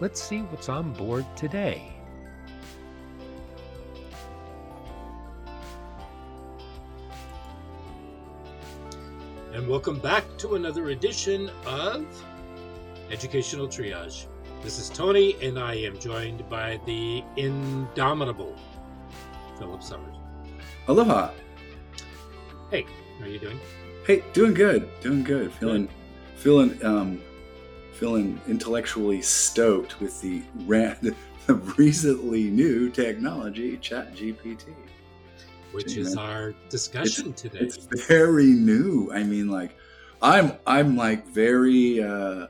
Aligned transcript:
let's 0.00 0.22
see 0.22 0.40
what's 0.40 0.68
on 0.68 0.92
board 0.92 1.24
today. 1.36 1.90
And 9.52 9.68
welcome 9.68 10.00
back 10.00 10.24
to 10.38 10.56
another 10.56 10.90
edition 10.90 11.48
of 11.64 12.04
Educational 13.10 13.68
Triage. 13.68 14.26
This 14.64 14.78
is 14.78 14.88
Tony, 14.88 15.36
and 15.40 15.58
I 15.58 15.74
am 15.74 15.98
joined 16.00 16.48
by 16.48 16.80
the 16.86 17.22
indomitable 17.36 18.56
Philip 19.58 19.82
Summers. 19.82 20.16
Aloha. 20.88 21.30
Hey, 22.70 22.84
how 23.18 23.26
are 23.26 23.28
you 23.28 23.38
doing? 23.38 23.60
Hey, 24.06 24.24
doing 24.32 24.54
good. 24.54 24.88
Doing 25.00 25.22
good. 25.22 25.52
Feeling, 25.52 25.88
feeling, 26.34 26.84
um, 26.84 27.22
feeling 27.94 28.40
intellectually 28.48 29.22
stoked 29.22 30.00
with 30.00 30.20
the 30.20 30.42
the 31.46 31.54
recently 31.76 32.44
new 32.44 32.90
technology, 32.90 33.76
Chat 33.78 34.14
GPT. 34.14 34.74
Which 35.72 35.96
is 35.96 36.16
our 36.16 36.54
discussion 36.68 37.32
today. 37.32 37.58
It's 37.60 37.88
very 38.06 38.46
new. 38.46 39.10
I 39.12 39.24
mean, 39.24 39.48
like, 39.48 39.76
I'm, 40.22 40.52
I'm 40.66 40.96
like 40.96 41.26
very 41.26 42.02
uh, 42.02 42.46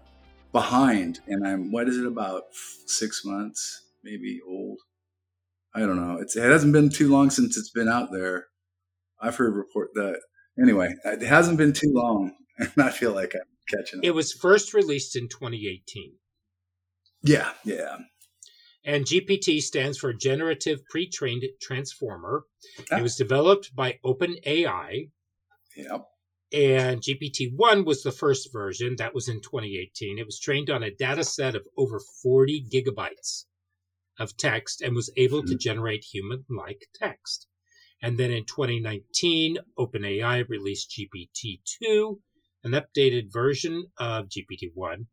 behind, 0.53 1.21
and 1.27 1.47
I'm. 1.47 1.73
What 1.73 1.89
is 1.89 1.97
it 1.97 2.07
about 2.07 2.43
six 2.87 3.25
months, 3.25 3.83
maybe 4.03 4.41
old? 4.47 4.79
I 5.75 5.81
don't 5.81 5.97
know. 5.97 6.19
It's, 6.21 6.37
it 6.37 6.51
hasn't 6.51 6.73
been 6.73 6.91
too 6.91 7.11
long 7.11 7.31
since 7.31 7.57
it's 7.57 7.71
been 7.71 7.89
out 7.89 8.13
there. 8.13 8.47
I've 9.21 9.37
heard 9.37 9.55
report 9.55 9.91
that. 9.95 10.21
Anyway, 10.61 10.95
it 11.05 11.23
hasn't 11.23 11.59
been 11.59 11.73
too 11.73 11.93
long, 11.93 12.33
and 12.59 12.73
I 12.77 12.91
feel 12.91 13.13
like 13.13 13.35
I'm 13.35 13.41
catching 13.69 14.01
up. 14.01 14.05
It 14.05 14.13
was 14.13 14.33
first 14.33 14.75
released 14.75 15.17
in 15.17 15.29
2018. 15.29 16.13
yeah, 17.23 17.53
yeah. 17.65 17.97
And 18.87 19.07
GPT 19.07 19.63
stands 19.63 19.97
for 19.97 20.13
Generative 20.13 20.81
Pre-trained 20.91 21.43
Transformer. 21.63 22.45
Ah. 22.93 22.99
It 22.99 23.03
was 23.03 23.17
developed 23.17 23.75
by 23.75 23.99
OpenAI, 24.05 25.11
Yeah. 25.75 25.99
and 26.53 27.01
GPT-1 27.01 27.87
was 27.87 28.03
the 28.03 28.13
first 28.13 28.53
version. 28.53 28.97
That 28.97 29.15
was 29.15 29.27
in 29.29 29.41
2018. 29.41 30.19
It 30.19 30.27
was 30.27 30.39
trained 30.39 30.69
on 30.69 30.83
a 30.83 30.91
data 30.95 31.25
set 31.25 31.55
of 31.55 31.67
over 31.79 31.99
40 32.23 32.67
gigabytes 32.71 33.45
of 34.19 34.37
text 34.37 34.83
and 34.83 34.95
was 34.95 35.11
able 35.17 35.43
to 35.45 35.57
generate 35.57 36.05
human-like 36.05 36.87
text. 36.95 37.47
And 38.03 38.19
then 38.19 38.31
in 38.31 38.45
2019, 38.45 39.59
OpenAI 39.79 40.47
released 40.49 40.91
GPT-2, 40.91 42.19
an 42.65 42.73
updated 42.73 43.31
version 43.33 43.87
of 43.99 44.29
GPT-1, 44.29 45.07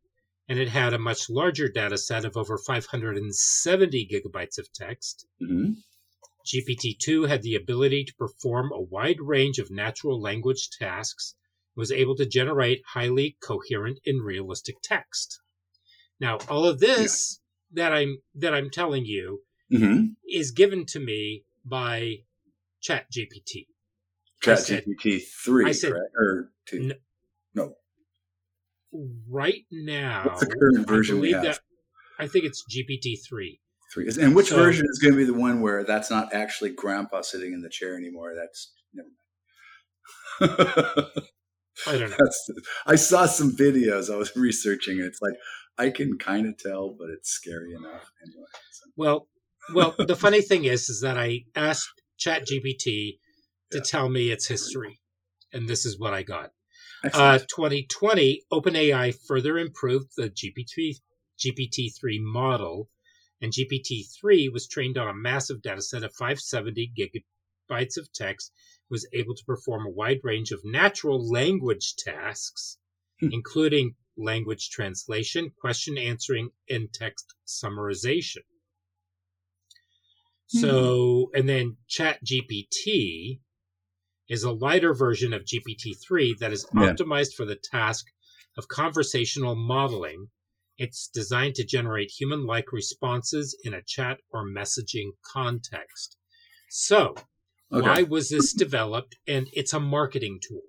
and 0.48 0.58
it 0.58 0.68
had 0.68 0.92
a 0.94 0.98
much 0.98 1.28
larger 1.30 1.68
data 1.68 1.98
set 1.98 2.24
of 2.24 2.36
over 2.36 2.58
570 2.58 4.08
gigabytes 4.10 4.58
of 4.58 4.72
text. 4.72 5.26
hmm 5.38 5.72
GPT-2 6.44 7.28
had 7.28 7.42
the 7.42 7.54
ability 7.54 8.04
to 8.04 8.14
perform 8.16 8.72
a 8.72 8.80
wide 8.80 9.20
range 9.20 9.60
of 9.60 9.70
natural 9.70 10.20
language 10.20 10.70
tasks, 10.76 11.36
and 11.76 11.80
was 11.80 11.92
able 11.92 12.16
to 12.16 12.26
generate 12.26 12.82
highly 12.94 13.36
coherent 13.40 14.00
and 14.04 14.24
realistic 14.24 14.74
text. 14.82 15.40
Now, 16.18 16.38
all 16.48 16.66
of 16.66 16.80
this 16.80 17.40
that 17.72 17.92
I'm 17.92 18.18
that 18.34 18.54
I'm 18.54 18.70
telling 18.70 19.04
you 19.04 19.42
hmm 19.70 20.06
is 20.28 20.50
given 20.50 20.84
to 20.86 20.98
me 20.98 21.44
by 21.64 22.24
ChatGPT. 22.82 23.66
I 24.44 24.44
Chat 24.44 24.58
GPT 24.84 25.20
three, 25.44 25.66
I 25.66 25.72
said- 25.72 25.92
correct? 25.92 26.14
Or 26.16 26.50
two? 26.66 26.76
N- 26.90 27.00
no. 27.54 27.74
Right 29.28 29.64
now, 29.70 30.24
What's 30.26 30.40
the 30.40 30.46
current 30.54 30.86
version 30.86 31.16
I 31.16 31.20
we 31.20 31.32
have? 31.32 31.42
that 31.44 31.60
I 32.18 32.26
think 32.26 32.44
it's 32.44 32.62
GPT-3. 32.70 33.58
Three. 33.92 34.08
And 34.20 34.34
which 34.34 34.48
So- 34.48 34.56
version 34.56 34.86
is 34.88 34.98
going 34.98 35.12
to 35.14 35.18
be 35.18 35.24
the 35.24 35.34
one 35.34 35.60
where 35.60 35.84
that's 35.84 36.10
not 36.10 36.32
actually 36.34 36.70
Grandpa 36.70 37.22
sitting 37.22 37.52
in 37.52 37.60
the 37.62 37.68
chair 37.70 37.96
anymore? 37.96 38.34
That's 38.34 38.72
never 38.94 39.08
mind. 40.40 41.06
I 41.86 41.92
don't 41.98 42.10
know. 42.10 42.16
That's, 42.18 42.50
I 42.86 42.96
saw 42.96 43.26
some 43.26 43.56
videos. 43.56 44.12
I 44.12 44.16
was 44.16 44.34
researching. 44.36 44.98
It's 45.00 45.20
like 45.22 45.34
I 45.78 45.90
can 45.90 46.18
kind 46.18 46.46
of 46.46 46.58
tell, 46.58 46.94
but 46.98 47.08
it's 47.10 47.30
scary 47.30 47.72
enough 47.74 48.10
anyway. 48.22 48.46
So. 48.72 48.90
Well, 48.96 49.28
well, 49.74 49.94
the 50.06 50.16
funny 50.16 50.42
thing 50.42 50.64
is, 50.64 50.88
is 50.88 51.00
that 51.00 51.16
I 51.18 51.44
asked 51.56 52.02
ChatGPT 52.20 53.18
to 53.72 53.78
Yeah. 53.78 53.80
tell 53.86 54.08
me 54.10 54.30
its 54.30 54.46
history, 54.48 55.00
and 55.52 55.68
this 55.68 55.84
is 55.86 55.98
what 55.98 56.12
I 56.14 56.22
got. 56.22 56.50
Uh, 57.04 57.38
2020, 57.38 58.44
OpenAI 58.52 59.14
further 59.26 59.58
improved 59.58 60.10
the 60.16 60.30
GPT 60.30 61.00
GPT-3 61.38 62.20
model, 62.20 62.88
and 63.40 63.52
GPT-3 63.52 64.52
was 64.52 64.68
trained 64.68 64.96
on 64.98 65.08
a 65.08 65.14
massive 65.14 65.60
dataset 65.62 66.04
of 66.04 66.14
570 66.14 66.92
gigabytes 66.96 67.96
of 67.96 68.12
text. 68.12 68.52
Was 68.90 69.08
able 69.12 69.34
to 69.34 69.44
perform 69.44 69.86
a 69.86 69.90
wide 69.90 70.20
range 70.22 70.50
of 70.52 70.60
natural 70.64 71.26
language 71.28 71.96
tasks, 71.96 72.78
Hmm. 73.20 73.30
including 73.32 73.96
language 74.16 74.68
translation, 74.70 75.50
question 75.50 75.96
answering, 75.96 76.50
and 76.68 76.92
text 76.92 77.34
summarization. 77.46 78.42
So, 80.46 81.30
and 81.34 81.48
then 81.48 81.78
ChatGPT 81.88 83.40
is 84.28 84.44
a 84.44 84.52
lighter 84.52 84.94
version 84.94 85.32
of 85.32 85.42
GPT-3 85.44 86.34
that 86.38 86.52
is 86.52 86.66
Yeah. 86.74 86.92
optimized 86.92 87.34
for 87.34 87.44
the 87.44 87.56
task 87.56 88.06
of 88.56 88.68
conversational 88.68 89.54
modeling. 89.54 90.28
It's 90.78 91.08
designed 91.08 91.54
to 91.56 91.64
generate 91.64 92.10
human-like 92.10 92.72
responses 92.72 93.56
in 93.64 93.74
a 93.74 93.82
chat 93.82 94.20
or 94.30 94.46
messaging 94.46 95.10
context. 95.32 96.16
So, 96.70 97.14
okay. 97.72 97.86
why 97.86 98.02
was 98.04 98.30
this 98.30 98.52
developed? 98.52 99.16
And 99.26 99.48
it's 99.52 99.72
a 99.72 99.80
marketing 99.80 100.40
tool. 100.46 100.62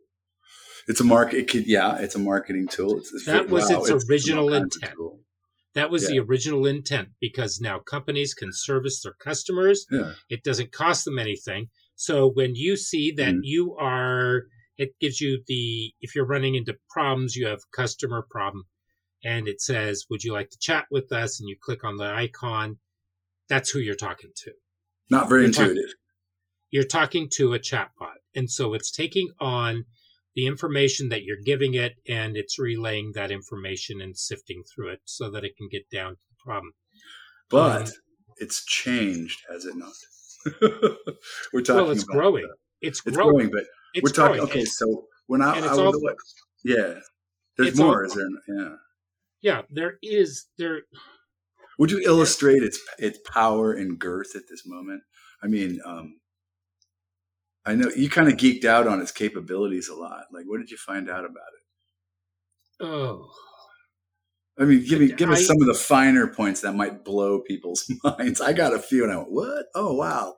It's 0.88 1.00
a 1.00 1.06
market. 1.06 1.38
It 1.38 1.50
could, 1.50 1.66
yeah, 1.68 1.98
it's 2.00 2.16
a 2.16 2.20
marketing 2.20 2.68
tool. 2.68 2.98
It's, 2.98 3.14
it's 3.14 3.26
That 3.26 3.50
was 3.50 3.70
its 3.70 3.90
it's 3.90 4.10
original 4.10 4.46
all 4.46 4.60
kinds 4.60 4.76
of 4.76 4.82
intent. 4.84 4.98
tool. 4.98 5.20
That 5.76 5.90
was 5.90 6.08
the 6.08 6.20
original 6.20 6.68
intent 6.68 7.10
because 7.20 7.60
now 7.60 7.80
companies 7.80 8.34
can 8.36 8.50
service 8.52 9.02
their 9.02 9.14
customers. 9.14 9.88
Yeah. 9.90 10.14
It 10.30 10.44
doesn't 10.44 10.72
cost 10.72 11.04
them 11.06 11.18
anything. 11.18 11.70
So 11.96 12.28
when 12.30 12.56
you 12.56 12.76
see 12.78 13.12
that 13.12 13.34
Mhm. 13.36 13.42
you 13.44 13.76
are, 13.76 14.44
it 14.78 14.96
gives 15.00 15.22
you 15.22 15.44
the, 15.48 15.94
if 16.02 16.16
you're 16.16 16.26
running 16.26 16.56
into 16.56 16.78
problems, 16.90 17.36
you 17.36 17.46
have 17.48 17.62
customer 17.72 18.26
problem 18.30 18.64
and 19.24 19.48
it 19.48 19.62
says, 19.62 20.06
would 20.10 20.24
you 20.24 20.34
like 20.34 20.50
to 20.50 20.58
chat 20.60 20.86
with 20.92 21.12
us? 21.12 21.40
And 21.40 21.48
you 21.48 21.56
click 21.62 21.84
on 21.84 21.98
the 21.98 22.06
icon. 22.12 22.80
That's 23.48 23.70
who 23.70 23.80
you're 23.80 23.96
talking 23.96 24.32
to. 24.36 24.54
Not 25.10 25.30
very 25.30 25.44
You're 25.44 25.52
talking- 25.52 25.70
intuitive. 25.72 25.96
You're 26.72 26.84
talking 26.86 27.30
to 27.34 27.54
a 27.54 27.60
chatbot. 27.60 28.18
And 28.34 28.50
so 28.50 28.74
it's 28.74 28.90
taking 28.92 29.32
on 29.40 29.86
the 30.36 30.48
information 30.48 31.10
that 31.10 31.24
you're 31.24 31.38
giving 31.46 31.76
it 31.76 31.94
and 32.08 32.36
it's 32.36 32.58
relaying 32.58 33.12
that 33.14 33.30
information 33.30 34.02
and 34.02 34.18
sifting 34.18 34.64
through 34.64 34.90
it 34.94 35.02
so 35.06 35.30
that 35.30 35.44
it 35.46 35.56
can 35.56 35.70
get 35.70 35.88
down 35.92 36.14
to 36.16 36.22
the 36.30 36.36
problem. 36.44 36.74
but 37.50 37.88
Um, 37.90 37.94
it's 38.38 38.66
changed, 38.66 39.42
has 39.48 39.66
it 39.66 39.76
not? 39.76 39.94
we're 41.54 41.62
talking. 41.62 41.76
well, 41.76 41.92
it's 41.92 42.04
about 42.04 42.14
growing. 42.14 42.44
the- 42.48 42.88
It's 42.88 43.02
it's 43.06 43.16
growing. 43.16 43.32
growing, 43.36 43.50
but 43.52 43.64
It's 43.94 44.04
we're 44.04 44.10
talking. 44.16 44.38
growing. 44.38 44.50
Okay, 44.52 44.66
so 44.66 45.06
when 45.28 45.42
I, 45.42 45.60
I 45.60 45.68
all- 45.70 45.92
what? 46.02 46.16
Yeah, 46.64 47.00
there's 47.58 47.70
It's 47.70 47.80
all- 47.80 47.88
more, 47.88 48.06
is 48.06 48.14
there? 48.14 48.28
Yeah. 48.58 48.76
yeah, 49.42 49.62
there 49.70 49.98
is 50.02 50.48
there 50.58 50.82
Would 51.80 51.92
you 51.92 52.02
illustrate 52.06 52.64
its 52.64 52.80
its 53.00 53.20
power 53.32 53.74
and 53.74 53.98
girth 54.00 54.36
at 54.36 54.44
this 54.50 54.64
moment? 54.66 55.02
I 55.42 55.48
mean, 55.48 55.80
um, 55.86 56.20
I 57.66 57.76
know 57.76 57.90
you 57.96 58.10
kind 58.10 58.28
of 58.28 58.36
geeked 58.36 58.66
out 58.66 58.88
on 58.88 59.02
its 59.02 59.12
capabilities 59.12 59.88
a 59.90 59.96
lot. 59.96 60.26
Like, 60.32 60.46
what 60.46 60.60
did 60.60 60.70
you 60.72 60.78
find 60.78 61.10
out 61.10 61.26
about 61.26 61.52
it? 61.56 62.86
Oh, 62.86 63.30
I 64.60 64.66
mean, 64.66 64.86
give 64.86 65.00
me 65.00 65.12
give 65.12 65.30
us 65.32 65.48
some 65.48 65.60
of 65.62 65.68
the 65.68 65.74
finer 65.74 66.28
points 66.28 66.62
that 66.62 66.74
might 66.74 67.04
blow 67.04 67.40
people's 67.40 67.90
minds. 68.04 68.40
I 68.40 68.54
got 68.54 68.74
a 68.74 68.80
few, 68.80 69.04
and 69.04 69.12
I 69.12 69.18
went, 69.18 69.32
"What? 69.32 69.66
Oh, 69.76 69.94
wow!" 69.94 70.36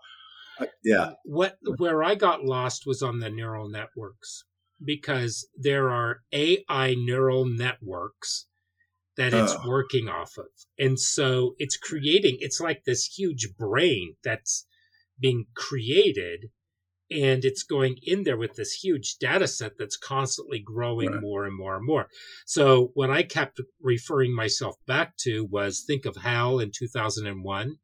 I- 0.59 0.69
yeah, 0.83 1.11
what 1.25 1.57
where 1.77 2.01
I 2.03 2.15
got 2.15 2.45
lost 2.45 2.83
was 2.85 3.01
on 3.01 3.19
the 3.19 3.29
neural 3.29 3.67
networks 3.69 4.45
because 4.83 5.47
there 5.57 5.89
are 5.91 6.21
AI 6.31 6.95
neural 6.97 7.45
networks 7.45 8.47
that 9.17 9.33
it's 9.33 9.53
Oh. 9.53 9.67
working 9.69 10.09
off 10.09 10.37
of. 10.37 10.47
And 10.77 10.99
so 10.99 11.55
it's 11.57 11.77
creating 11.77 12.37
it's 12.39 12.59
like 12.59 12.83
this 12.85 13.05
huge 13.17 13.55
brain 13.57 14.15
that's 14.23 14.65
being 15.19 15.45
created 15.55 16.49
and 17.11 17.45
it's 17.45 17.63
going 17.63 17.97
in 18.03 18.23
there 18.23 18.37
with 18.37 18.55
this 18.55 18.73
huge 18.73 19.17
data 19.17 19.47
set 19.47 19.77
that's 19.77 19.97
constantly 19.97 20.59
growing 20.59 21.11
Right. 21.11 21.21
more 21.21 21.45
and 21.45 21.55
more 21.55 21.75
and 21.75 21.85
more. 21.85 22.07
So 22.45 22.91
what 22.95 23.11
I 23.11 23.23
kept 23.23 23.61
referring 23.81 24.33
myself 24.35 24.75
back 24.87 25.15
to 25.17 25.45
was 25.45 25.81
think 25.85 26.05
of 26.05 26.15
HAL 26.17 26.59
in 26.59 26.71
2001 26.71 27.77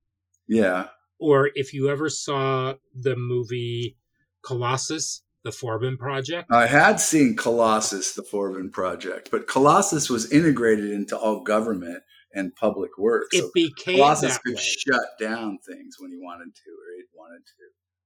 yeah. 0.48 0.88
or 1.20 1.52
if 1.56 1.74
you 1.74 1.90
ever 1.90 2.10
saw 2.10 2.74
the 2.96 3.16
movie 3.16 3.96
Colossus, 4.44 5.22
the 5.44 5.52
Forbin 5.52 5.98
Project. 5.98 6.52
I 6.52 6.66
had 6.68 7.00
seen 7.00 7.36
Colossus, 7.36 8.14
the 8.14 8.24
Forbin 8.24 8.72
project, 8.72 9.30
but 9.32 9.48
Colossus 9.48 10.10
was 10.10 10.32
integrated 10.32 10.90
into 10.92 11.16
all 11.18 11.42
government 11.44 12.02
and 12.34 12.56
public 12.56 12.98
works. 12.98 13.28
it 13.34 13.42
So 13.42 13.52
became 13.54 13.98
Colossus 13.98 14.38
could 14.40 14.56
way. 14.56 14.62
shut 14.62 15.06
down 15.20 15.60
things 15.60 15.98
when 16.00 16.12
he 16.12 16.18
wanted 16.18 16.56
to, 16.56 16.70
or 16.72 16.96
he 16.98 17.04
wanted 17.14 17.46
to. 17.46 17.54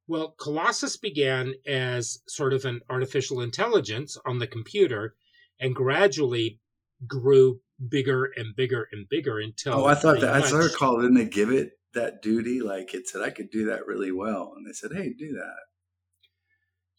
Well, 0.08 0.36
Colossus 0.40 0.98
began 0.98 1.56
as 1.66 2.20
sort 2.28 2.54
of 2.54 2.66
an 2.66 2.82
artificial 2.90 3.42
intelligence 3.42 4.18
on 4.26 4.40
the 4.40 4.48
computer 4.48 5.16
and 5.60 5.74
gradually 5.76 6.60
grew 7.08 7.60
bigger 7.90 8.30
and 8.36 8.56
bigger 8.56 8.88
and 8.92 9.08
bigger 9.10 9.40
until 9.40 9.74
Oh, 9.82 9.86
I 9.86 9.96
thought 9.96 10.22
that. 10.22 10.36
As 10.36 10.54
I 10.54 10.58
much- 10.58 10.72
recall, 10.72 11.02
didn't 11.02 11.16
they 11.16 11.26
give 11.26 11.52
it 11.52 11.72
that 11.94 12.22
duty? 12.22 12.62
Like 12.62 12.94
it 12.94 13.08
said, 13.08 13.22
I 13.22 13.30
could 13.30 13.50
do 13.50 13.66
that 13.66 13.86
really 13.88 14.12
well, 14.12 14.54
and 14.56 14.66
they 14.68 14.74
said, 14.74 14.92
"Hey, 14.94 15.14
do 15.18 15.34
that." 15.34 15.56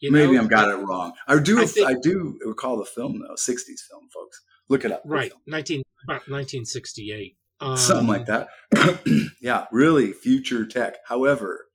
you 0.00 0.12
Maybe 0.12 0.32
know, 0.34 0.40
I'm 0.40 0.48
got 0.48 0.68
it 0.68 0.76
wrong. 0.84 1.12
I 1.26 1.38
do. 1.38 1.58
I 1.60 1.66
I, 1.86 1.94
do 2.02 2.38
recall 2.44 2.76
the 2.76 2.84
film 2.84 3.20
though, 3.20 3.34
'60s 3.34 3.80
film, 3.88 4.08
folks. 4.12 4.40
Look 4.68 4.84
it 4.84 4.92
up. 4.92 5.02
Right, 5.04 5.30
film. 5.30 5.42
19 5.46 5.82
about 6.04 6.28
1968. 6.28 7.36
Um, 7.60 7.76
something 7.76 8.06
like 8.06 8.26
that. 8.26 8.48
yeah, 9.40 9.66
really 9.72 10.12
future 10.12 10.66
tech. 10.66 10.96
However, 11.06 11.65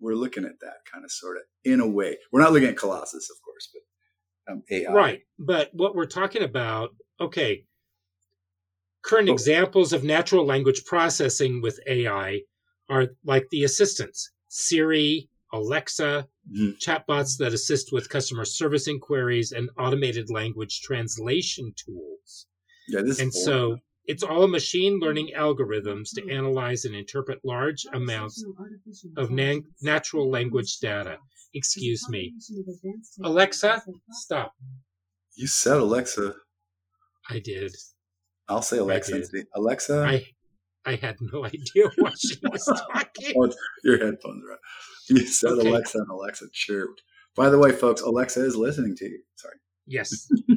we're 0.00 0.14
looking 0.14 0.44
at 0.44 0.58
that 0.60 0.76
kind 0.92 1.04
of 1.04 1.10
sort 1.12 1.36
of 1.36 1.42
in 1.64 1.80
a 1.80 1.86
way. 1.88 2.16
We're 2.32 2.40
not 2.40 2.52
looking 2.52 2.68
at 2.68 2.76
Colossus, 2.76 3.28
of 3.30 3.36
course, 3.44 3.68
but 3.72 4.52
um, 4.52 4.62
AI. 4.70 4.92
Right. 4.92 5.20
But 5.38 5.70
what 5.72 5.94
we're 5.94 6.06
talking 6.06 6.42
about, 6.42 6.90
okay, 7.20 7.64
current 9.02 9.28
Oh. 9.28 9.32
examples 9.32 9.92
of 9.92 10.04
natural 10.04 10.44
language 10.46 10.84
processing 10.84 11.60
with 11.62 11.78
AI 11.86 12.42
are 12.88 13.08
like 13.24 13.46
the 13.50 13.64
assistants 13.64 14.30
Siri, 14.48 15.28
Alexa, 15.52 16.26
Mhm. 16.52 16.76
chatbots 16.84 17.36
that 17.38 17.52
assist 17.52 17.92
with 17.92 18.08
customer 18.08 18.44
service 18.44 18.88
inquiries, 18.88 19.52
and 19.52 19.70
automated 19.78 20.28
language 20.30 20.80
translation 20.80 21.72
tools. 21.76 22.46
Yeah, 22.88 23.02
this 23.02 23.20
And 23.20 23.28
is 23.28 23.44
so. 23.44 23.78
It's 24.10 24.22
all 24.22 24.46
machine 24.48 24.94
learning 25.04 25.28
algorithms 25.36 26.08
to 26.16 26.20
analyze 26.38 26.84
and 26.86 26.94
interpret 26.94 27.38
large 27.44 27.82
amounts 27.92 28.36
of 29.16 29.30
nan- 29.30 29.64
natural 29.82 30.26
language 30.36 30.72
data. 30.80 31.16
Excuse 31.54 32.02
me. 32.08 32.22
Alexa, 33.22 33.82
stop. 34.10 34.52
you 35.36 35.46
said 35.46 35.78
Alexa. 35.78 36.34
I 37.28 37.38
did. 37.40 37.72
I'll 38.48 38.62
say 38.70 38.78
Alexa. 38.78 39.12
did. 39.12 39.20
instead. 39.22 39.44
Alexa, 39.54 39.96
I 40.14 40.16
I 40.84 40.94
had 41.04 41.16
no 41.32 41.44
idea 41.54 41.86
what 41.98 42.14
she 42.18 42.36
was 42.50 42.64
talking. 42.92 43.34
oh, 43.38 43.52
your 43.84 43.98
headphones 44.04 44.42
are 44.48 44.52
on. 44.52 44.58
You 45.08 45.26
said 45.26 45.50
Okay. 45.52 45.68
Alexa, 45.68 45.98
and 45.98 46.10
Alexa 46.10 46.46
chirped. 46.52 47.02
By 47.36 47.48
the 47.50 47.58
way, 47.58 47.72
folks, 47.72 48.00
Alexa 48.00 48.44
is 48.44 48.56
listening 48.56 48.94
to 48.96 49.04
you. 49.04 49.20
Sorry. 49.36 49.58
Yes. 49.86 50.28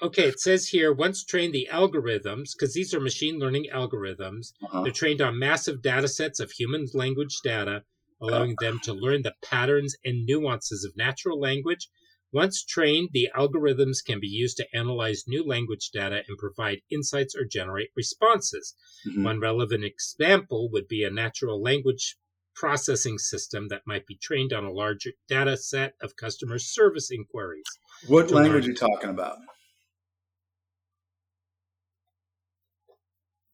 Okay, 0.00 0.28
it 0.28 0.38
says 0.38 0.68
here 0.68 0.92
once 0.92 1.24
trained 1.24 1.52
the 1.52 1.68
algorithms, 1.72 2.52
because 2.54 2.72
these 2.72 2.94
are 2.94 3.00
machine 3.00 3.38
learning 3.38 3.66
algorithms, 3.72 4.52
Uh-huh. 4.62 4.82
they're 4.84 4.92
trained 4.92 5.20
on 5.20 5.38
massive 5.38 5.82
data 5.82 6.06
sets 6.06 6.38
of 6.38 6.52
human 6.52 6.86
language 6.94 7.40
data, 7.42 7.84
allowing 8.20 8.54
them 8.60 8.78
to 8.84 8.92
learn 8.92 9.22
the 9.22 9.34
patterns 9.42 9.96
and 10.04 10.24
nuances 10.24 10.84
of 10.84 10.96
natural 10.96 11.38
language. 11.40 11.88
Once 12.30 12.64
trained, 12.64 13.08
the 13.12 13.28
algorithms 13.34 14.04
can 14.04 14.20
be 14.20 14.28
used 14.28 14.56
to 14.58 14.76
analyze 14.76 15.24
new 15.26 15.42
language 15.44 15.90
data 15.92 16.22
and 16.28 16.38
provide 16.38 16.80
insights 16.90 17.34
or 17.34 17.44
generate 17.44 17.90
responses. 17.96 18.74
Mhm. 19.06 19.24
One 19.24 19.40
relevant 19.40 19.82
example 19.84 20.68
would 20.70 20.86
be 20.86 21.02
a 21.02 21.10
natural 21.10 21.60
language 21.60 22.16
processing 22.54 23.18
system 23.18 23.66
that 23.68 23.86
might 23.86 24.06
be 24.06 24.16
trained 24.16 24.52
on 24.52 24.64
a 24.64 24.72
larger 24.72 25.12
data 25.28 25.56
set 25.56 25.94
of 26.00 26.14
customer 26.16 26.58
service 26.58 27.10
inquiries. 27.10 27.64
What 28.06 28.30
language 28.30 28.52
learn. 28.52 28.64
are 28.64 28.68
you 28.68 28.74
talking 28.76 29.10
about? 29.10 29.38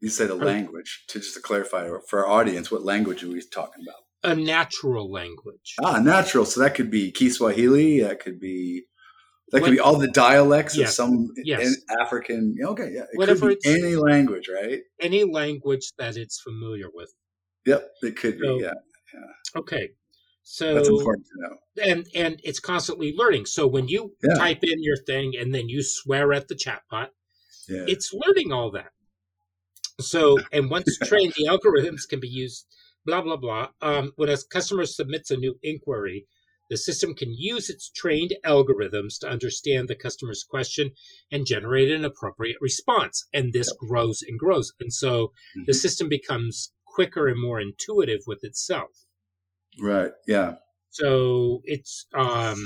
You 0.04 0.10
said 0.10 0.28
a 0.28 0.34
language. 0.34 1.02
To 1.08 1.18
just 1.18 1.32
to 1.34 1.40
clarify 1.40 1.88
for 2.10 2.26
our 2.26 2.30
audience, 2.40 2.70
what 2.70 2.84
language 2.84 3.24
are 3.24 3.28
we 3.28 3.40
talking 3.40 3.82
about? 3.88 4.02
A 4.22 4.38
natural 4.38 5.10
language. 5.10 5.76
Ah, 5.82 5.98
natural. 5.98 6.44
So 6.44 6.60
that 6.60 6.74
could 6.74 6.90
be 6.90 7.10
Kiswahili. 7.10 8.00
That 8.02 8.20
could 8.20 8.38
be 8.38 8.84
that 9.50 9.62
What- 9.62 9.68
could 9.68 9.72
be 9.74 9.80
all 9.80 9.98
the 9.98 10.08
dialects 10.10 10.76
Yes. 10.76 10.90
of 10.90 10.94
some 10.94 11.28
Yes. 11.42 11.66
in 11.66 11.74
African. 12.02 12.54
Okay, 12.62 12.90
yeah, 12.92 13.04
it 13.04 13.08
Whatever 13.16 13.48
could 13.48 13.60
be 13.60 13.70
any 13.70 13.96
language, 13.96 14.46
right? 14.46 14.82
Any 15.00 15.24
language 15.24 15.92
that 15.96 16.18
it's 16.18 16.38
familiar 16.38 16.88
with. 16.92 17.10
Yep, 17.64 17.90
it 18.02 18.16
could 18.18 18.38
be. 18.38 18.46
So- 18.46 18.60
yeah, 18.60 18.74
Okay. 19.56 19.88
that's 19.88 19.96
So 20.42 20.76
important 20.98 21.26
to 21.28 21.40
know. 21.42 21.58
and 21.82 22.06
and 22.14 22.40
it's 22.44 22.60
constantly 22.60 23.14
learning. 23.16 23.46
So 23.46 23.66
when 23.66 23.88
you 23.88 24.14
Yeah. 24.22 24.34
type 24.34 24.58
in 24.64 24.82
your 24.82 24.98
thing 24.98 25.34
and 25.34 25.54
then 25.54 25.70
you 25.70 25.82
swear 25.82 26.34
at 26.34 26.48
the 26.48 26.54
chatbot, 26.56 27.08
Yeah, 27.68 27.86
it's 27.88 28.12
learning 28.12 28.52
all 28.52 28.70
that. 28.72 28.90
So, 30.00 30.46
and 30.52 30.70
once 30.70 30.98
trained, 30.98 31.32
the 31.36 31.46
algorithms 31.46 32.08
can 32.08 32.20
be 32.20 32.28
used, 32.28 32.66
blah, 33.04 33.22
blah, 33.22 33.36
blah. 33.36 33.70
Um, 33.80 34.12
when 34.16 34.28
a 34.28 34.36
customer 34.50 34.86
submits 34.86 35.30
a 35.32 35.36
new 35.36 35.58
inquiry, 35.62 36.26
the 36.70 36.76
system 36.76 37.14
can 37.14 37.34
use 37.34 37.68
its 37.68 37.90
trained 37.90 38.34
algorithms 38.44 39.18
to 39.20 39.28
understand 39.28 39.88
the 39.88 39.96
customer's 39.96 40.44
question 40.44 40.92
and 41.30 41.46
generate 41.46 41.90
an 41.90 42.04
appropriate 42.04 42.56
response. 42.60 43.26
And 43.32 43.52
this 43.52 43.72
grows 43.72 44.22
and 44.22 44.38
grows. 44.38 44.72
And 44.80 44.92
so 44.92 45.32
the 45.66 45.74
Mhm. 45.74 45.74
system 45.74 46.08
becomes 46.08 46.72
quicker 46.86 47.26
and 47.28 47.40
more 47.40 47.60
intuitive 47.60 48.20
with 48.26 48.44
itself. 48.44 49.06
right. 49.80 50.12
Yeah, 50.26 50.56
So 50.90 51.60
it's, 51.64 52.06
um, 52.14 52.58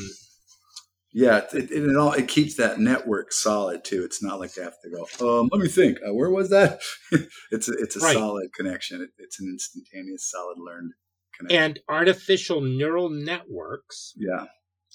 yeah. 1.24 1.38
It, 1.52 1.70
it, 1.70 1.84
it 1.90 1.96
all 1.96 2.12
it 2.12 2.28
keeps 2.28 2.54
that 2.56 2.78
network 2.78 3.32
solid 3.32 3.84
too. 3.84 4.04
It's 4.04 4.22
not 4.22 4.38
like 4.40 4.52
they 4.54 4.62
have 4.62 4.80
to 4.84 4.90
go. 4.90 5.40
Um, 5.40 5.48
let 5.52 5.60
me 5.60 5.68
think. 5.68 5.98
Uh, 6.06 6.14
where 6.14 6.30
was 6.30 6.50
that? 6.50 6.80
it's 7.50 7.68
a, 7.68 7.72
it's 7.72 7.96
a 7.96 8.00
Right. 8.00 8.14
solid 8.14 8.52
connection. 8.54 9.02
It, 9.02 9.10
it's 9.18 9.40
an 9.40 9.48
instantaneous, 9.48 10.30
solid 10.30 10.58
learned 10.58 10.92
connection. 11.36 11.62
and 11.62 11.80
artificial 11.88 12.60
neural 12.60 13.10
networks. 13.10 14.12
yeah. 14.16 14.46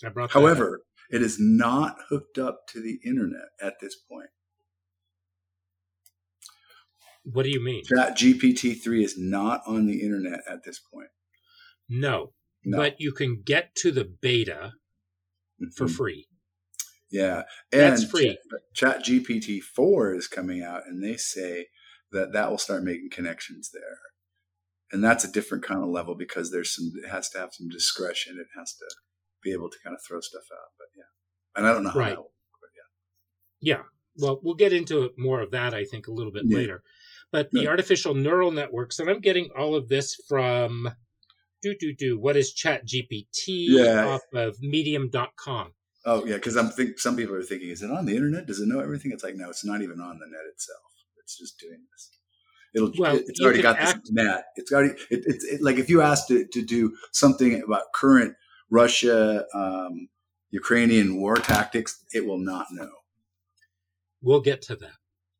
I 0.06 0.10
brought 0.10 0.32
that 0.32 0.38
up. 0.38 0.42
However, 0.44 0.82
it 1.10 1.22
is 1.22 1.38
not 1.40 1.96
hooked 2.10 2.38
up 2.38 2.62
to 2.74 2.82
the 2.82 3.00
internet 3.06 3.48
at 3.62 3.76
this 3.82 3.96
point. 4.10 4.30
what 7.26 7.44
do 7.44 7.50
you 7.50 7.64
mean? 7.64 7.84
Chat 7.86 8.18
GPT 8.18 8.82
three 8.84 9.04
is 9.04 9.16
not 9.18 9.62
on 9.66 9.86
the 9.88 10.02
internet 10.02 10.40
at 10.50 10.64
this 10.66 10.80
point. 10.94 11.10
No, 11.88 12.34
No. 12.66 12.78
but 12.78 12.96
you 13.00 13.12
can 13.14 13.42
get 13.46 13.76
to 13.76 13.92
the 13.92 14.04
beta 14.04 14.74
for 15.72 15.86
Mhm. 15.86 15.96
free. 15.96 16.28
Yeah, 17.12 17.44
and 17.72 17.94
That's 17.94 18.06
free. 18.10 18.38
Chat 18.74 19.04
GPT 19.04 19.60
four 19.62 20.16
is 20.16 20.28
coming 20.28 20.64
out, 20.64 20.88
and 20.88 21.04
they 21.04 21.16
say 21.16 21.68
that 22.12 22.34
that 22.34 22.50
will 22.50 22.58
start 22.58 22.84
making 22.84 23.10
connections 23.12 23.70
there, 23.72 24.00
and 24.92 25.04
that's 25.04 25.24
a 25.24 25.32
different 25.32 25.64
kind 25.64 25.84
of 25.84 25.90
level 25.90 26.16
because 26.16 26.52
there's 26.52 26.74
some. 26.74 26.92
It 27.04 27.10
has 27.10 27.30
to 27.32 27.38
have 27.40 27.54
some 27.54 27.70
discretion. 27.70 28.40
It 28.40 28.48
has 28.58 28.74
to 28.78 28.86
be 29.44 29.52
able 29.52 29.70
to 29.70 29.78
kind 29.84 29.96
of 29.96 30.02
throw 30.04 30.22
stuff 30.22 30.46
out. 30.52 30.70
But 30.80 30.88
yeah, 30.96 31.04
and 31.56 31.68
I 31.68 31.74
don't 31.74 31.84
know 31.84 31.92
how. 31.92 32.00
Right. 32.00 32.18
Will, 32.18 32.34
but 32.60 32.70
Yeah. 33.62 33.84
Well, 34.18 34.40
we'll 34.44 34.54
get 34.56 34.74
into 34.74 35.12
more 35.18 35.42
of 35.42 35.52
that, 35.52 35.74
I 35.74 35.86
think, 35.86 36.08
a 36.08 36.12
little 36.12 36.32
bit 36.32 36.44
Yeah. 36.48 36.58
later. 36.58 36.84
But 37.32 37.50
the 37.52 37.62
Yeah. 37.64 37.70
artificial 37.70 38.14
neural 38.14 38.52
networks, 38.52 39.00
and 39.00 39.10
I'm 39.10 39.22
getting 39.22 39.50
all 39.52 39.74
of 39.76 39.88
this 39.88 40.16
from 40.28 40.90
do 41.64 41.76
do 41.80 41.94
do. 41.94 42.20
What 42.20 42.38
is 42.38 42.54
Chat 42.54 42.86
GPT 42.86 43.68
Yeah. 43.70 44.06
off 44.06 44.22
of 44.34 44.62
Medium.com? 44.62 45.74
Oh 46.06 46.26
yeah, 46.26 46.36
because 46.36 46.58
I'm 46.58 46.70
think 46.70 47.00
some 47.00 47.16
people 47.16 47.34
are 47.36 47.44
thinking, 47.44 47.70
is 47.70 47.82
it 47.82 47.90
on 47.90 48.06
the 48.06 48.16
internet? 48.16 48.46
Does 48.46 48.60
it 48.60 48.68
know 48.68 48.82
everything? 48.82 49.12
It's 49.12 49.24
like 49.24 49.36
no, 49.36 49.50
it's 49.50 49.66
not 49.66 49.82
even 49.82 50.02
on 50.02 50.20
the 50.20 50.28
net 50.28 50.46
itself. 50.52 50.82
It's 51.20 51.38
just 51.38 51.58
doing 51.60 51.80
this. 51.92 52.10
It'll 52.76 52.92
Well, 52.98 53.16
it's 53.16 53.40
already 53.40 53.62
got 53.62 53.80
this 53.80 53.96
net. 54.12 54.46
It's 54.58 54.72
already 54.72 54.96
it, 55.10 55.24
it's 55.26 55.46
it, 55.46 55.62
like 55.62 55.78
if 55.78 55.90
you 55.90 56.02
asked 56.02 56.30
it 56.32 56.52
to 56.52 56.62
do 56.62 56.96
something 57.12 57.62
about 57.64 57.94
current 57.94 58.36
Russia 58.70 59.46
um, 59.54 60.10
Ukrainian 60.52 61.22
war 61.22 61.36
tactics, 61.38 62.04
it 62.14 62.26
will 62.26 62.40
not 62.40 62.68
know. 62.72 62.90
We'll 64.22 64.42
get 64.42 64.62
to 64.64 64.76
that. 64.78 64.98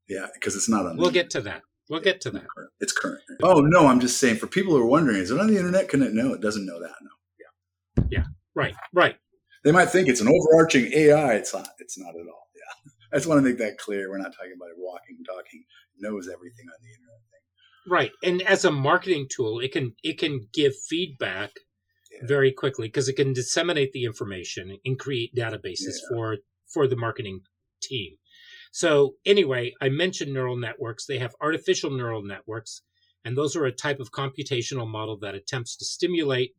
Yeah, 0.08 0.28
because 0.34 0.56
it's 0.56 0.70
not 0.70 0.86
on. 0.86 0.98
We'll 0.98 1.12
get 1.12 1.30
to 1.32 1.42
that. 1.42 1.64
We'll 1.90 2.00
get 2.02 2.22
to 2.22 2.32
that. 2.32 2.46
It's 2.80 2.94
current. 2.94 3.22
Oh 3.42 3.62
no, 3.62 3.88
I'm 3.88 4.00
just 4.00 4.18
saying 4.20 4.38
for 4.38 4.48
people 4.48 4.74
who 4.74 4.82
are 4.82 4.86
wondering, 4.86 5.18
is 5.18 5.32
it 5.32 5.40
on 5.40 5.48
the 5.48 5.58
internet? 5.58 5.90
Can 5.90 6.02
it 6.02 6.14
know? 6.14 6.34
It 6.34 6.42
doesn't 6.42 6.66
know 6.66 6.80
that. 6.80 6.94
No. 7.02 7.10
Yeah. 7.40 8.06
Yeah. 8.10 8.24
Right, 8.56 8.76
right. 8.94 9.16
They 9.64 9.72
might 9.72 9.90
think 9.90 10.08
it's 10.08 10.22
an 10.22 10.28
overarching 10.30 10.92
AI. 10.94 11.34
It's 11.36 11.54
not. 11.54 11.68
It's 11.80 11.98
not 11.98 12.10
at 12.10 12.28
all. 12.28 12.48
Yeah, 12.56 12.92
I 13.14 13.18
just 13.18 13.28
want 13.28 13.40
to 13.40 13.50
make 13.50 13.58
that 13.60 13.78
clear. 13.78 14.10
We're 14.10 14.18
not 14.18 14.34
talking 14.34 14.54
about 14.56 14.70
it 14.70 14.76
walking, 14.78 15.18
talking, 15.26 15.64
knows 16.00 16.28
everything 16.28 16.66
on 16.68 16.76
the 16.82 16.90
internet. 16.90 17.20
Thing. 17.32 17.92
Right. 17.92 18.12
And 18.24 18.42
as 18.44 18.66
a 18.66 18.72
marketing 18.72 19.28
tool, 19.30 19.60
it 19.60 19.72
can 19.72 19.94
it 20.04 20.18
can 20.20 20.48
give 20.54 20.74
feedback 20.90 21.52
Yeah. 22.12 22.20
very 22.28 22.52
quickly 22.52 22.88
because 22.88 23.10
it 23.10 23.16
can 23.16 23.34
disseminate 23.34 23.92
the 23.92 24.06
information 24.06 24.78
and 24.86 24.98
create 25.00 25.36
databases 25.36 25.98
Yeah. 26.02 26.08
for 26.10 26.38
for 26.74 26.88
the 26.88 26.96
marketing 26.96 27.42
team. 27.82 28.16
So 28.76 29.18
anyway, 29.24 29.76
I 29.80 29.90
mentioned 29.90 30.34
neural 30.34 30.58
networks. 30.58 31.06
They 31.06 31.20
have 31.20 31.36
artificial 31.40 31.92
neural 31.92 32.24
networks, 32.24 32.82
and 33.24 33.38
those 33.38 33.56
are 33.56 33.66
a 33.66 33.72
type 33.72 34.00
of 34.00 34.10
computational 34.12 34.90
model 34.90 35.16
that 35.20 35.36
attempts 35.36 35.78
to 35.78 35.86
stimulate 35.86 36.56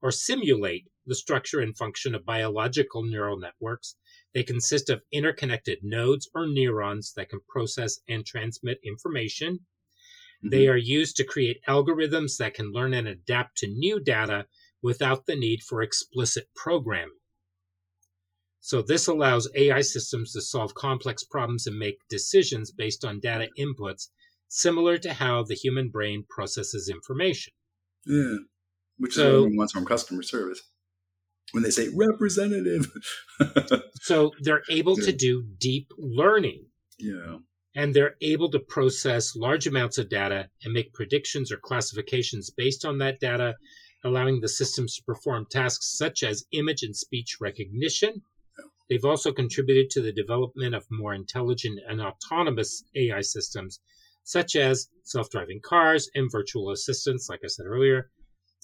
or 0.00 0.10
simulate 0.10 0.86
the 1.04 1.14
structure 1.14 1.60
and 1.60 1.76
function 1.76 2.14
of 2.14 2.24
biological 2.24 3.02
neural 3.02 3.38
networks. 3.38 3.96
They 4.32 4.42
consist 4.44 4.88
of 4.88 5.02
interconnected 5.12 5.80
nodes 5.82 6.26
or 6.34 6.46
neurons 6.46 7.12
that 7.16 7.28
can 7.28 7.40
process 7.46 8.00
and 8.08 8.24
transmit 8.24 8.78
information. 8.82 9.58
They 10.42 10.64
mm-hmm. 10.64 10.72
are 10.72 10.78
used 10.78 11.16
to 11.18 11.24
create 11.24 11.60
algorithms 11.68 12.38
that 12.38 12.54
can 12.54 12.72
learn 12.72 12.94
and 12.94 13.06
adapt 13.06 13.58
to 13.58 13.66
new 13.66 14.00
data 14.00 14.46
without 14.80 15.26
the 15.26 15.36
need 15.36 15.62
for 15.62 15.82
explicit 15.82 16.48
programming. 16.56 17.18
So, 18.64 18.80
this 18.80 19.08
allows 19.08 19.50
AI 19.56 19.80
systems 19.80 20.32
to 20.32 20.40
solve 20.40 20.72
complex 20.74 21.24
problems 21.24 21.66
and 21.66 21.76
make 21.76 21.96
decisions 22.08 22.70
based 22.70 23.04
on 23.04 23.18
data 23.18 23.48
inputs, 23.58 24.06
similar 24.46 24.98
to 24.98 25.12
how 25.12 25.42
the 25.42 25.56
human 25.56 25.88
brain 25.88 26.24
processes 26.30 26.88
information. 26.88 27.52
Yeah, 28.06 28.36
which 28.98 29.10
is 29.10 29.16
So- 29.16 29.24
what 29.24 29.34
everyone 29.38 29.56
wants 29.56 29.72
from 29.72 29.84
customer 29.84 30.22
service. 30.22 30.62
When 31.50 31.64
they 31.64 31.70
say 31.70 31.88
representative, 31.94 32.86
So, 34.02 34.30
they're 34.40 34.62
able 34.70 34.94
to 34.96 35.12
do 35.12 35.42
deep 35.58 35.88
learning 35.98 36.66
yeah, 37.00 37.38
and 37.74 37.92
they're 37.92 38.14
able 38.22 38.48
to 38.52 38.60
process 38.60 39.34
large 39.34 39.66
amounts 39.66 39.98
of 39.98 40.08
data 40.08 40.48
and 40.62 40.72
make 40.72 40.94
predictions 40.94 41.50
or 41.50 41.56
classifications 41.56 42.50
based 42.50 42.84
on 42.84 42.98
that 42.98 43.18
data, 43.18 43.56
allowing 44.04 44.40
the 44.40 44.48
systems 44.48 44.94
to 44.96 45.02
perform 45.02 45.46
tasks 45.50 45.96
such 45.98 46.22
as 46.22 46.44
image 46.52 46.82
and 46.84 46.96
speech 46.96 47.36
recognition. 47.40 48.22
They've 48.92 49.06
also 49.06 49.32
contributed 49.32 49.88
to 49.92 50.02
the 50.02 50.12
development 50.12 50.74
of 50.74 50.84
more 50.90 51.14
intelligent 51.14 51.80
and 51.88 52.02
autonomous 52.02 52.84
AI 52.94 53.22
systems, 53.22 53.80
such 54.22 54.54
as 54.54 54.90
self 55.02 55.30
driving 55.30 55.62
cars 55.64 56.10
and 56.14 56.30
virtual 56.30 56.70
assistants, 56.70 57.26
like 57.30 57.40
I 57.42 57.46
said 57.46 57.64
earlier. 57.64 58.10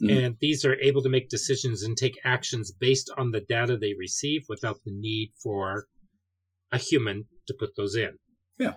Mhm. 0.03 0.27
And 0.27 0.37
these 0.39 0.67
are 0.67 0.79
able 0.81 1.03
to 1.03 1.09
make 1.09 1.31
decisions 1.31 1.83
and 1.83 1.97
take 1.97 2.21
actions 2.25 2.71
based 2.71 3.11
on 3.17 3.31
the 3.31 3.41
data 3.41 3.79
they 3.79 3.95
receive 3.95 4.45
without 4.51 4.85
the 4.85 4.93
need 4.93 5.33
for 5.43 5.89
a 6.71 6.77
human 6.77 7.27
to 7.47 7.55
put 7.59 7.75
those 7.75 7.97
in. 7.97 8.19
Yeah. 8.59 8.75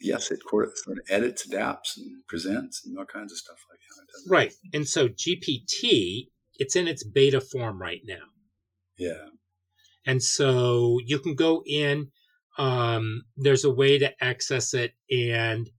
Yes, 0.00 0.32
it 0.32 0.40
sort 0.50 0.98
of 0.98 1.04
edits, 1.08 1.46
adapts, 1.46 1.96
and 1.96 2.26
presents, 2.26 2.84
and 2.84 2.98
all 2.98 3.06
kinds 3.06 3.30
of 3.30 3.38
stuff 3.38 3.60
like 3.70 3.78
that. 3.78 4.28
Right. 4.28 4.54
And 4.72 4.88
so 4.88 5.08
GPT, 5.08 6.32
it's 6.58 6.74
in 6.74 6.88
its 6.88 7.04
beta 7.04 7.40
form 7.40 7.80
right 7.80 8.02
now. 8.04 8.32
Yeah, 8.96 9.28
And 10.08 10.22
so 10.22 10.98
you 11.04 11.18
can 11.18 11.34
go 11.34 11.62
in, 11.66 12.10
um, 12.56 13.24
there's 13.36 13.64
a 13.64 13.70
way 13.82 13.98
to 13.98 14.24
access 14.24 14.72
it. 14.72 14.94
And 15.10 15.70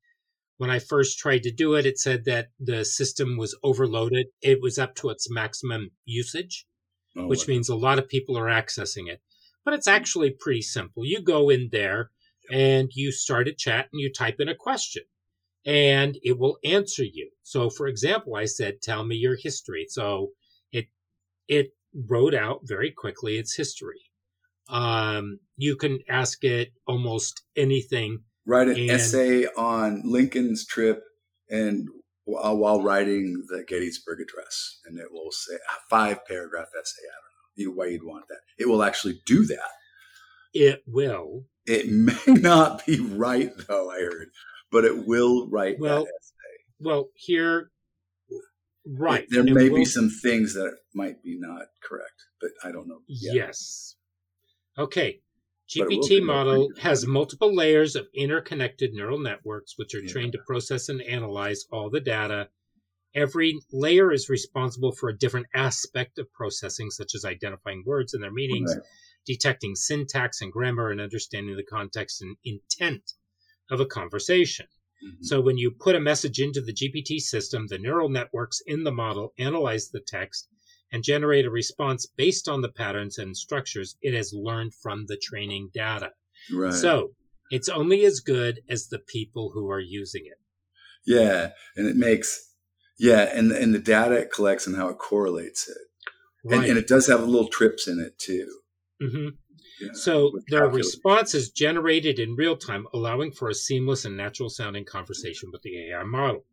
when 0.57 0.69
I 0.69 0.77
first 0.79 1.17
tried 1.17 1.43
to 1.43 1.51
do 1.51 1.73
it, 1.73 1.87
it 1.87 1.97
said 1.97 2.25
that 2.25 2.49
the 2.59 2.85
system 2.85 3.37
was 3.37 3.57
overloaded. 3.63 4.27
It 4.41 4.61
was 4.61 4.77
up 4.77 4.93
to 4.97 5.09
its 5.09 5.31
maximum 5.31 5.91
usage, 6.05 6.67
Oh, 7.15 7.25
which 7.25 7.39
what- 7.39 7.47
means 7.47 7.69
a 7.69 7.75
lot 7.87 7.97
of 7.97 8.07
people 8.07 8.37
are 8.37 8.45
accessing 8.45 9.09
it. 9.09 9.19
But 9.65 9.73
it's 9.73 9.87
actually 9.87 10.29
pretty 10.29 10.61
simple. 10.61 11.03
You 11.05 11.21
go 11.21 11.49
in 11.49 11.69
there 11.71 12.11
and 12.51 12.89
you 12.93 13.11
start 13.11 13.47
a 13.47 13.53
chat 13.53 13.89
and 13.91 13.99
you 13.99 14.11
type 14.13 14.39
in 14.39 14.47
a 14.49 14.55
question 14.55 15.03
and 15.65 16.19
it 16.21 16.37
will 16.37 16.59
answer 16.63 17.03
you. 17.03 17.31
So 17.41 17.69
for 17.71 17.87
example, 17.87 18.35
I 18.35 18.45
said, 18.45 18.81
tell 18.81 19.03
me 19.05 19.15
your 19.15 19.37
history. 19.37 19.85
So 19.89 20.33
it, 20.71 20.87
it 21.47 21.71
wrote 21.93 22.35
out 22.35 22.61
very 22.63 22.91
quickly 22.91 23.37
its 23.37 23.55
history. 23.55 24.01
Um, 24.69 25.39
you 25.57 25.75
can 25.75 25.99
ask 26.07 26.43
it 26.43 26.69
almost 26.87 27.41
anything. 27.55 28.19
write 28.45 28.67
an 28.67 28.77
and- 28.77 28.91
essay 28.91 29.45
on 29.57 30.01
Lincoln's 30.05 30.65
trip 30.65 31.03
and 31.49 31.87
while, 32.25 32.57
while 32.57 32.81
writing 32.83 33.43
the 33.49 33.63
Gettysburg 33.67 34.19
Address, 34.21 34.79
and 34.85 34.97
it 34.99 35.07
will 35.11 35.31
say 35.31 35.55
a 35.55 35.89
five 35.89 36.25
paragraph 36.27 36.67
essay. 36.79 37.01
I 37.01 37.17
don't 37.63 37.67
know 37.67 37.75
why 37.75 37.87
you'd 37.87 38.03
want 38.03 38.25
that. 38.29 38.39
It 38.57 38.67
will 38.67 38.83
actually 38.83 39.19
do 39.25 39.45
that. 39.45 39.71
It 40.53 40.83
will. 40.87 41.45
It 41.65 41.89
may 41.91 42.33
not 42.39 42.85
be 42.85 42.99
right 42.99 43.51
though. 43.67 43.89
I 43.91 43.99
heard, 44.01 44.29
but 44.71 44.85
it 44.85 45.07
will 45.07 45.49
write 45.49 45.77
Well, 45.79 46.03
that 46.05 46.11
essay. 46.21 46.63
Well, 46.79 47.09
here, 47.15 47.71
right. 48.85 49.25
There 49.29 49.41
it 49.45 49.51
may 49.53 49.69
will- 49.69 49.77
be 49.79 49.85
some 49.85 50.09
things 50.09 50.53
that 50.53 50.75
might 50.93 51.21
be 51.23 51.37
not 51.39 51.63
correct, 51.83 52.13
but 52.39 52.51
I 52.63 52.71
don't 52.71 52.87
know. 52.87 52.99
yet. 53.07 53.35
Yes. 53.35 53.95
Okay. 54.77 55.21
But 55.75 55.91
it 55.91 55.97
will 55.97 56.03
GPT 56.03 56.23
model 56.23 56.71
has 56.79 57.05
multiple 57.05 57.53
layers 57.53 57.95
of 57.95 58.07
interconnected 58.13 58.93
neural 58.93 59.19
networks, 59.19 59.77
which 59.77 59.93
are 59.93 60.01
Yeah. 60.01 60.11
trained 60.11 60.31
to 60.33 60.39
process 60.47 60.89
and 60.89 61.01
analyze 61.03 61.65
all 61.71 61.89
the 61.89 61.99
data. 61.99 62.49
Every 63.13 63.59
layer 63.71 64.11
is 64.11 64.29
responsible 64.29 64.91
for 64.91 65.09
a 65.09 65.17
different 65.17 65.47
aspect 65.53 66.17
of 66.17 66.31
processing, 66.31 66.89
such 66.89 67.13
as 67.13 67.25
identifying 67.25 67.83
words 67.85 68.13
and 68.13 68.23
their 68.23 68.31
meanings, 68.31 68.73
Right. 68.75 68.85
detecting 69.25 69.75
syntax 69.75 70.41
and 70.41 70.51
grammar, 70.51 70.89
and 70.89 70.99
understanding 71.01 71.55
the 71.55 71.63
context 71.63 72.21
and 72.21 72.37
intent 72.43 73.13
of 73.69 73.79
a 73.79 73.85
conversation. 73.85 74.67
Mhm. 75.03 75.23
So 75.23 75.39
when 75.39 75.57
you 75.57 75.69
put 75.71 75.95
a 75.95 75.99
message 75.99 76.39
into 76.39 76.61
the 76.61 76.73
GPT 76.73 77.19
system, 77.19 77.67
the 77.67 77.77
neural 77.77 78.09
networks 78.09 78.59
in 78.65 78.83
the 78.83 78.91
model 78.91 79.33
analyze 79.37 79.89
the 79.89 80.01
text 80.01 80.49
and 80.91 81.03
generate 81.03 81.45
a 81.45 81.49
response 81.51 82.05
based 82.05 82.47
on 82.47 82.61
the 82.61 82.71
patterns 82.71 83.17
and 83.17 83.35
structures 83.35 83.95
it 84.01 84.13
has 84.13 84.33
learned 84.33 84.73
from 84.73 85.05
the 85.07 85.17
training 85.17 85.69
data. 85.73 86.11
Right. 86.51 86.73
So 86.73 87.13
it's 87.49 87.69
only 87.69 88.05
as 88.05 88.19
good 88.19 88.61
as 88.69 88.87
the 88.87 88.99
people 88.99 89.51
who 89.53 89.69
are 89.69 89.79
using 89.79 90.25
it. 90.25 90.39
yeah, 91.05 91.51
and 91.75 91.87
it 91.87 91.95
makes 91.95 92.53
yeah, 92.97 93.29
and 93.33 93.51
and 93.51 93.73
the 93.73 93.79
data 93.79 94.15
it 94.15 94.31
collects 94.31 94.67
and 94.67 94.75
how 94.75 94.89
it 94.89 94.97
correlates 94.97 95.67
it, 95.69 95.77
and, 96.51 96.65
and 96.65 96.77
it 96.77 96.87
does 96.87 97.07
have 97.07 97.21
little 97.27 97.47
trips 97.47 97.87
in 97.87 97.99
it 97.99 98.17
too. 98.19 98.59
hmm 99.01 99.29
Yeah, 99.79 99.93
So 99.93 100.39
their 100.49 100.67
response 100.67 101.33
is 101.33 101.51
generated 101.51 102.19
in 102.19 102.35
real 102.35 102.57
time, 102.57 102.87
allowing 102.93 103.31
for 103.31 103.49
a 103.49 103.55
seamless 103.55 104.05
and 104.05 104.17
natural 104.17 104.49
sounding 104.49 104.85
conversation 104.85 105.49
with 105.51 105.61
the 105.61 105.89
AI 105.91 106.03
model. 106.03 106.45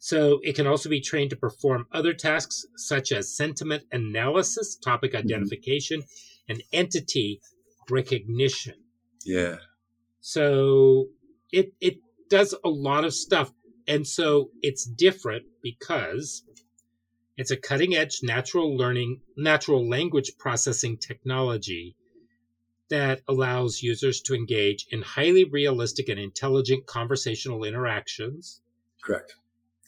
So 0.00 0.40
it 0.42 0.56
can 0.56 0.66
also 0.66 0.88
be 0.90 1.00
trained 1.00 1.30
to 1.30 1.36
perform 1.36 1.86
other 1.92 2.12
tasks 2.14 2.64
such 2.76 3.12
as 3.12 3.36
sentiment 3.36 3.84
analysis, 3.92 4.76
topic 4.76 5.14
Mm-hmm. 5.24 5.50
identification, 5.54 6.02
and 6.48 6.64
entity 6.72 7.40
recognition. 7.88 8.86
Yeah, 9.24 9.58
So 10.20 11.10
it 11.52 11.72
it 11.80 11.98
does 12.28 12.54
a 12.64 12.68
lot 12.68 13.04
of 13.04 13.14
stuff. 13.14 13.52
And 13.86 14.06
so 14.06 14.50
it's 14.62 14.84
different 14.84 15.46
because 15.62 16.42
it's 17.36 17.50
a 17.52 17.56
cutting 17.58 17.94
edge 17.94 18.20
natural 18.22 18.76
learning, 18.76 19.22
natural 19.36 19.88
language 19.88 20.32
processing 20.38 20.98
technology 20.98 21.96
that 22.90 23.22
allows 23.28 23.82
users 23.82 24.20
to 24.22 24.34
engage 24.34 24.86
in 24.90 25.02
highly 25.02 25.44
realistic 25.44 26.08
and 26.08 26.20
intelligent 26.20 26.86
conversational 26.86 27.64
interactions. 27.64 28.62
correct. 29.02 29.36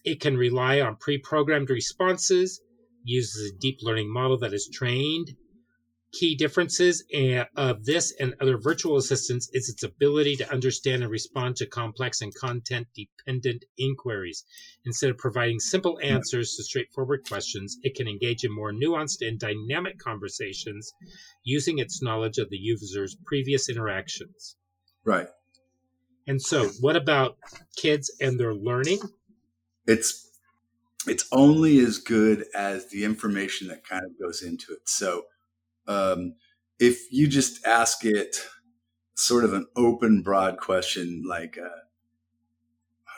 It 0.04 0.21
can 0.21 0.37
rely 0.37 0.80
on 0.80 0.97
pre 0.97 1.18
programmed 1.18 1.71
responses, 1.71 2.61
uses 3.04 3.50
a 3.50 3.59
deep 3.59 3.78
learning 3.82 4.12
model 4.12 4.38
that 4.38 4.52
is 4.52 4.68
trained. 4.73 5.37
Key 6.12 6.35
differences 6.35 7.04
eh, 7.11 7.44
of 7.56 7.87
this 7.87 8.12
and 8.21 8.35
other 8.38 8.59
virtual 8.59 8.99
assistants 8.99 9.49
is 9.54 9.71
its 9.71 9.82
ability 9.82 10.37
to 10.37 10.52
understand 10.52 11.02
and 11.02 11.11
respond 11.11 11.56
to 11.56 11.66
complex 11.66 12.21
and 12.21 12.35
content 12.35 12.87
dependent 12.94 13.64
inquiries. 13.78 14.44
Instead 14.85 15.09
of 15.11 15.16
providing 15.16 15.59
simple 15.59 15.99
answers 16.02 16.54
to 16.56 16.64
straightforward 16.64 17.26
questions, 17.26 17.78
it 17.82 17.94
can 17.94 18.09
engage 18.09 18.44
in 18.44 18.52
more 18.52 18.73
nuanced 18.73 19.26
and 19.26 19.38
dynamic 19.38 19.99
conversations 19.99 20.92
using 21.44 21.78
its 21.78 22.02
knowledge 22.02 22.37
of 22.37 22.50
the 22.50 22.59
user's 22.59 23.16
previous 23.25 23.71
interactions. 23.71 24.56
Right. 25.04 25.28
And 26.26 26.40
so, 26.40 26.68
what 26.80 26.94
about 26.94 27.37
kids 27.76 28.14
and 28.21 28.38
their 28.38 28.54
learning? 28.54 29.00
It's 29.86 30.30
it's 31.06 31.26
only 31.32 31.80
as 31.80 31.98
good 31.98 32.44
as 32.54 32.88
the 32.90 33.04
information 33.04 33.68
that 33.68 33.86
kind 33.86 34.04
of 34.04 34.18
goes 34.20 34.42
into 34.42 34.72
it. 34.72 34.88
So, 34.88 35.24
um, 35.88 36.34
if 36.78 37.12
you 37.12 37.26
just 37.26 37.66
ask 37.66 38.04
it 38.04 38.36
sort 39.14 39.44
of 39.44 39.52
an 39.52 39.66
open, 39.76 40.22
broad 40.22 40.58
question 40.58 41.24
like 41.28 41.58
uh, 41.58 41.80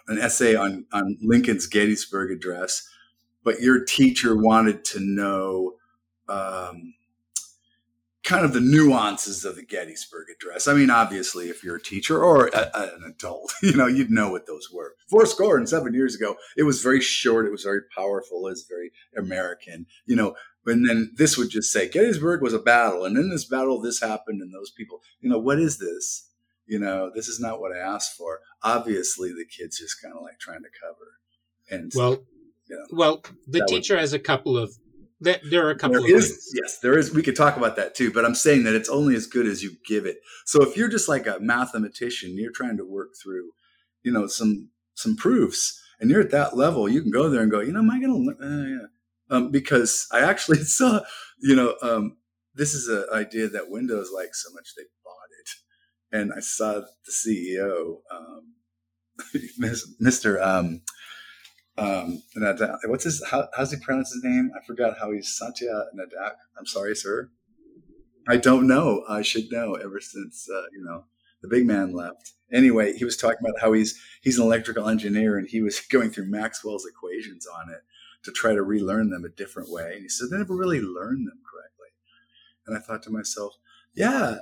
an 0.09 0.19
essay 0.19 0.55
on 0.55 0.87
on 0.93 1.19
Lincoln's 1.23 1.67
Gettysburg 1.67 2.31
Address, 2.31 2.89
but 3.43 3.61
your 3.61 3.85
teacher 3.85 4.37
wanted 4.37 4.85
to 4.87 5.01
know 5.01 5.75
um, 6.29 6.95
kind 8.25 8.45
of 8.45 8.55
the 8.55 8.61
nuances 8.61 9.45
of 9.45 9.55
the 9.55 9.63
Gettysburg 9.63 10.29
Address. 10.35 10.67
I 10.67 10.73
mean, 10.73 10.91
obviously, 10.91 11.51
if 11.51 11.63
you're 11.63 11.77
a 11.77 11.83
teacher 11.83 12.25
or 12.25 12.47
a, 12.49 12.71
a, 12.75 12.83
an 12.97 13.05
adult, 13.07 13.53
you 13.63 13.77
know, 13.77 13.87
you'd 13.87 14.11
know 14.11 14.31
what 14.31 14.47
those 14.47 14.69
were. 14.73 14.95
Four 15.09 15.27
score 15.27 15.57
and 15.57 15.69
seven 15.69 15.95
years 15.95 16.15
ago, 16.15 16.37
it 16.57 16.65
was 16.65 16.83
very 16.83 17.01
short. 17.01 17.47
It 17.47 17.53
was 17.53 17.63
very 17.63 17.83
powerful. 17.95 18.47
It 18.47 18.51
was 18.51 18.67
very 18.69 18.91
American, 19.17 19.87
you 20.07 20.17
know. 20.17 20.35
And 20.67 20.89
then 20.89 21.13
this 21.19 21.37
would 21.37 21.51
just 21.51 21.71
say 21.71 21.91
Gettysburg 21.91 22.41
was 22.41 22.55
a 22.55 22.59
battle, 22.59 23.05
and 23.05 23.19
in 23.19 23.29
this 23.29 23.45
battle, 23.45 23.83
this 23.83 24.01
happened, 24.01 24.41
and 24.41 24.53
those 24.55 24.71
people, 24.71 25.03
you 25.21 25.29
know, 25.29 25.39
what 25.39 25.59
is 25.59 25.79
this? 25.79 26.31
You 26.67 26.79
know, 26.79 27.11
this 27.15 27.29
is 27.29 27.39
not 27.39 27.61
what 27.61 27.77
I 27.77 27.79
asked 27.79 28.17
for. 28.17 28.41
Obviously, 28.63 29.29
the 29.29 29.45
kid's 29.45 29.79
just 29.79 30.01
kind 30.01 30.15
of 30.17 30.23
like 30.23 30.39
trying 30.41 30.63
to 30.63 30.71
cover. 30.83 31.19
And 31.71 31.93
well, 31.95 32.25
you 32.67 32.77
know, 32.77 32.87
well, 32.93 33.23
the 33.47 33.67
teacher 33.69 33.95
would, 33.95 34.01
has 34.01 34.15
a 34.15 34.19
couple 34.19 34.57
of 34.57 34.75
there 35.25 35.67
are 35.67 35.71
a 35.71 35.79
couple 35.79 36.03
there 36.03 36.17
of 36.17 36.23
is. 36.23 36.55
Yes, 36.55 36.79
there 36.79 36.99
is. 36.99 37.13
We 37.13 37.23
could 37.23 37.37
talk 37.37 37.57
about 37.57 37.77
that 37.77 37.95
too, 37.95 38.13
but 38.13 38.25
I'm 38.25 38.35
saying 38.35 38.65
that 38.65 38.75
it's 38.75 38.89
only 38.89 39.15
as 39.15 39.27
good 39.27 39.47
as 39.47 39.63
you 39.63 39.77
give 39.87 40.07
it. 40.07 40.19
So 40.45 40.63
if 40.63 40.77
you're 40.77 40.89
just 40.89 41.09
like 41.09 41.27
a 41.27 41.39
mathematician, 41.41 42.37
you're 42.37 42.53
trying 42.53 42.77
to 42.77 42.85
work 42.85 43.11
through, 43.23 43.51
you 44.03 44.13
know, 44.13 44.27
some 44.27 44.71
some 44.95 45.17
proofs, 45.17 45.81
and 46.01 46.11
you're 46.11 46.21
at 46.21 46.31
that 46.31 46.57
level, 46.57 46.89
you 46.89 47.03
can 47.03 47.11
go 47.11 47.29
there 47.29 47.43
and 47.43 47.51
go, 47.51 47.61
you 47.61 47.73
know, 47.73 47.81
am 47.81 47.91
I 47.91 48.01
going 48.01 48.37
to? 48.39 48.45
Uh, 48.45 48.65
yeah. 48.67 49.37
Um, 49.37 49.51
because 49.51 50.07
I 50.13 50.21
actually 50.21 50.59
saw, 50.65 51.01
you 51.41 51.57
know, 51.57 51.77
um, 51.83 52.19
this 52.55 52.75
is 52.75 52.89
an 52.89 53.07
idea 53.13 53.49
that 53.49 53.71
Windows 53.71 54.11
likes 54.15 54.45
so 54.45 54.53
much 54.55 54.71
they 54.77 54.85
bought 55.05 55.15
it, 55.41 56.19
and 56.19 56.33
I 56.33 56.41
saw 56.41 56.81
the 56.81 57.13
CEO, 57.13 57.99
um, 58.11 58.55
Mr. 60.01 60.41
Um, 61.77 62.23
what's 62.87 63.05
his? 63.05 63.25
How, 63.27 63.49
how's 63.57 63.73
he 63.73 63.79
pronounce 63.79 64.13
his 64.13 64.23
name? 64.23 64.53
I 64.57 64.65
forgot 64.65 64.99
how 64.99 65.11
he's 65.11 65.37
Satya 65.37 65.87
Nadak. 65.95 66.37
I'm 66.59 66.67
sorry, 66.67 66.95
sir. 66.95 67.31
I 68.29 68.37
don't 68.37 68.67
know. 68.67 69.05
I 69.09 69.23
should 69.23 69.51
know. 69.51 69.75
Ever 69.75 70.01
since 70.01 70.49
uh, 70.49 70.67
you 70.73 70.85
know 70.85 71.05
the 71.43 71.49
big 71.49 71.67
man 71.67 71.93
left. 71.93 72.33
Anyway, 72.53 72.97
he 72.97 73.05
was 73.05 73.17
talking 73.17 73.39
about 73.41 73.61
how 73.61 73.73
he's 73.73 74.01
he's 74.23 74.39
an 74.39 74.45
electrical 74.45 74.89
engineer 74.89 75.37
and 75.37 75.49
he 75.49 75.63
was 75.63 75.81
going 75.93 76.11
through 76.11 76.31
Maxwell's 76.31 76.87
equations 76.87 77.47
on 77.47 77.71
it 77.71 77.81
to 78.25 78.33
try 78.33 78.55
to 78.55 78.63
relearn 78.63 79.11
them 79.11 79.25
a 79.25 79.29
different 79.29 79.71
way. 79.71 79.93
And 79.95 80.03
he 80.03 80.09
said 80.09 80.29
they 80.31 80.39
never 80.39 80.57
really 80.57 80.81
learned 80.81 81.27
them 81.27 81.41
correctly. 81.45 81.89
And 82.67 82.77
I 82.77 82.81
thought 82.81 83.03
to 83.05 83.11
myself, 83.11 83.55
yeah, 83.95 84.39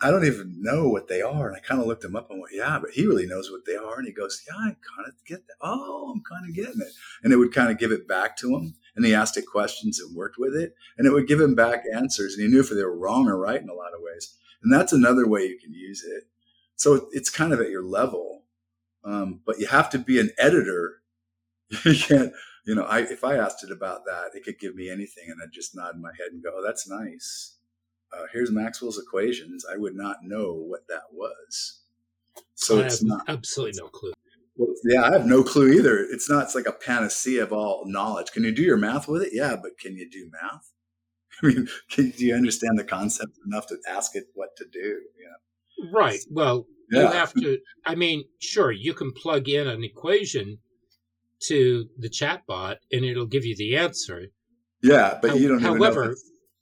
I 0.00 0.10
don't 0.10 0.26
even 0.26 0.60
know 0.60 0.88
what 0.88 1.08
they 1.08 1.22
are. 1.22 1.48
And 1.48 1.56
I 1.56 1.60
kind 1.60 1.80
of 1.80 1.86
looked 1.86 2.04
him 2.04 2.16
up 2.16 2.30
and 2.30 2.40
went, 2.40 2.54
yeah, 2.54 2.78
but 2.78 2.90
he 2.90 3.06
really 3.06 3.26
knows 3.26 3.50
what 3.50 3.64
they 3.64 3.76
are. 3.76 3.98
And 3.98 4.06
he 4.06 4.12
goes, 4.12 4.42
yeah, 4.46 4.54
I 4.54 4.64
kind 4.64 5.08
of 5.08 5.14
get 5.26 5.46
that. 5.46 5.54
Oh, 5.62 6.12
I'm 6.14 6.22
kind 6.22 6.48
of 6.48 6.54
getting 6.54 6.82
it. 6.82 6.92
And 7.22 7.32
it 7.32 7.36
would 7.36 7.54
kind 7.54 7.70
of 7.70 7.78
give 7.78 7.92
it 7.92 8.06
back 8.06 8.36
to 8.38 8.54
him. 8.54 8.74
And 8.94 9.06
he 9.06 9.14
asked 9.14 9.38
it 9.38 9.46
questions 9.46 9.98
and 9.98 10.14
worked 10.14 10.36
with 10.38 10.54
it. 10.54 10.74
And 10.98 11.06
it 11.06 11.12
would 11.12 11.26
give 11.26 11.40
him 11.40 11.54
back 11.54 11.84
answers. 11.94 12.34
And 12.34 12.42
he 12.42 12.48
knew 12.48 12.60
if 12.60 12.68
they 12.68 12.82
were 12.82 12.96
wrong 12.96 13.26
or 13.26 13.38
right 13.38 13.60
in 13.60 13.70
a 13.70 13.74
lot 13.74 13.94
of 13.94 14.02
ways. 14.02 14.36
And 14.62 14.72
that's 14.72 14.92
another 14.92 15.26
way 15.26 15.46
you 15.46 15.58
can 15.58 15.72
use 15.72 16.04
it. 16.04 16.24
So 16.76 17.08
it's 17.12 17.30
kind 17.30 17.54
of 17.54 17.60
at 17.60 17.70
your 17.70 17.84
level. 17.84 18.42
Um, 19.02 19.40
but 19.46 19.60
you 19.60 19.66
have 19.68 19.88
to 19.90 19.98
be 19.98 20.20
an 20.20 20.30
editor. 20.36 21.00
you 21.84 21.96
can't, 21.96 22.32
you 22.66 22.74
know, 22.74 22.84
I, 22.84 23.00
if 23.00 23.24
I 23.24 23.36
asked 23.36 23.64
it 23.64 23.70
about 23.70 24.04
that, 24.04 24.32
it 24.34 24.44
could 24.44 24.58
give 24.58 24.74
me 24.74 24.90
anything. 24.90 25.30
And 25.30 25.40
I'd 25.42 25.52
just 25.52 25.74
nod 25.74 25.98
my 25.98 26.10
head 26.18 26.32
and 26.32 26.42
go, 26.42 26.50
oh, 26.54 26.62
that's 26.62 26.86
nice 26.86 27.55
uh, 28.16 28.26
here's 28.32 28.50
Maxwell's 28.50 28.98
equations, 28.98 29.64
I 29.70 29.76
would 29.76 29.94
not 29.94 30.18
know 30.22 30.54
what 30.54 30.86
that 30.88 31.04
was. 31.12 31.80
So 32.54 32.80
I 32.80 32.84
it's 32.84 33.02
not 33.02 33.22
absolutely 33.28 33.80
no 33.80 33.88
clue. 33.88 34.12
Well, 34.56 34.74
yeah, 34.84 35.02
I 35.02 35.12
have 35.12 35.26
no 35.26 35.42
clue 35.42 35.72
either. 35.72 35.98
It's 35.98 36.30
not. 36.30 36.44
It's 36.44 36.54
like 36.54 36.66
a 36.66 36.72
panacea 36.72 37.42
of 37.42 37.52
all 37.52 37.84
knowledge. 37.86 38.32
Can 38.32 38.44
you 38.44 38.54
do 38.54 38.62
your 38.62 38.78
math 38.78 39.06
with 39.06 39.22
it? 39.22 39.30
Yeah, 39.32 39.56
but 39.60 39.78
can 39.78 39.96
you 39.96 40.08
do 40.08 40.30
math? 40.30 40.72
I 41.42 41.46
mean, 41.46 41.68
can, 41.90 42.10
do 42.10 42.24
you 42.24 42.34
understand 42.34 42.78
the 42.78 42.84
concept 42.84 43.32
enough 43.46 43.66
to 43.66 43.76
ask 43.88 44.16
it 44.16 44.24
what 44.34 44.56
to 44.56 44.64
do? 44.72 45.00
Yeah. 45.20 45.90
Right. 45.92 46.20
Well, 46.30 46.66
yeah. 46.90 47.02
you 47.02 47.08
have 47.08 47.34
to. 47.34 47.58
I 47.84 47.94
mean, 47.94 48.24
sure, 48.38 48.72
you 48.72 48.94
can 48.94 49.12
plug 49.12 49.48
in 49.48 49.68
an 49.68 49.84
equation 49.84 50.58
to 51.48 51.86
the 51.98 52.08
chatbot, 52.08 52.76
and 52.90 53.04
it'll 53.04 53.26
give 53.26 53.44
you 53.44 53.54
the 53.56 53.76
answer. 53.76 54.28
Yeah, 54.82 55.18
but 55.20 55.38
you 55.38 55.48
don't. 55.48 55.60
However, 55.60 56.16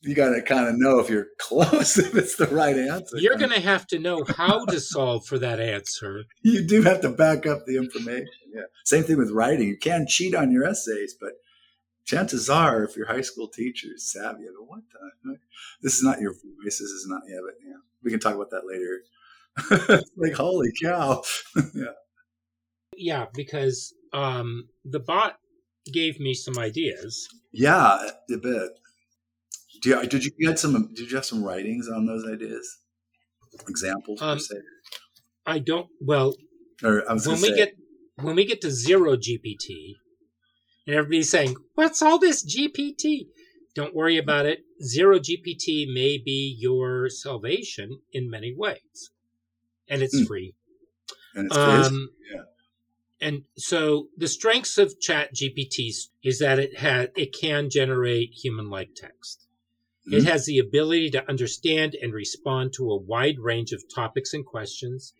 you 0.05 0.14
got 0.14 0.31
to 0.31 0.43
kind 0.43 0.69
of 0.69 0.79
know 0.79 0.99
if 0.99 1.09
you're 1.09 1.29
close, 1.38 1.99
if 1.99 2.14
it's 2.14 2.37
the 2.37 2.47
right 2.49 2.77
answer. 2.77 3.17
You're 3.17 3.37
going 3.37 3.51
to 3.51 3.61
have 3.61 3.87
to 3.88 3.99
know 3.99 4.25
how 4.37 4.64
to 4.67 4.81
solve 4.81 5.27
for 5.27 5.38
that 5.38 5.61
answer. 5.61 6.25
You 6.43 6.67
do 6.67 6.83
have 6.83 7.01
to 7.01 7.09
back 7.09 7.47
up 7.47 7.64
the 7.67 7.77
information. 7.77 8.29
Yeah. 8.53 8.64
Same 8.85 9.03
thing 9.03 9.17
with 9.17 9.31
writing. 9.31 9.67
You 9.69 9.79
can 9.79 10.07
cheat 10.07 10.35
on 10.35 10.53
your 10.53 10.64
essays, 10.64 11.14
but 11.19 11.33
chances 12.05 12.51
are, 12.51 12.85
if 12.85 12.97
your 12.97 13.07
high 13.07 13.23
school 13.23 13.49
teacher 13.49 13.88
is 13.95 14.11
savvy, 14.11 14.45
go, 14.45 14.64
what 14.67 14.83
the 15.25 15.37
This 15.83 15.97
is 15.97 16.03
not 16.03 16.21
your 16.21 16.33
voice. 16.33 16.43
This 16.64 16.81
is 16.81 17.07
not, 17.09 17.23
yeah, 17.27 17.38
but 17.45 17.55
yeah, 17.67 17.79
we 18.03 18.11
can 18.11 18.21
talk 18.21 18.35
about 18.35 18.51
that 18.51 18.67
later. 18.67 20.03
like, 20.17 20.35
holy 20.35 20.71
cow. 20.83 21.23
yeah. 21.75 21.93
Yeah, 22.97 23.27
because 23.35 23.95
um, 24.12 24.69
the 24.85 25.01
bot 25.01 25.38
gave 25.93 26.21
me 26.21 26.35
some 26.35 26.59
ideas. 26.59 27.29
Yeah, 27.53 28.11
a 28.31 28.37
bit. 28.37 28.71
Do 29.85 29.90
you, 29.90 30.07
did 30.07 30.25
you 30.25 30.31
get 30.40 30.59
some? 30.59 30.94
Did 30.94 31.11
you 31.11 31.16
have 31.16 31.27
some 31.27 31.44
writings 31.44 31.90
on 31.90 32.07
those 32.07 32.25
ideas? 32.27 32.79
Examples 33.68 34.23
um, 34.23 34.37
per 34.37 34.40
se. 34.40 34.55
I 35.44 35.59
don't. 35.59 35.88
Well, 36.01 36.33
or 36.83 37.03
when 37.07 37.18
we 37.18 37.37
say, 37.37 37.55
get 37.57 37.75
when 38.16 38.35
we 38.35 38.47
get 38.47 38.62
to 38.62 38.70
zero 38.70 39.14
GPT, 39.14 39.92
and 40.87 40.97
everybody's 40.97 41.31
saying, 41.31 41.57
"What's 41.75 42.01
all 42.01 42.18
this 42.18 42.42
GPT?" 42.42 43.27
Don't 43.75 43.94
worry 43.94 44.16
about 44.16 44.47
it. 44.47 44.61
Zero 44.83 45.18
GPT 45.18 45.87
may 45.92 46.16
be 46.16 46.57
your 46.59 47.11
salvation 47.11 48.01
in 48.11 48.31
many 48.31 48.55
ways, 48.57 49.11
and 49.87 50.01
it's 50.01 50.18
mm. 50.18 50.27
free. 50.27 50.55
And 51.35 51.49
it's 51.49 51.57
um, 51.59 52.09
yeah. 52.33 52.40
And 53.20 53.42
so 53.59 54.09
the 54.16 54.29
strengths 54.29 54.79
of 54.79 54.99
Chat 54.99 55.35
GPT 55.35 55.90
is 56.23 56.38
that 56.38 56.59
it 56.59 56.79
has 56.79 57.09
it 57.16 57.35
can 57.38 57.68
generate 57.68 58.31
human-like 58.33 58.94
text. 58.97 59.44
Mm-hmm. 60.07 60.19
It 60.19 60.25
has 60.25 60.47
the 60.47 60.59
ability 60.59 61.11
to 61.11 61.29
understand 61.29 61.97
and 62.01 62.12
respond 62.12 62.73
to 62.75 62.90
a 62.90 62.97
wide 62.97 63.38
range 63.38 63.73
of 63.73 63.83
topics 63.93 64.35
and 64.35 64.45
questions. 64.45 65.14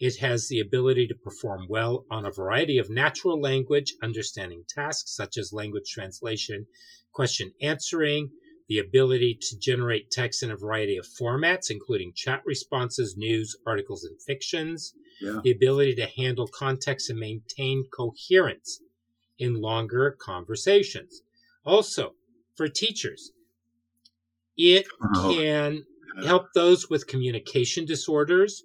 It 0.00 0.16
has 0.18 0.48
the 0.48 0.60
ability 0.60 1.06
to 1.08 1.14
perform 1.14 1.66
well 1.68 2.04
on 2.10 2.26
a 2.26 2.30
variety 2.30 2.78
of 2.78 2.90
natural 2.90 3.40
language 3.40 3.94
understanding 4.02 4.64
tasks, 4.68 5.14
such 5.14 5.38
as 5.38 5.52
language 5.52 5.90
translation, 5.90 6.66
question 7.12 7.52
answering, 7.62 8.30
the 8.68 8.78
ability 8.78 9.38
to 9.40 9.58
generate 9.58 10.10
text 10.10 10.42
in 10.42 10.50
a 10.50 10.56
variety 10.56 10.96
of 10.96 11.06
formats, 11.06 11.70
including 11.70 12.12
chat 12.14 12.42
responses, 12.44 13.16
news, 13.16 13.56
articles, 13.64 14.04
and 14.04 14.20
fictions, 14.20 14.92
yeah. 15.20 15.40
the 15.44 15.52
ability 15.52 15.94
to 15.94 16.06
handle 16.06 16.48
context 16.48 17.08
and 17.08 17.18
maintain 17.18 17.84
coherence 17.92 18.80
in 19.38 19.60
longer 19.60 20.16
conversations. 20.18 21.22
Also, 21.64 22.14
for 22.56 22.68
teachers, 22.68 23.32
it 24.56 24.86
oh. 25.02 25.34
can 25.34 25.84
help 26.24 26.52
those 26.54 26.88
with 26.88 27.06
communication 27.06 27.84
disorders, 27.84 28.64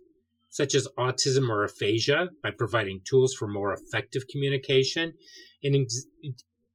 such 0.50 0.76
as 0.76 0.88
autism 0.98 1.50
or 1.50 1.64
aphasia, 1.64 2.30
by 2.44 2.52
providing 2.52 3.02
tools 3.04 3.34
for 3.34 3.48
more 3.48 3.74
effective 3.74 4.24
communication. 4.30 5.14
And 5.64 5.90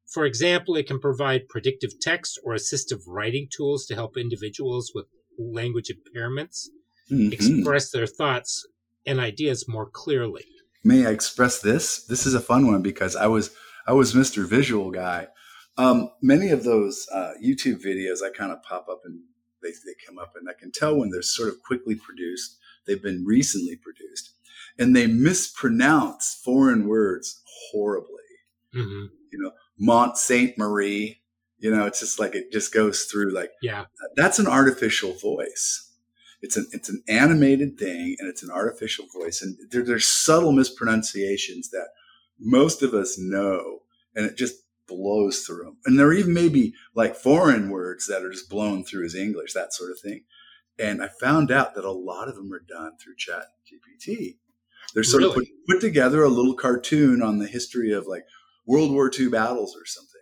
for 0.06 0.24
example, 0.24 0.76
it 0.76 0.86
can 0.86 1.00
provide 1.00 1.48
predictive 1.48 1.98
text 2.00 2.38
or 2.44 2.54
assistive 2.54 3.02
writing 3.06 3.48
tools 3.50 3.86
to 3.86 3.94
help 3.94 4.16
individuals 4.16 4.92
with 4.94 5.06
language 5.38 5.90
impairments 5.90 6.68
mm-hmm. 7.10 7.32
express 7.32 7.90
their 7.90 8.06
thoughts 8.06 8.66
and 9.06 9.20
ideas 9.20 9.68
more 9.68 9.86
clearly. 9.86 10.44
May 10.84 11.06
I 11.06 11.10
express 11.10 11.60
this? 11.60 12.04
This 12.04 12.26
is 12.26 12.34
a 12.34 12.40
fun 12.40 12.66
one 12.66 12.82
because 12.82 13.16
I 13.16 13.26
was 13.26 13.50
I 13.86 13.92
was 13.92 14.14
Mr. 14.14 14.46
Visual 14.46 14.90
guy 14.90 15.28
um, 15.78 16.10
many 16.22 16.50
of 16.50 16.64
those 16.64 17.06
uh, 17.12 17.32
YouTube 17.42 17.84
videos 17.84 18.22
I 18.24 18.30
kind 18.30 18.52
of 18.52 18.62
pop 18.62 18.88
up 18.88 19.02
and 19.04 19.20
they, 19.62 19.70
they 19.70 19.94
come 20.06 20.18
up, 20.18 20.34
and 20.36 20.48
I 20.48 20.52
can 20.52 20.70
tell 20.70 20.96
when 20.96 21.10
they're 21.10 21.22
sort 21.22 21.48
of 21.48 21.62
quickly 21.62 21.94
produced. 21.94 22.58
They've 22.86 23.02
been 23.02 23.24
recently 23.24 23.76
produced, 23.76 24.32
and 24.78 24.94
they 24.94 25.06
mispronounce 25.06 26.40
foreign 26.44 26.86
words 26.86 27.42
horribly. 27.70 28.12
Mm-hmm. 28.74 29.06
You 29.32 29.38
know, 29.38 29.52
Mont 29.78 30.16
Saint 30.16 30.56
Marie. 30.56 31.20
You 31.58 31.74
know, 31.74 31.86
it's 31.86 32.00
just 32.00 32.20
like 32.20 32.34
it 32.34 32.52
just 32.52 32.72
goes 32.72 33.04
through 33.04 33.32
like 33.32 33.50
yeah. 33.62 33.86
That's 34.14 34.38
an 34.38 34.46
artificial 34.46 35.14
voice. 35.14 35.90
it's 36.42 36.56
an 36.56 36.66
it's 36.72 36.88
an 36.88 37.02
animated 37.08 37.78
thing 37.78 38.16
and 38.18 38.28
it's 38.28 38.42
an 38.42 38.50
artificial 38.50 39.06
voice 39.12 39.42
and 39.42 39.56
there, 39.70 39.82
there's 39.82 40.06
subtle 40.06 40.52
mispronunciations 40.52 41.70
that 41.70 41.88
most 42.38 42.82
of 42.82 42.94
us 42.94 43.18
know 43.18 43.80
and 44.14 44.26
it 44.26 44.36
just 44.36 44.56
blows 44.86 45.40
through 45.40 45.64
them 45.64 45.76
and 45.84 45.98
there 45.98 46.06
are 46.06 46.12
even 46.12 46.32
maybe 46.32 46.72
like 46.94 47.16
foreign 47.16 47.70
words 47.70 48.06
that 48.06 48.22
are 48.22 48.30
just 48.30 48.48
blown 48.48 48.84
through 48.84 49.04
as 49.04 49.14
english 49.14 49.52
that 49.52 49.72
sort 49.72 49.90
of 49.90 49.98
thing. 50.00 50.22
And 50.78 51.02
i 51.02 51.08
found 51.20 51.50
out 51.50 51.74
that 51.74 51.84
a 51.84 51.92
lot 51.92 52.28
of 52.28 52.36
them 52.36 52.52
are 52.52 52.62
done 52.66 52.92
through 53.02 53.16
chat 53.16 53.46
gpt 53.66 54.36
they're 54.94 55.02
sort 55.02 55.22
really? 55.22 55.30
of 55.30 55.36
put, 55.36 55.48
put 55.68 55.80
together 55.80 56.22
a 56.22 56.28
little 56.28 56.54
cartoon 56.54 57.22
on 57.22 57.38
the 57.38 57.46
history 57.46 57.92
of 57.92 58.06
like 58.06 58.24
world 58.66 58.92
war 58.92 59.10
ii 59.18 59.28
battles 59.28 59.76
or 59.76 59.86
something. 59.86 60.12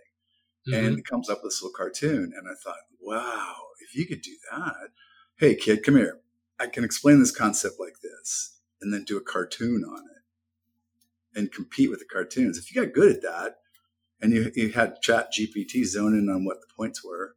Mm-hmm. 0.68 0.86
and 0.86 0.98
it 0.98 1.04
comes 1.04 1.28
up 1.28 1.40
with 1.42 1.52
this 1.52 1.62
little 1.62 1.76
cartoon 1.76 2.32
and 2.36 2.48
i 2.48 2.54
thought 2.62 2.76
wow 3.00 3.56
if 3.80 3.94
you 3.94 4.06
could 4.06 4.22
do 4.22 4.36
that 4.50 4.88
hey 5.36 5.54
kid 5.54 5.82
come 5.82 5.96
here. 5.96 6.20
I 6.58 6.68
can 6.68 6.84
explain 6.84 7.18
this 7.18 7.36
concept 7.36 7.76
like 7.80 8.00
this 8.00 8.60
and 8.80 8.92
then 8.92 9.04
do 9.04 9.16
a 9.16 9.20
cartoon 9.20 9.84
on 9.84 9.98
it 9.98 11.38
and 11.38 11.52
compete 11.52 11.90
with 11.90 11.98
the 11.98 12.04
cartoons. 12.04 12.58
If 12.58 12.72
you 12.72 12.80
got 12.80 12.94
good 12.94 13.10
at 13.10 13.22
that 13.22 13.56
and 14.20 14.32
you, 14.32 14.50
you 14.54 14.70
had 14.70 15.00
chat 15.02 15.28
gpt 15.38 15.84
zone 15.84 16.14
in 16.14 16.28
on 16.28 16.44
what 16.44 16.60
the 16.60 16.66
points 16.76 17.04
were 17.04 17.34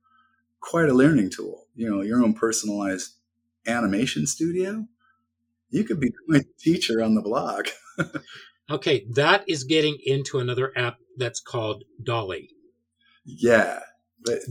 quite 0.60 0.90
a 0.90 0.94
learning 0.94 1.30
tool 1.30 1.68
you 1.76 1.90
know 1.90 2.02
your 2.02 2.24
own 2.24 2.34
personalized 2.34 3.16
animation 3.68 4.26
studio 4.26 4.86
you 5.70 5.84
could 5.84 6.00
be 6.00 6.12
my 6.28 6.42
teacher 6.60 7.02
on 7.02 7.16
the 7.16 7.22
blog 7.22 7.68
okay 8.70 9.06
that 9.10 9.44
is 9.48 9.63
getting 9.63 9.98
into 10.04 10.40
another 10.40 10.72
app 10.78 10.98
that's 11.18 11.40
called 11.40 11.84
DALL-E 12.04 12.50
yeah 13.26 13.80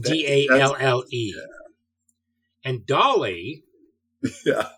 D 0.01 0.25
A 0.27 0.59
L 0.59 0.75
L 0.79 1.03
E. 1.11 1.33
And 2.63 2.85
DALL-E 2.85 3.63
yeah. 4.45 4.69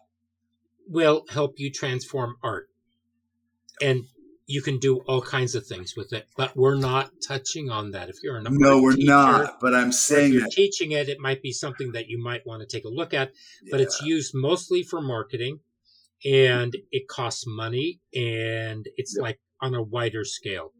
will 0.87 1.25
help 1.29 1.55
you 1.57 1.71
transform 1.71 2.35
art. 2.43 2.69
And 3.81 4.05
you 4.49 4.63
can 4.63 4.79
do 4.79 4.97
all 5.07 5.21
kinds 5.21 5.53
of 5.53 5.67
things 5.67 5.95
with 5.95 6.11
it, 6.11 6.27
but 6.35 6.57
we're 6.57 6.75
not 6.75 7.11
touching 7.25 7.69
on 7.69 7.91
that. 7.91 8.09
If 8.09 8.23
you're 8.23 8.37
an 8.37 8.47
no, 8.49 8.81
we're 8.81 8.95
teacher, 8.95 9.11
not. 9.11 9.59
But 9.61 9.75
I'm 9.75 9.91
saying 9.91 10.29
if 10.29 10.33
you're 10.33 10.41
that. 10.41 10.51
teaching 10.51 10.91
it, 10.91 11.07
it 11.07 11.19
might 11.19 11.43
be 11.43 11.51
something 11.51 11.91
that 11.91 12.07
you 12.07 12.21
might 12.21 12.47
want 12.47 12.67
to 12.67 12.67
take 12.67 12.83
a 12.83 12.89
look 12.89 13.13
at. 13.13 13.31
Yeah. 13.61 13.69
But 13.69 13.81
it's 13.81 14.01
used 14.01 14.33
mostly 14.33 14.81
for 14.81 15.01
marketing, 15.01 15.59
and 16.25 16.75
it 16.91 17.07
costs 17.07 17.45
money, 17.45 17.99
and 18.15 18.87
it's 18.97 19.15
yeah. 19.15 19.21
like 19.21 19.39
on 19.61 19.75
a 19.75 19.83
wider 19.83 20.25
scale 20.25 20.73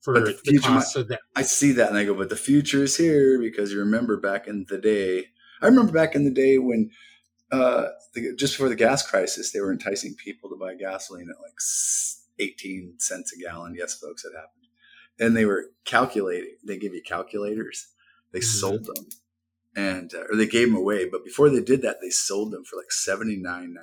for 0.00 0.18
the, 0.18 0.36
the 0.44 0.58
cost 0.58 0.96
of 0.96 1.06
that. 1.06 1.20
I 1.36 1.42
see 1.42 1.70
that 1.72 1.90
and 1.90 1.96
I 1.96 2.04
go, 2.04 2.14
but 2.14 2.28
the 2.28 2.34
future 2.34 2.82
is 2.82 2.96
here 2.96 3.38
because 3.38 3.70
you 3.70 3.78
remember 3.78 4.16
back 4.16 4.48
in 4.48 4.66
the 4.68 4.78
day. 4.78 5.26
I 5.60 5.66
remember 5.66 5.92
back 5.92 6.16
in 6.16 6.24
the 6.24 6.32
day 6.32 6.58
when 6.58 6.90
uh, 7.52 7.86
the, 8.14 8.34
just 8.34 8.54
before 8.54 8.68
the 8.68 8.74
gas 8.74 9.08
crisis, 9.08 9.52
they 9.52 9.60
were 9.60 9.70
enticing 9.70 10.16
people 10.16 10.50
to 10.50 10.56
buy 10.56 10.74
gasoline 10.74 11.28
at 11.30 11.40
like 11.40 11.60
18 12.38 12.94
cents 12.98 13.32
a 13.32 13.40
gallon. 13.40 13.74
Yes, 13.76 13.98
folks, 13.98 14.24
it 14.24 14.32
happened. 14.34 14.66
And 15.18 15.36
they 15.36 15.44
were 15.44 15.66
calculating. 15.84 16.56
They 16.66 16.78
give 16.78 16.94
you 16.94 17.02
calculators. 17.06 17.88
They 18.32 18.40
mm-hmm. 18.40 18.58
sold 18.58 18.84
them, 18.86 19.06
and 19.76 20.12
uh, 20.14 20.24
or 20.30 20.36
they 20.36 20.46
gave 20.46 20.68
them 20.68 20.76
away. 20.76 21.08
But 21.08 21.24
before 21.24 21.50
they 21.50 21.62
did 21.62 21.82
that, 21.82 21.98
they 22.00 22.10
sold 22.10 22.52
them 22.52 22.64
for 22.64 22.76
like 22.76 22.88
79.95 22.90 23.74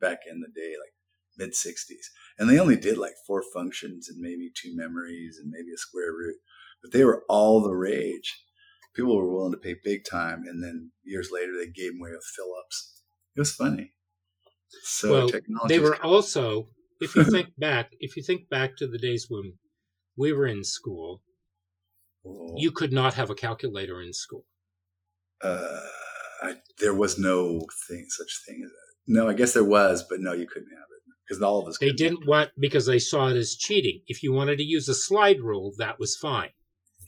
back 0.00 0.20
in 0.30 0.40
the 0.40 0.48
day, 0.48 0.74
like 0.80 0.94
mid 1.36 1.52
60s. 1.52 2.06
And 2.38 2.48
they 2.48 2.58
only 2.58 2.76
did 2.76 2.98
like 2.98 3.14
four 3.26 3.42
functions 3.54 4.08
and 4.08 4.20
maybe 4.20 4.50
two 4.54 4.74
memories 4.76 5.38
and 5.42 5.50
maybe 5.50 5.72
a 5.74 5.78
square 5.78 6.12
root, 6.12 6.36
but 6.82 6.92
they 6.92 7.04
were 7.04 7.24
all 7.28 7.60
the 7.60 7.74
rage. 7.74 8.44
People 8.94 9.16
were 9.16 9.30
willing 9.30 9.52
to 9.52 9.58
pay 9.58 9.76
big 9.84 10.04
time. 10.08 10.44
And 10.46 10.62
then 10.62 10.90
years 11.04 11.30
later, 11.32 11.52
they 11.58 11.70
gave 11.70 11.92
them 11.92 12.00
away 12.00 12.10
with 12.10 12.24
fill 12.36 12.54
ups. 12.58 13.02
It 13.36 13.40
was 13.40 13.54
funny. 13.54 13.92
So 14.82 15.28
well, 15.28 15.40
they 15.68 15.78
were 15.78 16.02
also, 16.04 16.68
if 17.00 17.16
you 17.16 17.24
think 17.24 17.48
back, 17.58 17.92
if 18.00 18.16
you 18.16 18.22
think 18.22 18.48
back 18.48 18.76
to 18.76 18.86
the 18.86 18.98
days 18.98 19.26
when 19.28 19.54
we 20.16 20.32
were 20.32 20.46
in 20.46 20.64
school, 20.64 21.22
oh. 22.26 22.54
you 22.56 22.70
could 22.70 22.92
not 22.92 23.14
have 23.14 23.30
a 23.30 23.34
calculator 23.34 24.00
in 24.02 24.12
school. 24.12 24.44
Uh, 25.42 25.80
I, 26.42 26.54
there 26.78 26.94
was 26.94 27.18
no 27.18 27.60
thing, 27.88 28.06
such 28.08 28.42
thing 28.46 28.62
as 28.64 28.70
that. 28.70 28.90
No, 29.06 29.28
I 29.28 29.32
guess 29.32 29.54
there 29.54 29.64
was, 29.64 30.04
but 30.08 30.20
no, 30.20 30.32
you 30.32 30.46
couldn't 30.46 30.70
have 30.70 30.78
it 30.78 31.00
because 31.26 31.42
all 31.42 31.60
of 31.60 31.68
us. 31.68 31.78
They 31.78 31.92
didn't 31.92 32.26
want 32.26 32.50
because 32.58 32.86
they 32.86 32.98
saw 32.98 33.28
it 33.28 33.36
as 33.36 33.54
cheating. 33.54 34.00
If 34.06 34.22
you 34.22 34.32
wanted 34.32 34.56
to 34.58 34.64
use 34.64 34.88
a 34.88 34.94
slide 34.94 35.40
rule, 35.40 35.72
that 35.78 35.98
was 35.98 36.16
fine. 36.16 36.50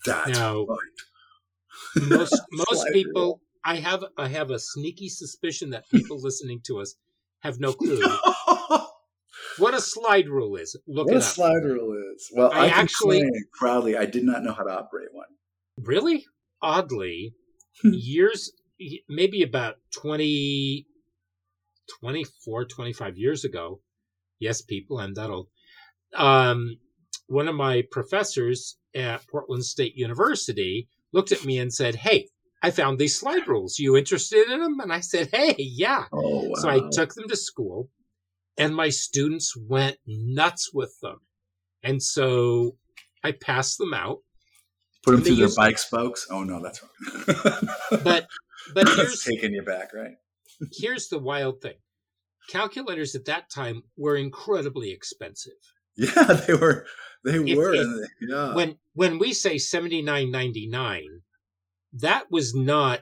That's 0.06 0.38
now, 0.38 0.66
fine. 0.66 2.08
most 2.08 2.40
most 2.52 2.86
people, 2.92 3.22
rule. 3.22 3.40
I 3.64 3.76
have 3.76 4.04
I 4.16 4.28
have 4.28 4.50
a 4.50 4.58
sneaky 4.58 5.08
suspicion 5.08 5.70
that 5.70 5.88
people 5.90 6.18
listening 6.22 6.60
to 6.66 6.80
us 6.80 6.94
have 7.40 7.60
no 7.60 7.72
clue 7.72 8.00
what 9.58 9.74
a 9.74 9.80
slide 9.80 10.28
rule 10.28 10.56
is. 10.56 10.76
Look 10.86 11.06
what 11.06 11.16
a 11.16 11.18
up. 11.18 11.24
slide 11.24 11.64
rule 11.64 11.94
is. 12.14 12.30
Well, 12.34 12.52
I, 12.52 12.66
I 12.66 12.68
actually 12.68 13.22
proudly 13.58 13.96
I 13.96 14.06
did 14.06 14.24
not 14.24 14.42
know 14.42 14.52
how 14.52 14.62
to 14.64 14.70
operate 14.70 15.08
one. 15.12 15.26
Really, 15.78 16.24
oddly, 16.60 17.34
years 17.84 18.52
maybe 19.08 19.42
about 19.42 19.76
20 19.94 20.86
24 22.00 22.64
25 22.64 23.16
years 23.16 23.44
ago 23.44 23.80
Yes, 24.42 24.60
people, 24.60 24.98
I'm 24.98 25.14
that 25.14 25.30
old. 25.30 25.46
Um, 26.16 26.78
one 27.28 27.46
of 27.46 27.54
my 27.54 27.84
professors 27.92 28.76
at 28.92 29.24
Portland 29.28 29.64
State 29.64 29.94
University 29.94 30.88
looked 31.12 31.30
at 31.30 31.44
me 31.44 31.60
and 31.60 31.72
said, 31.72 31.94
Hey, 31.94 32.26
I 32.60 32.72
found 32.72 32.98
these 32.98 33.16
slide 33.16 33.46
rules. 33.46 33.78
You 33.78 33.96
interested 33.96 34.50
in 34.50 34.60
them? 34.60 34.80
And 34.80 34.92
I 34.92 34.98
said, 34.98 35.28
Hey, 35.32 35.54
yeah. 35.58 36.06
Oh, 36.12 36.48
wow. 36.48 36.54
So 36.56 36.68
I 36.68 36.80
took 36.90 37.14
them 37.14 37.28
to 37.28 37.36
school 37.36 37.88
and 38.58 38.74
my 38.74 38.88
students 38.88 39.54
went 39.56 39.96
nuts 40.06 40.70
with 40.72 40.94
them. 41.00 41.20
And 41.82 42.02
so 42.02 42.76
I 43.24 43.32
passed 43.32 43.78
them 43.78 43.94
out. 43.94 44.18
Put 45.04 45.12
them 45.12 45.22
through 45.22 45.36
their 45.36 45.54
bike 45.56 45.78
spokes. 45.78 46.26
Oh 46.30 46.44
no, 46.44 46.62
that's 46.62 46.80
wrong. 46.82 47.68
but 48.04 48.28
but 48.74 48.88
here's 48.88 49.24
taking 49.24 49.52
you 49.52 49.62
back, 49.62 49.92
right? 49.92 50.14
here's 50.72 51.08
the 51.08 51.18
wild 51.18 51.60
thing 51.60 51.74
calculators 52.48 53.14
at 53.14 53.24
that 53.26 53.50
time 53.50 53.82
were 53.96 54.16
incredibly 54.16 54.90
expensive. 54.90 55.52
Yeah, 55.96 56.22
they 56.46 56.54
were. 56.54 56.86
They 57.24 57.36
if, 57.36 57.56
were. 57.56 57.74
If, 57.74 58.10
yeah. 58.20 58.54
When 58.54 58.78
when 58.94 59.18
we 59.18 59.32
say 59.32 59.58
seventy 59.58 60.02
nine 60.02 60.30
ninety 60.30 60.68
nine, 60.68 61.22
that 61.94 62.30
was 62.30 62.54
not 62.54 63.00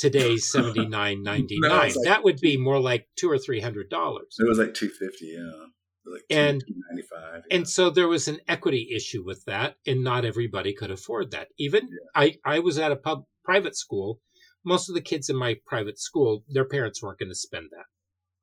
today's 0.00 0.50
seventy 0.52 0.86
nine 0.86 1.22
ninety 1.22 1.58
nine. 1.60 1.92
Like, 1.94 1.94
that 2.04 2.24
would 2.24 2.40
be 2.40 2.56
more 2.56 2.80
like 2.80 3.06
two 3.16 3.30
or 3.30 3.38
three 3.38 3.60
hundred 3.60 3.90
dollars. 3.90 4.36
It 4.38 4.48
was 4.48 4.58
like 4.58 4.74
two 4.74 4.88
fifty. 4.88 5.36
Yeah. 5.38 5.66
Like 6.06 6.22
and 6.30 6.64
yeah. 6.66 7.40
and 7.50 7.68
so 7.68 7.90
there 7.90 8.08
was 8.08 8.26
an 8.26 8.40
equity 8.48 8.90
issue 8.94 9.22
with 9.24 9.44
that, 9.46 9.76
and 9.86 10.02
not 10.02 10.24
everybody 10.24 10.72
could 10.72 10.90
afford 10.90 11.30
that. 11.32 11.48
Even 11.58 11.88
yeah. 11.88 11.98
I, 12.14 12.36
I 12.44 12.58
was 12.60 12.78
at 12.78 12.90
a 12.90 12.96
pub 12.96 13.24
private 13.44 13.76
school. 13.76 14.20
Most 14.64 14.88
of 14.88 14.94
the 14.94 15.00
kids 15.00 15.30
in 15.30 15.36
my 15.36 15.56
private 15.66 15.98
school, 15.98 16.44
their 16.48 16.66
parents 16.66 17.02
weren't 17.02 17.18
going 17.18 17.30
to 17.30 17.34
spend 17.34 17.68
that 17.70 17.84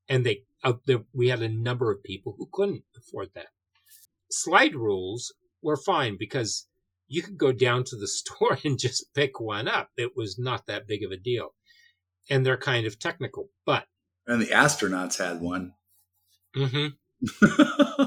and 0.09 0.25
they 0.25 0.43
uh, 0.63 0.73
the, 0.85 1.05
we 1.13 1.29
had 1.29 1.41
a 1.41 1.49
number 1.49 1.91
of 1.91 2.03
people 2.03 2.35
who 2.37 2.49
couldn't 2.51 2.83
afford 2.97 3.29
that. 3.35 3.47
Slide 4.31 4.75
rules 4.75 5.33
were 5.61 5.77
fine 5.77 6.17
because 6.19 6.66
you 7.07 7.21
could 7.21 7.37
go 7.37 7.51
down 7.51 7.83
to 7.85 7.95
the 7.95 8.07
store 8.07 8.57
and 8.63 8.79
just 8.79 9.13
pick 9.13 9.39
one 9.39 9.67
up. 9.67 9.89
It 9.97 10.11
was 10.15 10.37
not 10.37 10.67
that 10.67 10.87
big 10.87 11.03
of 11.03 11.11
a 11.11 11.17
deal, 11.17 11.53
and 12.29 12.45
they're 12.45 12.57
kind 12.57 12.85
of 12.85 12.99
technical. 12.99 13.49
But 13.65 13.85
and 14.25 14.41
the 14.41 14.47
astronauts 14.47 15.17
had 15.17 15.41
one. 15.41 15.73
Mm-hmm. 16.55 16.87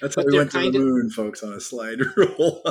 That's 0.00 0.16
how 0.16 0.24
we 0.24 0.36
went 0.36 0.50
to 0.52 0.70
the 0.70 0.78
moon, 0.78 1.06
of, 1.06 1.12
folks, 1.12 1.42
on 1.42 1.52
a 1.52 1.60
slide 1.60 2.00
rule. 2.16 2.62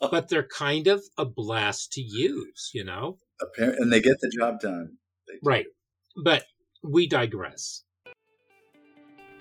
but 0.00 0.28
they're 0.28 0.46
kind 0.46 0.86
of 0.86 1.02
a 1.18 1.24
blast 1.24 1.92
to 1.92 2.00
use, 2.00 2.70
you 2.72 2.84
know. 2.84 3.18
And 3.58 3.92
they 3.92 4.00
get 4.00 4.16
the 4.20 4.32
job 4.38 4.60
done. 4.60 4.96
Right. 5.42 5.66
But 6.22 6.44
we 6.82 7.06
digress. 7.06 7.82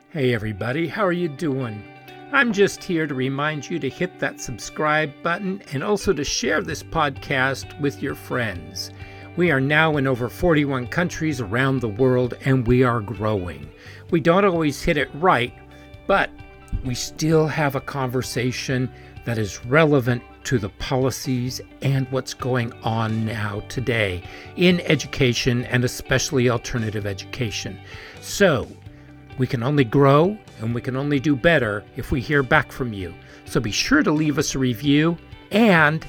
Hey, 0.10 0.34
everybody, 0.34 0.88
how 0.88 1.06
are 1.06 1.14
you 1.14 1.28
doing? 1.28 1.84
I'm 2.32 2.52
just 2.52 2.84
here 2.84 3.06
to 3.06 3.14
remind 3.14 3.70
you 3.70 3.78
to 3.80 3.90
hit 3.90 4.20
that 4.20 4.42
subscribe 4.42 5.12
button 5.22 5.62
and 5.72 5.84
also 5.84 6.14
to 6.14 6.24
share 6.24 6.62
this 6.62 6.82
podcast 6.82 7.80
with 7.80 8.02
your 8.02 8.16
friends. 8.16 8.92
We 9.36 9.52
are 9.52 9.62
now 9.62 9.98
in 9.98 10.08
over 10.08 10.30
41 10.30 10.88
countries 10.88 11.42
around 11.42 11.80
the 11.80 11.90
world 11.90 12.36
and 12.46 12.66
we 12.68 12.84
are 12.84 13.02
growing. 13.02 13.70
We 14.12 14.20
don't 14.20 14.46
always 14.46 14.82
hit 14.82 14.98
it 14.98 15.10
right, 15.16 15.54
but 16.08 16.30
we 16.86 16.96
still 16.96 17.48
have 17.48 17.76
a 17.76 17.82
conversation 17.82 18.92
that 19.26 19.38
is 19.38 19.66
relevant 19.66 20.22
to 20.46 20.60
the 20.60 20.70
policies 20.70 21.62
and 21.82 22.12
what's 22.12 22.34
going 22.34 22.74
on 22.84 23.26
now 23.26 23.62
today 23.70 24.24
in 24.56 24.82
education 24.82 25.66
and 25.66 25.84
especially 25.84 26.50
alternative 26.50 27.06
education. 27.06 27.80
So, 28.22 28.68
we 29.38 29.48
can 29.48 29.64
only 29.64 29.84
grow 29.84 30.38
and 30.64 30.74
we 30.74 30.82
can 30.82 30.96
only 30.96 31.20
do 31.20 31.36
better 31.36 31.84
if 31.96 32.12
we 32.12 32.22
hear 32.22 32.42
back 32.42 32.72
from 32.72 32.94
you. 32.94 33.14
So 33.46 33.60
be 33.60 33.72
sure 33.72 34.02
to 34.02 34.12
leave 34.12 34.38
us 34.38 34.56
a 34.56 34.60
review 34.60 35.18
and 35.52 36.06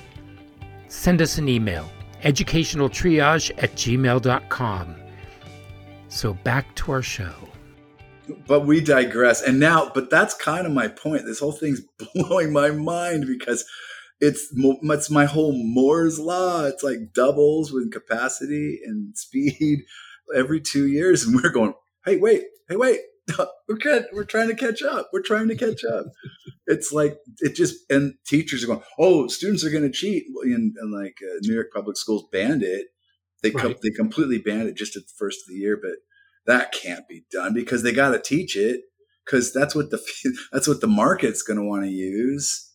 send 0.88 1.20
us 1.20 1.38
an 1.38 1.48
email 1.48 1.90
educationaltriage 2.22 3.50
at 3.62 3.72
gmail.com. 3.74 4.96
So 6.08 6.32
back 6.32 6.74
to 6.76 6.92
our 6.92 7.02
show. 7.02 7.34
But 8.46 8.60
we 8.60 8.80
digress. 8.80 9.42
And 9.42 9.60
now, 9.60 9.90
but 9.94 10.08
that's 10.08 10.32
kind 10.32 10.66
of 10.66 10.72
my 10.72 10.88
point. 10.88 11.26
This 11.26 11.40
whole 11.40 11.52
thing's 11.52 11.82
blowing 12.14 12.52
my 12.52 12.70
mind 12.70 13.26
because 13.26 13.66
it's 14.20 14.48
it's 14.54 15.10
my 15.10 15.26
whole 15.26 15.52
Moore's 15.52 16.18
law. 16.18 16.64
It's 16.64 16.82
like 16.82 17.12
doubles 17.12 17.72
with 17.72 17.92
capacity 17.92 18.80
and 18.86 19.16
speed 19.18 19.82
every 20.34 20.62
two 20.62 20.86
years, 20.86 21.24
and 21.24 21.34
we're 21.34 21.50
going, 21.50 21.74
hey, 22.06 22.16
wait, 22.16 22.44
hey, 22.68 22.76
wait, 22.76 23.00
we're 23.68 23.76
good. 23.76 24.06
We're 24.12 24.24
trying 24.24 24.48
to 24.48 24.54
catch 24.54 24.82
up. 24.82 25.10
We're 25.12 25.22
trying 25.22 25.48
to 25.48 25.56
catch 25.56 25.84
up. 25.84 26.06
it's 26.66 26.92
like 26.92 27.16
it 27.40 27.54
just 27.54 27.76
and 27.90 28.14
teachers 28.26 28.64
are 28.64 28.68
going, 28.68 28.82
oh, 28.98 29.28
students 29.28 29.64
are 29.64 29.70
going 29.70 29.84
to 29.84 29.90
cheat, 29.90 30.24
and, 30.42 30.74
and 30.78 30.92
like 30.92 31.16
uh, 31.22 31.38
New 31.42 31.54
York 31.54 31.68
public 31.74 31.96
schools 31.96 32.26
banned 32.32 32.62
it. 32.62 32.86
They 33.42 33.50
right. 33.50 33.62
com- 33.62 33.76
they 33.82 33.90
completely 33.90 34.38
banned 34.38 34.68
it 34.68 34.76
just 34.76 34.96
at 34.96 35.02
the 35.02 35.12
first 35.18 35.40
of 35.40 35.48
the 35.48 35.60
year, 35.60 35.78
but 35.80 35.96
that 36.46 36.72
can't 36.72 37.08
be 37.08 37.24
done 37.30 37.54
because 37.54 37.82
they 37.82 37.92
got 37.92 38.10
to 38.10 38.18
teach 38.18 38.56
it 38.56 38.82
because 39.24 39.52
that's 39.52 39.74
what 39.74 39.90
the 39.90 40.00
that's 40.52 40.68
what 40.68 40.80
the 40.80 40.86
market's 40.86 41.42
going 41.42 41.58
to 41.58 41.64
want 41.64 41.84
to 41.84 41.90
use. 41.90 42.70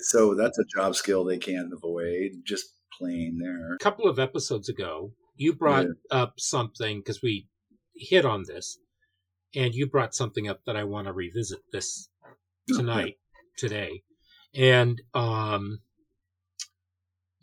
So 0.00 0.34
that's 0.34 0.58
a 0.58 0.64
job 0.76 0.94
skill 0.94 1.24
they 1.24 1.38
can't 1.38 1.72
avoid. 1.72 2.30
Just 2.44 2.66
plain 2.98 3.38
there. 3.42 3.74
A 3.74 3.78
couple 3.78 4.08
of 4.08 4.18
episodes 4.18 4.68
ago, 4.68 5.12
you 5.36 5.54
brought 5.54 5.86
yeah. 5.86 6.18
up 6.18 6.34
something 6.38 6.98
because 6.98 7.22
we 7.22 7.48
hit 7.96 8.24
on 8.24 8.44
this, 8.46 8.78
and 9.54 9.74
you 9.74 9.86
brought 9.86 10.14
something 10.14 10.48
up 10.48 10.60
that 10.66 10.76
I 10.76 10.84
want 10.84 11.06
to 11.06 11.12
revisit 11.12 11.60
this 11.72 12.08
tonight, 12.68 13.02
okay. 13.02 13.16
today, 13.56 14.02
and 14.54 15.00
um, 15.14 15.80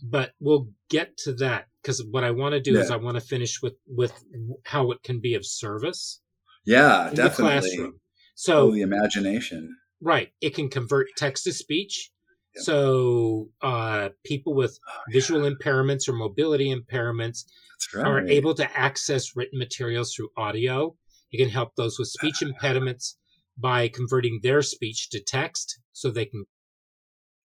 but 0.02 0.34
we'll 0.40 0.70
get 0.90 1.18
to 1.20 1.34
that 1.34 1.68
because 1.82 2.04
what 2.12 2.24
I 2.24 2.32
want 2.32 2.54
to 2.54 2.62
do 2.62 2.74
yeah. 2.74 2.82
is 2.82 2.92
I 2.92 2.98
want 2.98 3.16
to 3.16 3.22
finish 3.22 3.62
with 3.62 3.76
with 3.88 4.24
how 4.64 4.92
it 4.92 5.04
can 5.04 5.20
be 5.20 5.36
of 5.36 5.46
service. 5.46 6.22
Yeah, 6.66 7.12
definitely. 7.14 7.92
So 8.36 8.68
oh, 8.68 8.72
the 8.72 8.82
imagination. 8.82 9.76
Right. 10.02 10.32
It 10.42 10.54
can 10.56 10.70
convert 10.70 11.08
text 11.18 11.46
to 11.46 11.54
speech. 11.54 12.12
Yep. 12.56 12.64
So 12.64 13.50
uh, 13.62 14.10
people 14.24 14.54
with 14.54 14.78
oh, 14.88 15.02
visual 15.12 15.44
yeah. 15.44 15.52
impairments 15.52 16.08
or 16.08 16.14
mobility 16.14 16.74
impairments 16.74 17.46
right. 17.94 18.06
are 18.06 18.28
able 18.28 18.54
to 18.56 18.78
access 18.78 19.36
written 19.36 19.58
materials 19.58 20.14
through 20.14 20.30
audio. 20.38 20.96
It 21.32 21.38
can 21.38 21.50
help 21.50 21.76
those 21.76 21.98
with 22.00 22.08
speech 22.08 22.42
impediments 22.42 23.18
by 23.58 23.88
converting 23.88 24.40
their 24.44 24.62
speech 24.62 25.10
to 25.10 25.20
text 25.22 25.80
so 25.92 26.10
they 26.10 26.26
can 26.26 26.46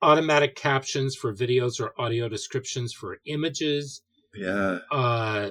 automatic 0.02 0.56
captions 0.56 1.14
for 1.14 1.34
videos 1.34 1.80
or 1.80 1.92
audio 2.00 2.28
descriptions 2.28 2.92
for 2.92 3.18
images. 3.26 4.02
Yeah. 4.34 4.78
Uh, 4.90 5.50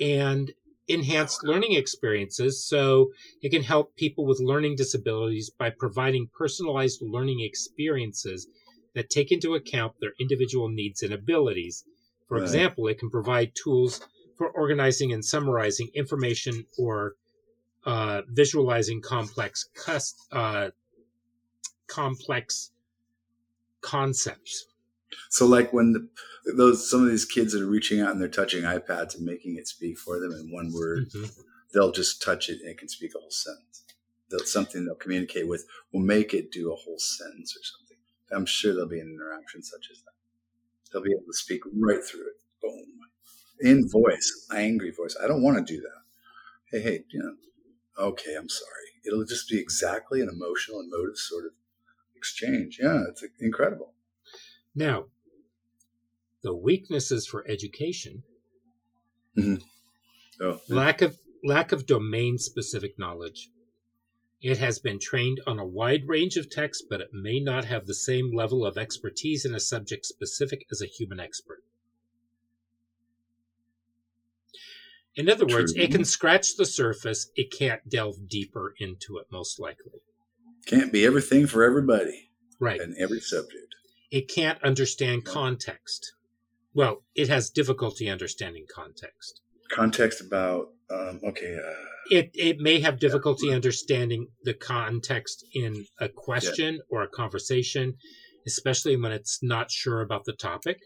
and 0.00 0.52
enhanced 0.88 1.44
learning 1.44 1.74
experiences. 1.74 2.64
So 2.64 3.12
it 3.42 3.50
can 3.50 3.62
help 3.62 3.94
people 3.96 4.24
with 4.24 4.40
learning 4.40 4.76
disabilities 4.76 5.50
by 5.50 5.70
providing 5.70 6.28
personalized 6.36 7.02
learning 7.02 7.40
experiences 7.40 8.48
that 8.94 9.10
take 9.10 9.30
into 9.30 9.54
account 9.54 9.94
their 10.00 10.12
individual 10.18 10.68
needs 10.68 11.02
and 11.02 11.12
abilities. 11.12 11.84
For 12.26 12.36
right. 12.36 12.42
example, 12.42 12.88
it 12.88 12.98
can 12.98 13.10
provide 13.10 13.52
tools 13.54 14.00
for 14.36 14.50
organizing 14.50 15.12
and 15.12 15.24
summarizing 15.24 15.90
information 15.94 16.64
or 16.78 17.14
uh, 17.88 18.20
visualizing 18.28 19.00
complex 19.00 19.66
uh, 20.30 20.68
complex 21.86 22.70
concepts. 23.80 24.66
So, 25.30 25.46
like 25.46 25.72
when 25.72 25.94
the, 25.94 26.08
those 26.54 26.90
some 26.90 27.02
of 27.02 27.08
these 27.08 27.24
kids 27.24 27.54
that 27.54 27.62
are 27.62 27.66
reaching 27.66 28.02
out 28.02 28.10
and 28.10 28.20
they're 28.20 28.28
touching 28.28 28.64
iPads 28.64 29.16
and 29.16 29.24
making 29.24 29.56
it 29.56 29.66
speak 29.66 29.96
for 29.98 30.20
them 30.20 30.32
in 30.32 30.52
one 30.52 30.70
word, 30.70 31.08
mm-hmm. 31.08 31.40
they'll 31.72 31.90
just 31.90 32.22
touch 32.22 32.50
it 32.50 32.60
and 32.60 32.70
it 32.70 32.76
can 32.76 32.88
speak 32.90 33.12
a 33.16 33.20
whole 33.20 33.30
sentence. 33.30 33.84
They'll, 34.30 34.40
something 34.40 34.84
they'll 34.84 34.94
communicate 34.94 35.48
with 35.48 35.64
will 35.90 36.02
make 36.02 36.34
it 36.34 36.52
do 36.52 36.70
a 36.70 36.76
whole 36.76 36.98
sentence 36.98 37.56
or 37.56 37.64
something. 37.64 37.96
I'm 38.30 38.44
sure 38.44 38.74
there'll 38.74 38.86
be 38.90 39.00
an 39.00 39.08
interaction 39.08 39.62
such 39.62 39.88
as 39.90 40.02
that. 40.02 40.12
They'll 40.92 41.02
be 41.02 41.12
able 41.12 41.24
to 41.24 41.38
speak 41.38 41.62
right 41.72 42.04
through 42.04 42.26
it. 42.26 42.36
Boom. 42.60 42.84
In 43.60 43.88
voice, 43.88 44.46
angry 44.54 44.90
voice. 44.90 45.16
I 45.22 45.26
don't 45.26 45.42
want 45.42 45.66
to 45.66 45.74
do 45.74 45.80
that. 45.80 46.02
Hey, 46.70 46.82
hey, 46.82 47.04
you 47.08 47.20
know, 47.20 47.32
okay, 47.98 48.34
I'm 48.38 48.48
sorry. 48.48 48.88
It'll 49.06 49.24
just 49.24 49.48
be 49.48 49.58
exactly 49.58 50.20
an 50.20 50.28
emotional 50.28 50.80
and 50.80 50.90
motive 50.90 51.16
sort 51.16 51.46
of 51.46 51.52
exchange. 52.16 52.78
Yeah, 52.82 53.04
it's 53.08 53.24
incredible. 53.40 53.94
Now, 54.74 55.06
the 56.42 56.54
weaknesses 56.54 57.26
for 57.26 57.44
education 57.48 58.22
mm-hmm. 59.36 60.44
oh, 60.44 60.60
lack 60.68 61.02
of 61.02 61.18
lack 61.44 61.72
of 61.72 61.86
domain 61.86 62.38
specific 62.38 62.98
knowledge. 62.98 63.50
It 64.40 64.58
has 64.58 64.78
been 64.78 65.00
trained 65.00 65.40
on 65.48 65.58
a 65.58 65.66
wide 65.66 66.06
range 66.06 66.36
of 66.36 66.48
texts, 66.48 66.84
but 66.88 67.00
it 67.00 67.08
may 67.12 67.40
not 67.40 67.64
have 67.64 67.86
the 67.86 67.94
same 67.94 68.32
level 68.32 68.64
of 68.64 68.78
expertise 68.78 69.44
in 69.44 69.54
a 69.54 69.60
subject 69.60 70.06
specific 70.06 70.64
as 70.70 70.80
a 70.80 70.86
human 70.86 71.18
expert. 71.18 71.64
In 75.18 75.28
other 75.28 75.46
words, 75.46 75.74
True. 75.74 75.82
it 75.82 75.90
can 75.90 76.04
scratch 76.04 76.54
the 76.56 76.64
surface, 76.64 77.28
it 77.34 77.50
can't 77.50 77.80
delve 77.88 78.28
deeper 78.28 78.72
into 78.78 79.18
it, 79.18 79.26
most 79.32 79.58
likely. 79.58 80.00
Can't 80.66 80.92
be 80.92 81.04
everything 81.04 81.48
for 81.48 81.64
everybody. 81.64 82.30
Right. 82.60 82.80
And 82.80 82.94
every 82.96 83.20
subject. 83.20 83.74
It 84.12 84.28
can't 84.28 84.62
understand 84.62 85.24
context. 85.24 86.12
Well, 86.72 87.02
it 87.16 87.28
has 87.28 87.50
difficulty 87.50 88.08
understanding 88.08 88.66
context. 88.72 89.40
Context 89.72 90.20
about, 90.20 90.68
um, 90.88 91.20
okay. 91.24 91.56
Uh, 91.56 91.74
it, 92.10 92.30
it 92.34 92.58
may 92.60 92.80
have 92.80 93.00
difficulty 93.00 93.48
yeah. 93.48 93.54
understanding 93.54 94.28
the 94.44 94.54
context 94.54 95.44
in 95.52 95.84
a 96.00 96.08
question 96.08 96.74
yeah. 96.74 96.80
or 96.90 97.02
a 97.02 97.08
conversation, 97.08 97.94
especially 98.46 98.96
when 98.96 99.10
it's 99.10 99.40
not 99.42 99.72
sure 99.72 100.00
about 100.00 100.26
the 100.26 100.32
topic. 100.32 100.78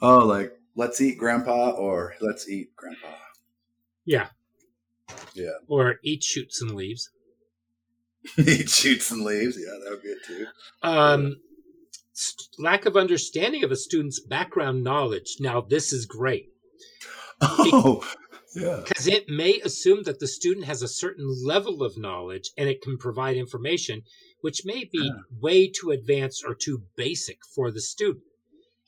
Oh, 0.00 0.18
like, 0.18 0.52
let's 0.76 1.00
eat 1.00 1.18
grandpa 1.18 1.70
or 1.70 2.14
let's 2.20 2.48
eat 2.48 2.76
grandpa. 2.76 3.08
Yeah. 4.04 4.28
Yeah. 5.34 5.58
Or 5.66 5.96
eat 6.02 6.22
shoots 6.22 6.62
and 6.62 6.72
leaves. 6.72 7.10
eat 8.38 8.68
shoots 8.68 9.10
and 9.10 9.22
leaves. 9.22 9.58
Yeah, 9.58 9.78
that 9.82 9.90
would 9.90 10.02
be 10.02 10.08
it 10.08 10.24
too. 10.26 10.46
Um, 10.82 11.36
lack 12.58 12.86
of 12.86 12.96
understanding 12.96 13.64
of 13.64 13.70
a 13.70 13.76
student's 13.76 14.20
background 14.20 14.84
knowledge. 14.84 15.36
Now, 15.40 15.60
this 15.60 15.92
is 15.92 16.06
great. 16.06 16.50
Oh, 17.42 18.02
yeah. 18.54 18.80
Because 18.88 19.06
it 19.06 19.28
may 19.28 19.60
assume 19.60 20.04
that 20.04 20.18
the 20.18 20.26
student 20.26 20.64
has 20.64 20.80
a 20.80 20.88
certain 20.88 21.30
level 21.44 21.82
of 21.82 21.98
knowledge 21.98 22.50
and 22.56 22.66
it 22.66 22.80
can 22.80 22.96
provide 22.96 23.36
information 23.36 24.02
which 24.40 24.64
may 24.64 24.84
be 24.84 25.00
yeah. 25.02 25.10
way 25.40 25.68
too 25.68 25.90
advanced 25.90 26.44
or 26.46 26.54
too 26.54 26.82
basic 26.96 27.38
for 27.54 27.70
the 27.70 27.80
student. 27.80 28.24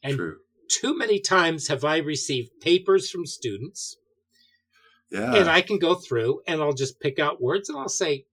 And 0.03 0.17
True. 0.17 0.37
Too 0.69 0.97
many 0.97 1.21
times 1.21 1.69
have 1.69 1.85
I 1.85 1.99
received 1.99 2.61
papers 2.61 3.11
from 3.11 3.27
students. 3.27 3.97
Yeah. 5.11 5.35
And 5.35 5.49
I 5.49 5.63
can 5.63 5.79
go 5.79 5.95
through 5.95 6.43
and 6.47 6.61
I'll 6.61 6.75
just 6.75 7.01
pick 7.01 7.19
out 7.19 7.41
words 7.41 7.69
and 7.69 7.79
I'll 7.79 7.89
say, 7.89 8.27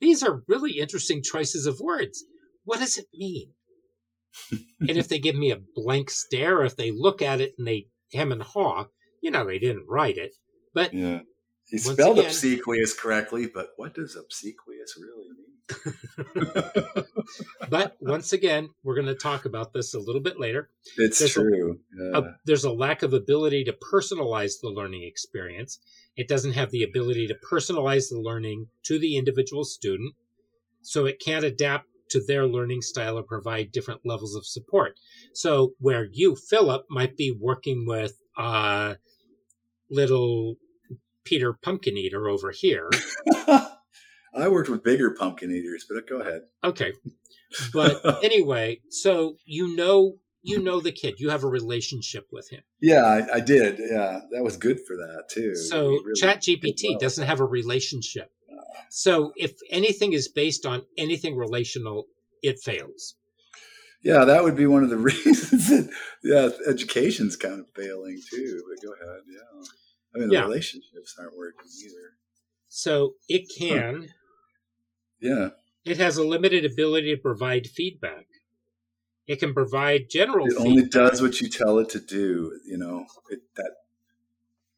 these 0.00 0.22
are 0.22 0.42
really 0.48 0.78
interesting 0.78 1.22
choices 1.22 1.66
of 1.66 1.80
words. 1.80 2.24
What 2.64 2.80
does 2.80 2.96
it 2.96 3.06
mean? 3.12 3.50
and 4.50 4.90
if 4.90 5.08
they 5.08 5.18
give 5.18 5.36
me 5.36 5.50
a 5.50 5.60
blank 5.74 6.10
stare, 6.10 6.58
or 6.58 6.64
if 6.64 6.76
they 6.76 6.90
look 6.90 7.22
at 7.22 7.40
it 7.40 7.54
and 7.58 7.66
they 7.66 7.88
hem 8.12 8.32
and 8.32 8.42
haw, 8.42 8.86
you 9.20 9.30
know, 9.30 9.46
they 9.46 9.58
didn't 9.58 9.86
write 9.88 10.16
it. 10.16 10.34
But 10.72 10.92
yeah, 10.92 11.20
he 11.66 11.78
spelled 11.78 12.18
again, 12.18 12.30
obsequious 12.30 12.98
correctly, 12.98 13.46
but 13.46 13.68
what 13.76 13.94
does 13.94 14.16
obsequious 14.16 14.96
really 14.98 15.28
mean? 15.28 15.43
but 17.70 17.96
once 18.00 18.32
again, 18.32 18.68
we're 18.82 18.94
going 18.94 19.06
to 19.06 19.14
talk 19.14 19.44
about 19.44 19.72
this 19.72 19.94
a 19.94 19.98
little 19.98 20.20
bit 20.20 20.38
later. 20.38 20.68
It's 20.96 21.18
there's 21.18 21.32
true. 21.32 21.78
A, 21.98 22.04
yeah. 22.04 22.18
a, 22.18 22.22
there's 22.44 22.64
a 22.64 22.72
lack 22.72 23.02
of 23.02 23.12
ability 23.12 23.64
to 23.64 23.76
personalize 23.92 24.60
the 24.60 24.68
learning 24.68 25.04
experience. 25.04 25.78
It 26.16 26.28
doesn't 26.28 26.52
have 26.52 26.70
the 26.70 26.82
ability 26.82 27.26
to 27.28 27.36
personalize 27.50 28.10
the 28.10 28.20
learning 28.20 28.68
to 28.84 28.98
the 28.98 29.16
individual 29.16 29.64
student, 29.64 30.14
so 30.82 31.06
it 31.06 31.20
can't 31.24 31.44
adapt 31.44 31.86
to 32.10 32.22
their 32.24 32.46
learning 32.46 32.82
style 32.82 33.18
or 33.18 33.22
provide 33.22 33.72
different 33.72 34.02
levels 34.04 34.36
of 34.36 34.46
support. 34.46 34.98
So 35.32 35.72
where 35.78 36.06
you, 36.12 36.36
Philip, 36.36 36.84
might 36.90 37.16
be 37.16 37.32
working 37.32 37.86
with 37.86 38.20
uh, 38.36 38.94
little 39.90 40.56
Peter 41.24 41.54
Pumpkin 41.54 41.96
Eater 41.96 42.28
over 42.28 42.50
here. 42.50 42.90
I 44.36 44.48
worked 44.48 44.68
with 44.68 44.82
bigger 44.82 45.10
pumpkin 45.10 45.50
eaters, 45.50 45.86
but 45.88 46.08
go 46.08 46.20
ahead. 46.20 46.42
Okay. 46.62 46.92
But 47.72 48.00
anyway, 48.24 48.80
so 48.90 49.36
you 49.44 49.74
know 49.76 50.16
you 50.42 50.62
know 50.62 50.80
the 50.80 50.92
kid. 50.92 51.14
You 51.18 51.30
have 51.30 51.44
a 51.44 51.48
relationship 51.48 52.26
with 52.32 52.50
him. 52.50 52.62
Yeah, 52.80 53.04
I, 53.04 53.36
I 53.36 53.40
did. 53.40 53.78
Yeah, 53.78 54.20
that 54.32 54.42
was 54.42 54.56
good 54.56 54.78
for 54.86 54.96
that 54.96 55.24
too. 55.30 55.54
So 55.56 55.88
really 55.88 56.14
Chat 56.20 56.42
GPT 56.42 56.90
well. 56.90 56.98
doesn't 56.98 57.26
have 57.26 57.40
a 57.40 57.44
relationship. 57.46 58.30
So 58.90 59.32
if 59.36 59.52
anything 59.70 60.12
is 60.12 60.28
based 60.28 60.66
on 60.66 60.82
anything 60.98 61.36
relational, 61.36 62.06
it 62.42 62.60
fails. 62.60 63.14
Yeah, 64.04 64.24
that 64.26 64.44
would 64.44 64.54
be 64.56 64.66
one 64.66 64.84
of 64.84 64.90
the 64.90 64.96
reasons 65.10 65.68
that 65.68 65.90
yeah, 66.22 66.50
education's 66.70 67.36
kind 67.36 67.60
of 67.60 67.66
failing 67.74 68.20
too. 68.30 68.62
But 68.68 68.86
go 68.86 68.92
ahead, 68.94 69.20
yeah. 69.28 69.64
I 70.14 70.18
mean, 70.18 70.28
the 70.28 70.34
Yeah. 70.34 70.42
relationships 70.42 71.16
aren't 71.18 71.36
working 71.36 71.68
either. 71.84 72.12
So 72.68 73.14
it 73.28 73.50
can. 73.58 74.08
Yeah, 75.24 75.48
It 75.86 75.96
has 75.96 76.16
a 76.18 76.22
limited 76.24 76.64
ability 76.64 77.14
to 77.16 77.20
provide 77.20 77.66
feedback. 77.66 78.26
It 79.26 79.36
can 79.40 79.54
provide 79.54 80.10
general 80.10 80.46
it 80.46 80.50
feedback. 80.50 80.66
only 80.66 80.82
does 80.84 81.22
what 81.22 81.40
you 81.40 81.48
tell 81.48 81.78
it 81.78 81.88
to 81.90 82.00
do. 82.00 82.60
You 82.66 82.76
know, 82.76 83.06
it 83.30 83.40
that. 83.56 83.72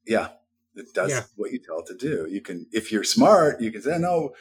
Yeah, 0.06 0.28
it 0.76 0.94
does 0.94 1.10
Yeah. 1.10 1.24
what 1.34 1.50
you 1.52 1.58
tell 1.58 1.80
it 1.80 1.86
to 1.86 1.96
do. 1.96 2.28
You 2.30 2.40
can, 2.40 2.66
if 2.72 2.92
you're 2.92 3.02
smart, 3.02 3.60
you 3.60 3.72
can 3.72 3.82
say, 3.82 3.98
"No, 3.98 4.34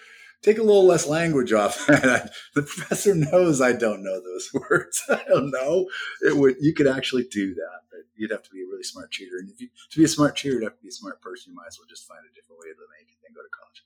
take 0.43 0.59
a 0.59 0.63
little 0.63 0.85
less 0.85 1.07
language 1.07 1.51
off." 1.53 1.85
that." 1.87 2.31
the 2.53 2.61
professor 2.61 3.15
knows 3.15 3.59
I 3.61 3.73
don't 3.73 4.03
know 4.03 4.21
those 4.21 4.51
words. 4.69 5.01
I 5.09 5.23
don't 5.27 5.49
know. 5.49 5.87
It 6.21 6.35
would. 6.37 6.57
You 6.61 6.73
could 6.75 6.87
actually 6.87 7.23
do 7.23 7.55
that, 7.55 7.79
but 7.89 8.01
you'd 8.15 8.29
have 8.31 8.43
to 8.43 8.51
be 8.51 8.61
a 8.61 8.67
really 8.67 8.83
smart 8.83 9.09
cheater. 9.11 9.37
And 9.39 9.49
if 9.49 9.59
you 9.59 9.69
to 9.89 9.97
be 9.97 10.05
a 10.05 10.07
smart 10.07 10.35
cheater, 10.35 10.53
you'd 10.55 10.63
have 10.69 10.77
to 10.77 10.83
be 10.83 10.89
a 10.89 10.99
smart 11.01 11.19
person. 11.19 11.51
You 11.51 11.55
might 11.55 11.69
as 11.73 11.79
well 11.79 11.87
just 11.89 12.07
find 12.07 12.21
a 12.23 12.33
different 12.35 12.59
way 12.59 12.67
to 12.69 12.85
make 12.93 13.09
it 13.09 13.17
than 13.25 13.33
go 13.33 13.41
to 13.41 13.49
college. 13.49 13.81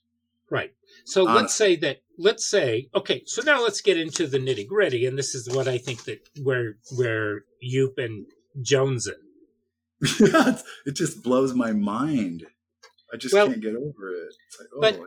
Right. 0.52 0.72
So 1.06 1.24
let's 1.24 1.54
say 1.54 1.76
that 1.78 1.98
let's 2.18 2.50
say 2.50 2.90
okay, 2.96 3.24
so 3.26 3.42
now 3.42 3.62
let's 3.62 3.82
get 3.82 3.98
into 3.98 4.28
the 4.28 4.40
nitty 4.40 4.68
gritty, 4.68 5.06
and 5.06 5.18
this 5.18 5.36
is 5.36 5.50
what 5.50 5.68
I 5.68 5.78
think 5.78 6.04
that 6.06 6.20
where 6.44 6.76
where 6.98 7.44
you've 7.62 7.96
been 7.96 8.26
jonesing. 8.62 9.14
it 10.02 10.94
just 10.94 11.24
blows 11.24 11.54
my 11.54 11.72
mind. 11.72 12.46
I 13.14 13.18
just 13.18 13.34
Well, 13.34 13.48
can't 13.48 13.62
get 13.62 13.76
over 13.76 14.14
it. 14.14 14.34
It's 14.48 14.60
like, 14.60 14.70
oh, 14.76 14.82
but-. 14.82 15.00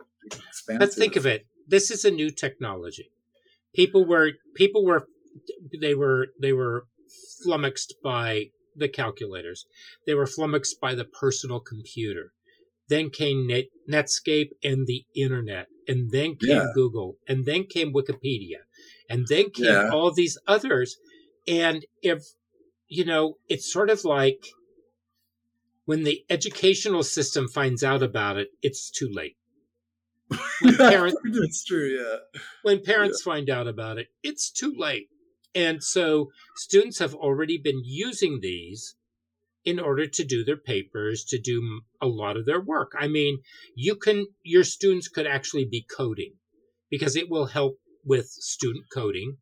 But 0.67 0.93
think 0.93 1.15
of 1.15 1.25
it. 1.25 1.45
This 1.67 1.91
is 1.91 2.05
a 2.05 2.11
new 2.11 2.31
technology. 2.31 3.11
People 3.75 4.05
were 4.05 4.31
people 4.55 4.85
were 4.85 5.07
they 5.81 5.95
were 5.95 6.27
they 6.41 6.53
were 6.53 6.85
flummoxed 7.43 7.95
by 8.03 8.51
the 8.75 8.87
calculators. 8.87 9.65
They 10.05 10.13
were 10.13 10.27
flummoxed 10.27 10.79
by 10.79 10.95
the 10.95 11.05
personal 11.05 11.59
computer. 11.59 12.33
Then 12.89 13.09
came 13.09 13.47
Net, 13.47 13.65
Netscape 13.89 14.49
and 14.63 14.85
the 14.87 15.05
internet, 15.15 15.67
and 15.87 16.11
then 16.11 16.35
came 16.35 16.49
Yeah. 16.57 16.67
Google, 16.73 17.17
and 17.27 17.45
then 17.45 17.65
came 17.65 17.93
Wikipedia, 17.93 18.59
and 19.09 19.25
then 19.27 19.49
came 19.51 19.65
Yeah. 19.65 19.89
all 19.91 20.11
these 20.11 20.37
others. 20.47 20.97
And 21.47 21.85
if 22.01 22.23
you 22.87 23.05
know, 23.05 23.37
it's 23.49 23.71
sort 23.71 23.89
of 23.89 24.03
like 24.05 24.45
when 25.85 26.03
the 26.03 26.23
educational 26.29 27.03
system 27.03 27.47
finds 27.47 27.83
out 27.83 28.03
about 28.03 28.37
it, 28.37 28.49
it's 28.61 28.89
too 28.91 29.09
late. 29.11 29.35
When 30.61 30.77
parents 30.77 31.17
That's 31.23 31.63
true. 31.65 31.87
Yeah. 31.99 32.39
when 32.61 32.81
parents 32.83 33.21
find 33.21 33.49
out 33.49 33.67
about 33.67 33.97
it, 33.97 34.07
it's 34.21 34.49
too 34.51 34.73
late. 34.77 35.09
And 35.55 35.83
so 35.83 36.31
students 36.55 36.99
have 36.99 37.13
already 37.13 37.57
been 37.57 37.81
using 37.83 38.39
these 38.41 38.95
in 39.65 39.79
order 39.79 40.07
to 40.07 40.23
do 40.23 40.43
their 40.43 40.57
papers, 40.57 41.23
to 41.25 41.39
do 41.39 41.81
a 42.01 42.07
lot 42.07 42.37
of 42.37 42.45
their 42.45 42.61
work. 42.61 42.91
I 42.99 43.07
mean, 43.07 43.39
you 43.75 43.95
can, 43.95 44.27
your 44.43 44.63
students 44.63 45.07
could 45.07 45.27
actually 45.27 45.65
be 45.65 45.85
coding 45.95 46.33
because 46.89 47.15
it 47.15 47.29
will 47.29 47.45
help 47.45 47.77
with 48.05 48.27
student 48.27 48.85
coding. 48.93 49.37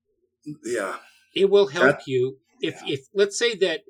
Yeah. 0.64 0.98
It 1.36 1.50
will 1.50 1.68
help 1.68 1.98
That- 1.98 2.08
you 2.08 2.38
if, 2.62 2.76
yeah. 2.86 2.94
if, 2.94 3.00
let's 3.14 3.38
say 3.38 3.56
that, 3.56 3.82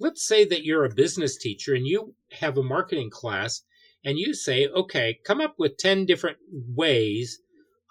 let's 0.00 0.26
say 0.26 0.44
that 0.44 0.64
you're 0.64 0.84
a 0.84 0.94
business 0.94 1.36
teacher 1.36 1.74
and 1.74 1.86
you 1.86 2.14
have 2.40 2.58
a 2.58 2.62
marketing 2.62 3.10
class 3.10 3.62
and 4.04 4.18
you 4.18 4.34
say, 4.34 4.66
okay, 4.66 5.18
come 5.24 5.40
up 5.40 5.54
with 5.58 5.78
10 5.78 6.06
different 6.06 6.38
ways 6.50 7.38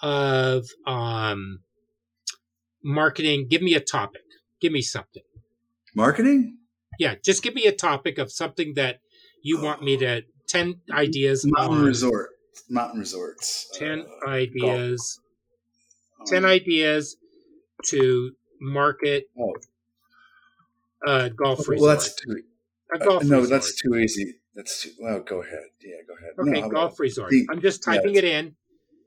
of 0.01 0.65
um, 0.85 1.59
marketing. 2.83 3.47
Give 3.49 3.61
me 3.61 3.73
a 3.75 3.79
topic. 3.79 4.21
Give 4.61 4.71
me 4.71 4.81
something. 4.81 5.23
Marketing? 5.95 6.57
Yeah, 6.99 7.15
just 7.23 7.43
give 7.43 7.53
me 7.55 7.65
a 7.65 7.71
topic 7.71 8.17
of 8.17 8.31
something 8.31 8.73
that 8.75 8.99
you 9.41 9.61
want 9.61 9.83
me 9.83 9.97
to 9.97 10.23
10 10.47 10.81
ideas 10.91 11.45
Mountain 11.45 11.79
on 11.79 11.85
resort. 11.85 12.29
Mountain 12.69 12.99
resorts. 12.99 13.69
10 13.73 14.05
Uh, 14.25 14.29
ideas, 14.29 15.19
um, 16.19 16.25
10 16.27 16.45
ideas 16.45 17.17
to 17.89 18.31
market 18.61 19.25
Oh. 19.39 19.53
a 21.05 21.29
golf 21.29 21.59
resort. 21.67 21.79
Well, 21.79 21.89
that's 21.95 22.15
too. 22.15 22.43
a 22.93 22.99
golf 22.99 23.23
uh, 23.23 23.27
no, 23.27 23.39
resort. 23.41 23.49
that's 23.49 23.81
too 23.81 23.95
easy. 23.95 24.35
That's 24.55 24.83
too. 24.83 24.91
Well, 24.99 25.19
go 25.21 25.41
ahead. 25.41 25.63
Yeah, 25.81 25.95
go 26.07 26.13
ahead. 26.15 26.31
Okay, 26.39 26.61
No, 26.61 26.69
golf 26.69 26.99
resort. 26.99 27.29
the- 27.31 27.45
I'm 27.51 27.61
just 27.61 27.83
yeah, 27.85 27.95
typing 27.95 28.15
it 28.15 28.23
in. 28.23 28.55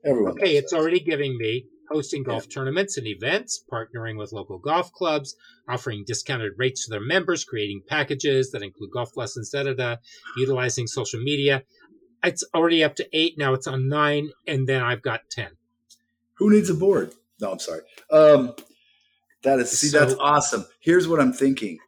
Everyone. 0.05 0.33
Okay, 0.33 0.55
it's 0.55 0.71
that. 0.71 0.77
already 0.77 0.99
giving 0.99 1.37
me 1.37 1.65
hosting 1.89 2.23
golf 2.23 2.47
tournaments 2.49 2.97
and 2.97 3.07
events, 3.07 3.63
partnering 3.71 4.17
with 4.17 4.31
local 4.31 4.57
golf 4.57 4.91
clubs, 4.93 5.35
offering 5.67 6.03
discounted 6.05 6.53
rates 6.57 6.85
to 6.85 6.91
their 6.91 7.01
members, 7.01 7.43
creating 7.43 7.81
packages 7.87 8.51
that 8.51 8.61
include 8.61 8.91
golf 8.91 9.17
lessons, 9.17 9.49
da 9.49 9.63
da 9.63 9.73
da, 9.73 9.95
utilizing 10.37 10.87
social 10.87 11.21
media. 11.21 11.63
It's 12.23 12.43
already 12.53 12.83
up 12.83 12.95
to 12.97 13.07
eight. 13.13 13.37
Now 13.37 13.53
it's 13.53 13.67
on 13.67 13.87
nine, 13.87 14.29
and 14.47 14.67
then 14.67 14.81
I've 14.81 15.01
got 15.01 15.21
10. 15.31 15.51
Who 16.35 16.49
needs 16.49 16.69
a 16.69 16.73
board? 16.73 17.13
No, 17.41 17.51
I'm 17.51 17.59
sorry. 17.59 17.81
Um, 18.11 18.53
that 19.43 19.59
is 19.59 19.71
see, 19.71 19.87
So- 19.87 19.99
that's 19.99 20.15
awesome. 20.19 20.65
Here's 20.79 21.07
what 21.07 21.19
I'm 21.19 21.33
thinking. 21.33 21.79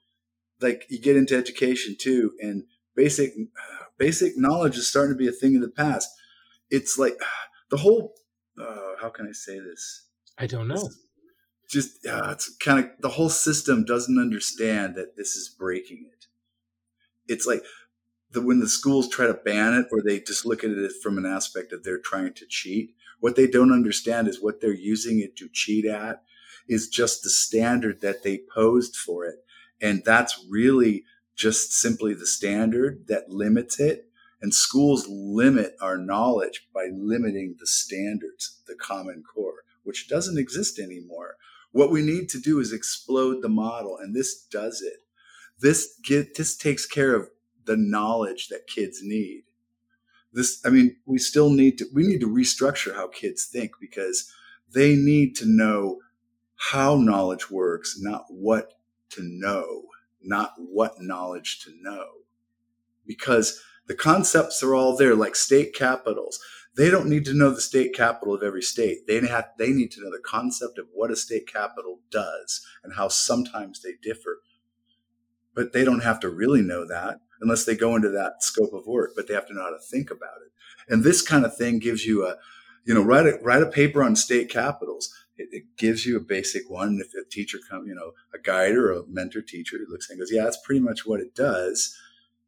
Like 0.61 0.85
you 0.89 0.99
get 0.99 1.15
into 1.17 1.35
education 1.35 1.95
too, 1.99 2.33
and 2.39 2.63
basic 2.95 3.33
basic 3.97 4.37
knowledge 4.37 4.77
is 4.77 4.87
starting 4.87 5.13
to 5.13 5.17
be 5.17 5.27
a 5.27 5.31
thing 5.31 5.55
of 5.55 5.61
the 5.61 5.69
past. 5.69 6.07
It's 6.69 6.97
like 6.97 7.15
the 7.69 7.77
whole. 7.77 8.13
Uh, 8.61 8.90
how 9.01 9.09
can 9.09 9.27
I 9.27 9.31
say 9.31 9.59
this? 9.59 10.05
I 10.37 10.47
don't 10.47 10.67
know. 10.67 10.89
Just 11.69 12.05
uh, 12.05 12.29
it's 12.31 12.55
kind 12.57 12.79
of 12.79 12.89
the 12.99 13.09
whole 13.09 13.29
system 13.29 13.85
doesn't 13.85 14.19
understand 14.19 14.95
that 14.95 15.15
this 15.17 15.35
is 15.35 15.49
breaking 15.49 16.05
it. 16.11 16.25
It's 17.27 17.45
like 17.45 17.63
the 18.31 18.41
when 18.41 18.59
the 18.59 18.69
schools 18.69 19.09
try 19.09 19.27
to 19.27 19.33
ban 19.33 19.73
it, 19.73 19.87
or 19.91 20.01
they 20.01 20.19
just 20.19 20.45
look 20.45 20.63
at 20.63 20.71
it 20.71 20.91
from 21.01 21.17
an 21.17 21.25
aspect 21.25 21.71
of 21.71 21.83
they're 21.83 21.99
trying 21.99 22.33
to 22.33 22.45
cheat. 22.47 22.93
What 23.19 23.35
they 23.35 23.47
don't 23.47 23.71
understand 23.71 24.27
is 24.27 24.41
what 24.41 24.61
they're 24.61 24.73
using 24.73 25.19
it 25.19 25.35
to 25.37 25.49
cheat 25.51 25.85
at 25.85 26.23
is 26.67 26.87
just 26.87 27.23
the 27.23 27.29
standard 27.29 28.01
that 28.01 28.23
they 28.23 28.39
posed 28.53 28.95
for 28.95 29.25
it. 29.25 29.35
And 29.81 30.03
that's 30.05 30.45
really 30.49 31.03
just 31.35 31.73
simply 31.73 32.13
the 32.13 32.27
standard 32.27 33.07
that 33.07 33.29
limits 33.29 33.79
it. 33.79 34.05
And 34.41 34.53
schools 34.53 35.07
limit 35.07 35.75
our 35.81 35.97
knowledge 35.97 36.67
by 36.73 36.87
limiting 36.91 37.55
the 37.59 37.67
standards, 37.67 38.61
the 38.67 38.75
common 38.75 39.23
core, 39.23 39.63
which 39.83 40.09
doesn't 40.09 40.39
exist 40.39 40.79
anymore. 40.79 41.35
What 41.71 41.91
we 41.91 42.01
need 42.01 42.27
to 42.29 42.39
do 42.39 42.59
is 42.59 42.73
explode 42.73 43.41
the 43.41 43.49
model, 43.49 43.97
and 43.97 44.15
this 44.15 44.43
does 44.43 44.81
it. 44.81 45.05
This 45.59 45.99
get 46.03 46.35
this 46.35 46.57
takes 46.57 46.85
care 46.85 47.15
of 47.15 47.29
the 47.65 47.77
knowledge 47.77 48.47
that 48.49 48.67
kids 48.67 49.01
need. 49.03 49.43
This, 50.33 50.61
I 50.65 50.69
mean, 50.69 50.95
we 51.05 51.19
still 51.19 51.49
need 51.49 51.77
to 51.77 51.85
we 51.93 52.07
need 52.07 52.21
to 52.21 52.27
restructure 52.27 52.95
how 52.95 53.07
kids 53.07 53.45
think 53.45 53.73
because 53.79 54.33
they 54.73 54.95
need 54.95 55.35
to 55.37 55.45
know 55.45 55.99
how 56.55 56.95
knowledge 56.95 57.49
works, 57.49 57.97
not 57.99 58.25
what 58.29 58.73
to 59.09 59.21
know, 59.23 59.83
not 60.21 60.53
what 60.57 61.01
knowledge 61.01 61.59
to 61.63 61.71
know. 61.81 62.05
Because 63.05 63.61
the 63.87 63.95
concepts 63.95 64.63
are 64.63 64.75
all 64.75 64.95
there, 64.95 65.15
like 65.15 65.35
state 65.35 65.73
capitals. 65.73 66.39
They 66.75 66.89
don't 66.89 67.09
need 67.09 67.25
to 67.25 67.33
know 67.33 67.51
the 67.51 67.61
state 67.61 67.93
capital 67.93 68.33
of 68.33 68.43
every 68.43 68.61
state. 68.61 69.05
They 69.07 69.19
have 69.27 69.49
they 69.57 69.71
need 69.71 69.91
to 69.91 70.01
know 70.01 70.11
the 70.11 70.23
concept 70.23 70.77
of 70.77 70.87
what 70.93 71.11
a 71.11 71.15
state 71.15 71.47
capital 71.51 71.99
does 72.09 72.65
and 72.83 72.93
how 72.95 73.09
sometimes 73.09 73.81
they 73.81 73.93
differ. 74.01 74.39
But 75.53 75.73
they 75.73 75.83
don't 75.83 76.03
have 76.03 76.21
to 76.21 76.29
really 76.29 76.61
know 76.61 76.87
that 76.87 77.19
unless 77.41 77.65
they 77.65 77.75
go 77.75 77.95
into 77.95 78.09
that 78.09 78.41
scope 78.41 78.71
of 78.73 78.87
work. 78.87 79.11
But 79.15 79.27
they 79.27 79.33
have 79.33 79.47
to 79.47 79.53
know 79.53 79.63
how 79.63 79.71
to 79.71 79.79
think 79.79 80.09
about 80.09 80.37
it. 80.45 80.51
And 80.91 81.03
this 81.03 81.21
kind 81.21 81.45
of 81.45 81.57
thing 81.57 81.79
gives 81.79 82.05
you 82.05 82.25
a, 82.25 82.37
you 82.85 82.93
know, 82.93 83.01
write 83.01 83.27
a 83.27 83.37
write 83.41 83.61
a 83.61 83.67
paper 83.67 84.01
on 84.01 84.15
state 84.15 84.49
capitals. 84.49 85.13
It, 85.37 85.49
it 85.51 85.63
gives 85.77 86.05
you 86.05 86.15
a 86.15 86.21
basic 86.21 86.69
one. 86.69 87.01
If 87.01 87.13
a 87.13 87.29
teacher 87.29 87.59
come, 87.69 87.85
you 87.85 87.95
know, 87.95 88.13
a 88.33 88.39
guide 88.39 88.75
or 88.75 88.91
a 88.91 89.03
mentor 89.07 89.41
teacher 89.41 89.77
looks 89.89 90.09
and 90.09 90.19
goes, 90.19 90.31
yeah, 90.31 90.43
that's 90.43 90.59
pretty 90.63 90.81
much 90.81 91.05
what 91.05 91.19
it 91.19 91.35
does. 91.35 91.97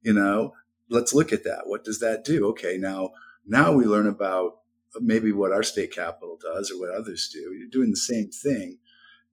You 0.01 0.13
know, 0.13 0.53
let's 0.89 1.13
look 1.13 1.33
at 1.33 1.43
that. 1.43 1.63
What 1.65 1.83
does 1.83 1.99
that 1.99 2.23
do? 2.23 2.47
Okay, 2.49 2.77
now 2.77 3.11
now 3.45 3.71
we 3.71 3.85
learn 3.85 4.07
about 4.07 4.59
maybe 5.01 5.31
what 5.31 5.51
our 5.51 5.63
state 5.63 5.91
capital 5.91 6.37
does 6.41 6.71
or 6.71 6.79
what 6.79 6.95
others 6.95 7.29
do. 7.33 7.53
You're 7.53 7.69
doing 7.69 7.91
the 7.91 7.97
same 7.97 8.29
thing. 8.29 8.77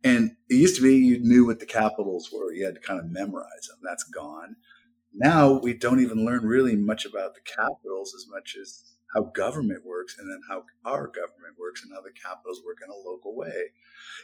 And 0.03 0.37
it 0.49 0.55
used 0.55 0.77
to 0.77 0.83
be 0.83 0.97
you 0.97 1.19
knew 1.19 1.45
what 1.45 1.61
the 1.61 1.67
capitals 1.67 2.31
were. 2.33 2.53
You 2.53 2.65
had 2.65 2.77
to 2.77 2.81
kind 2.81 2.99
of 2.99 3.11
memorize 3.11 3.69
them. 3.69 3.79
That's 3.83 4.05
gone. 4.05 4.57
Now 5.13 5.53
we 5.53 5.75
don't 5.75 6.01
even 6.01 6.25
learn 6.25 6.45
really 6.47 6.77
much 6.77 7.05
about 7.05 7.35
the 7.35 7.41
capitals 7.41 8.15
as 8.15 8.27
much 8.31 8.57
as 8.61 8.95
how 9.15 9.23
government 9.23 9.85
works 9.85 10.17
and 10.19 10.31
then 10.31 10.41
how 10.49 10.65
our 10.85 11.07
government 11.09 11.59
works 11.59 11.83
and 11.83 11.93
how 11.93 12.01
the 12.01 12.13
capitals 12.13 12.63
work 12.65 12.79
in 12.83 12.91
a 12.91 13.09
local 13.09 13.37
way. 13.37 13.73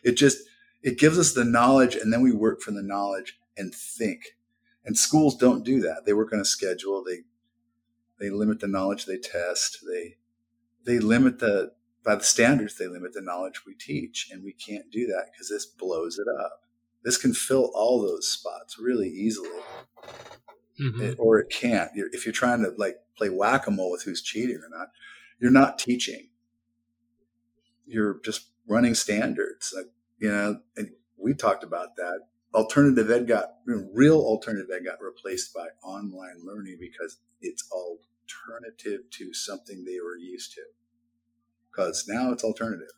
It 0.05 0.13
just 0.13 0.39
it 0.83 0.99
gives 0.99 1.19
us 1.19 1.33
the 1.33 1.45
knowledge 1.45 1.97
and 1.97 2.13
then 2.13 2.23
we 2.23 2.33
work 2.33 2.63
from 2.63 2.77
the 2.77 2.83
knowledge 2.83 3.39
and 3.57 3.75
think. 3.75 4.37
And 4.87 4.97
schools 4.97 5.37
don't 5.37 5.65
do 5.65 5.81
that. 5.81 6.07
They 6.07 6.13
work 6.13 6.33
on 6.33 6.41
a 6.41 6.45
schedule. 6.45 7.05
They 7.05 7.23
they 8.19 8.31
limit 8.31 8.61
the 8.61 8.69
knowledge 8.69 9.05
they 9.05 9.19
test. 9.19 9.79
They 9.87 10.17
they 10.85 11.01
limit 11.01 11.41
the 11.41 11.73
by 12.05 12.15
the 12.15 12.25
standards 12.25 12.79
they 12.79 12.87
limit 12.87 13.13
the 13.13 13.21
knowledge 13.21 13.67
we 13.67 13.75
teach, 13.75 14.29
and 14.33 14.45
we 14.45 14.53
can't 14.53 14.91
do 14.91 15.07
that 15.09 15.27
because 15.33 15.49
this 15.51 15.67
blows 15.67 16.19
it 16.19 16.29
up. 16.29 16.63
This 17.03 17.19
can 17.19 17.35
fill 17.35 17.71
all 17.75 18.01
those 18.01 18.29
spots 18.29 18.79
really 18.79 19.09
easily. 19.09 19.51
mm-hmm. 20.81 21.03
it, 21.03 21.17
or 21.19 21.39
it 21.39 21.51
can't. 21.51 21.91
If 21.95 22.25
you're 22.25 22.33
trying 22.33 22.63
to 22.63 22.73
like 22.77 22.97
play 23.17 23.29
whack 23.29 23.67
a 23.67 23.71
mole 23.71 23.91
with 23.91 24.03
who's 24.03 24.23
cheating 24.23 24.57
or 24.57 24.69
not, 24.77 24.89
you're 25.41 25.51
not 25.51 25.79
teaching. 25.79 26.29
You're 27.87 28.21
just 28.25 28.49
running 28.67 28.95
standards. 28.95 29.73
Like, 29.77 29.87
you 30.19 30.31
know, 30.31 30.61
and 30.77 30.91
we 31.17 31.35
talked 31.35 31.65
about 31.65 31.97
that. 31.97 32.21
Alternative 32.55 33.11
ed 33.11 33.29
got 33.29 33.55
real 33.67 34.19
alternative 34.19 34.69
ed 34.75 34.85
got 34.85 35.03
replaced 35.03 35.53
by 35.53 35.69
online 35.83 36.43
learning 36.45 36.79
because 36.81 37.19
it's 37.41 37.69
alternative 37.71 39.11
to 39.11 39.35
something 39.35 39.85
they 39.85 40.01
were 40.01 40.17
used 40.17 40.53
to. 40.55 40.63
Because 41.71 42.07
now 42.09 42.33
it's 42.33 42.45
alternative. 42.45 42.93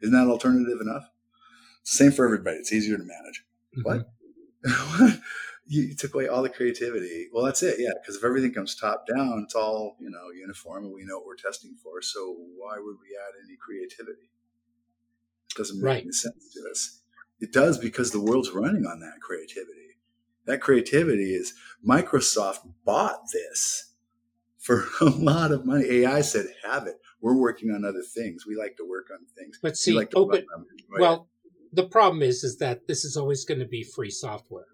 Isn't 0.00 0.14
that 0.14 0.30
alternative 0.30 0.80
enough? 0.80 1.08
Same 1.84 2.10
for 2.10 2.24
everybody. 2.24 2.56
It's 2.56 2.72
easier 2.72 2.96
to 2.96 3.04
manage. 3.04 3.44
Mm-hmm. 3.78 3.82
What? 3.82 5.20
you 5.66 5.94
took 5.94 6.14
away 6.14 6.28
all 6.28 6.42
the 6.42 6.48
creativity. 6.48 7.28
Well, 7.32 7.44
that's 7.44 7.62
it. 7.62 7.76
Yeah. 7.78 7.90
Because 8.00 8.16
if 8.16 8.24
everything 8.24 8.52
comes 8.52 8.74
top 8.74 9.06
down, 9.06 9.42
it's 9.44 9.54
all, 9.54 9.96
you 10.00 10.10
know, 10.10 10.30
uniform 10.34 10.84
and 10.84 10.92
we 10.92 11.04
know 11.04 11.18
what 11.18 11.26
we're 11.26 11.36
testing 11.36 11.76
for. 11.82 12.02
So 12.02 12.36
why 12.56 12.76
would 12.78 12.96
we 13.00 13.16
add 13.16 13.34
any 13.44 13.56
creativity? 13.56 14.30
It 15.50 15.56
doesn't 15.56 15.78
make 15.78 15.84
right. 15.84 16.02
any 16.02 16.12
sense 16.12 16.52
to 16.54 16.70
us. 16.70 17.02
It 17.40 17.52
does 17.52 17.78
because 17.78 18.10
the 18.10 18.20
world's 18.20 18.50
running 18.50 18.86
on 18.86 19.00
that 19.00 19.20
creativity. 19.20 19.98
That 20.46 20.60
creativity 20.60 21.34
is 21.34 21.54
Microsoft 21.86 22.60
bought 22.84 23.20
this 23.32 23.92
for 24.58 24.86
a 25.00 25.06
lot 25.06 25.52
of 25.52 25.66
money. 25.66 25.84
AI 25.84 26.20
said, 26.20 26.46
have 26.64 26.86
it. 26.86 26.96
We're 27.20 27.36
working 27.36 27.70
on 27.70 27.84
other 27.84 28.02
things. 28.02 28.46
We 28.46 28.56
like 28.56 28.76
to 28.76 28.88
work 28.88 29.08
on 29.12 29.18
things. 29.36 29.58
But 29.62 29.76
see, 29.76 29.92
like 29.92 30.12
open, 30.14 30.46
well, 30.98 31.28
the 31.72 31.84
problem 31.84 32.22
is, 32.22 32.44
is 32.44 32.58
that 32.58 32.86
this 32.86 33.04
is 33.04 33.16
always 33.16 33.44
going 33.44 33.60
to 33.60 33.66
be 33.66 33.82
free 33.82 34.10
software 34.10 34.66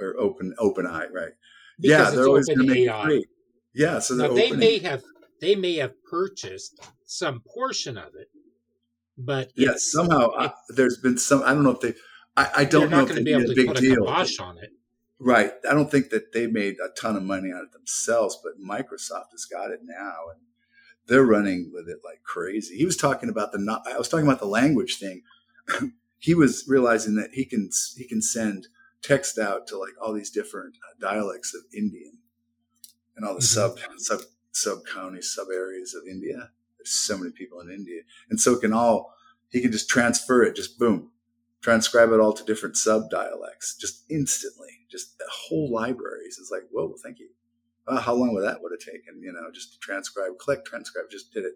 or 0.00 0.14
open 0.18 0.54
OpenAI, 0.58 1.10
right? 1.12 1.32
Because 1.80 2.08
yeah, 2.08 2.10
they're 2.10 2.26
always 2.26 2.46
going 2.46 2.58
to 2.58 2.64
make 2.64 2.88
AI. 2.88 3.00
it 3.00 3.04
free. 3.04 3.26
Yeah, 3.74 3.98
so 4.00 4.14
now, 4.14 4.34
they 4.34 4.52
may 4.52 4.78
have 4.78 5.02
they 5.40 5.54
may 5.54 5.76
have 5.76 5.92
purchased 6.04 6.78
some 7.04 7.40
portion 7.40 7.96
of 7.96 8.14
it, 8.14 8.28
but 9.16 9.52
yeah, 9.56 9.74
somehow 9.76 10.30
I, 10.36 10.52
there's 10.68 10.98
been 10.98 11.18
some. 11.18 11.42
I 11.42 11.54
don't 11.54 11.64
know 11.64 11.70
if 11.70 11.80
they. 11.80 11.94
I, 12.36 12.50
I 12.58 12.64
don't 12.64 12.90
know 12.90 13.06
if 13.06 13.14
they 13.14 13.22
made 13.22 13.50
a 13.50 13.54
big 13.54 13.74
deal. 13.74 14.08
on 14.08 14.58
it. 14.58 14.70
Right. 15.18 15.52
I 15.68 15.74
don't 15.74 15.90
think 15.90 16.10
that 16.10 16.32
they 16.32 16.46
made 16.46 16.76
a 16.84 16.88
ton 17.00 17.14
of 17.16 17.22
money 17.22 17.52
on 17.52 17.64
it 17.64 17.72
themselves, 17.72 18.38
but 18.42 18.60
Microsoft 18.60 19.30
has 19.32 19.44
got 19.44 19.70
it 19.70 19.80
now, 19.84 20.30
and 20.32 20.40
they're 21.06 21.24
running 21.24 21.70
with 21.72 21.88
it 21.88 21.98
like 22.04 22.22
crazy. 22.24 22.76
He 22.76 22.84
was 22.84 22.96
talking 22.96 23.28
about 23.28 23.52
the. 23.52 23.80
I 23.86 23.98
was 23.98 24.08
talking 24.08 24.26
about 24.26 24.40
the 24.40 24.46
language 24.46 24.98
thing. 24.98 25.22
he 26.18 26.34
was 26.34 26.64
realizing 26.66 27.16
that 27.16 27.30
he 27.32 27.44
can 27.44 27.70
he 27.96 28.06
can 28.06 28.22
send 28.22 28.68
text 29.02 29.38
out 29.38 29.66
to 29.66 29.78
like 29.78 29.94
all 30.00 30.12
these 30.12 30.30
different 30.30 30.76
uh, 30.76 30.94
dialects 31.00 31.54
of 31.54 31.62
Indian 31.76 32.18
and 33.16 33.26
all 33.26 33.34
the 33.34 33.40
mm-hmm. 33.40 33.76
sub 33.76 33.78
sub 33.98 34.20
sub 34.52 34.78
counties, 34.92 35.32
sub 35.34 35.48
areas 35.52 35.94
of 35.94 36.02
India. 36.08 36.50
There's 36.84 36.90
so 36.94 37.18
many 37.18 37.30
people 37.30 37.60
in 37.60 37.70
India, 37.70 38.02
and 38.30 38.40
so 38.40 38.52
it 38.52 38.60
can 38.60 38.72
all 38.72 39.14
he 39.50 39.60
can 39.60 39.70
just 39.70 39.88
transfer 39.88 40.42
it, 40.42 40.56
just 40.56 40.78
boom, 40.78 41.10
transcribe 41.60 42.10
it 42.10 42.20
all 42.20 42.32
to 42.32 42.44
different 42.44 42.76
sub 42.76 43.10
dialects, 43.10 43.76
just 43.76 44.04
instantly. 44.10 44.70
Just 44.90 45.18
the 45.18 45.30
whole 45.30 45.70
libraries 45.70 46.38
is 46.38 46.50
like, 46.50 46.62
whoa, 46.70 46.94
thank 47.02 47.18
you. 47.18 47.28
Uh, 47.86 48.00
how 48.00 48.14
long 48.14 48.32
would 48.34 48.44
that 48.44 48.62
would 48.62 48.72
have 48.72 48.80
taken? 48.80 49.20
You 49.22 49.32
know, 49.32 49.50
just 49.52 49.72
to 49.74 49.78
transcribe, 49.78 50.38
click, 50.38 50.64
transcribe, 50.64 51.10
just 51.10 51.32
did 51.32 51.44
it. 51.44 51.54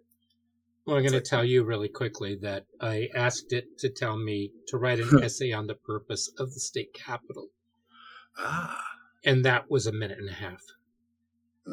Well, 0.87 0.97
I'm 0.97 1.03
going 1.03 1.13
to 1.13 1.21
tell 1.21 1.45
you 1.45 1.65
really 1.65 1.89
quickly 1.89 2.37
that 2.43 2.67
I 2.81 3.09
asked 3.15 3.53
it 3.53 3.79
to 3.81 3.89
tell 3.89 4.17
me 4.17 4.53
to 4.69 4.79
write 4.79 5.01
an 5.01 5.11
essay 5.23 5.53
on 5.53 5.67
the 5.67 5.75
purpose 5.75 6.31
of 6.39 6.55
the 6.55 6.61
state 6.61 6.95
capital. 6.95 7.49
Ah. 8.39 8.81
And 9.25 9.45
that 9.45 9.69
was 9.69 9.87
a 9.87 9.93
minute 9.93 10.19
and 10.19 10.29
a 10.29 10.35
half. 10.35 10.63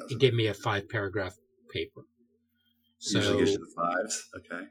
It 0.09 0.19
gave 0.19 0.33
me 0.33 0.47
a 0.47 0.53
five 0.55 0.89
paragraph 0.89 1.35
paper. 1.71 2.01
So, 3.03 3.17
Usually 3.17 3.39
gives 3.39 3.51
you 3.51 3.57
the 3.57 3.73
fives. 3.75 4.29
Okay. 4.37 4.63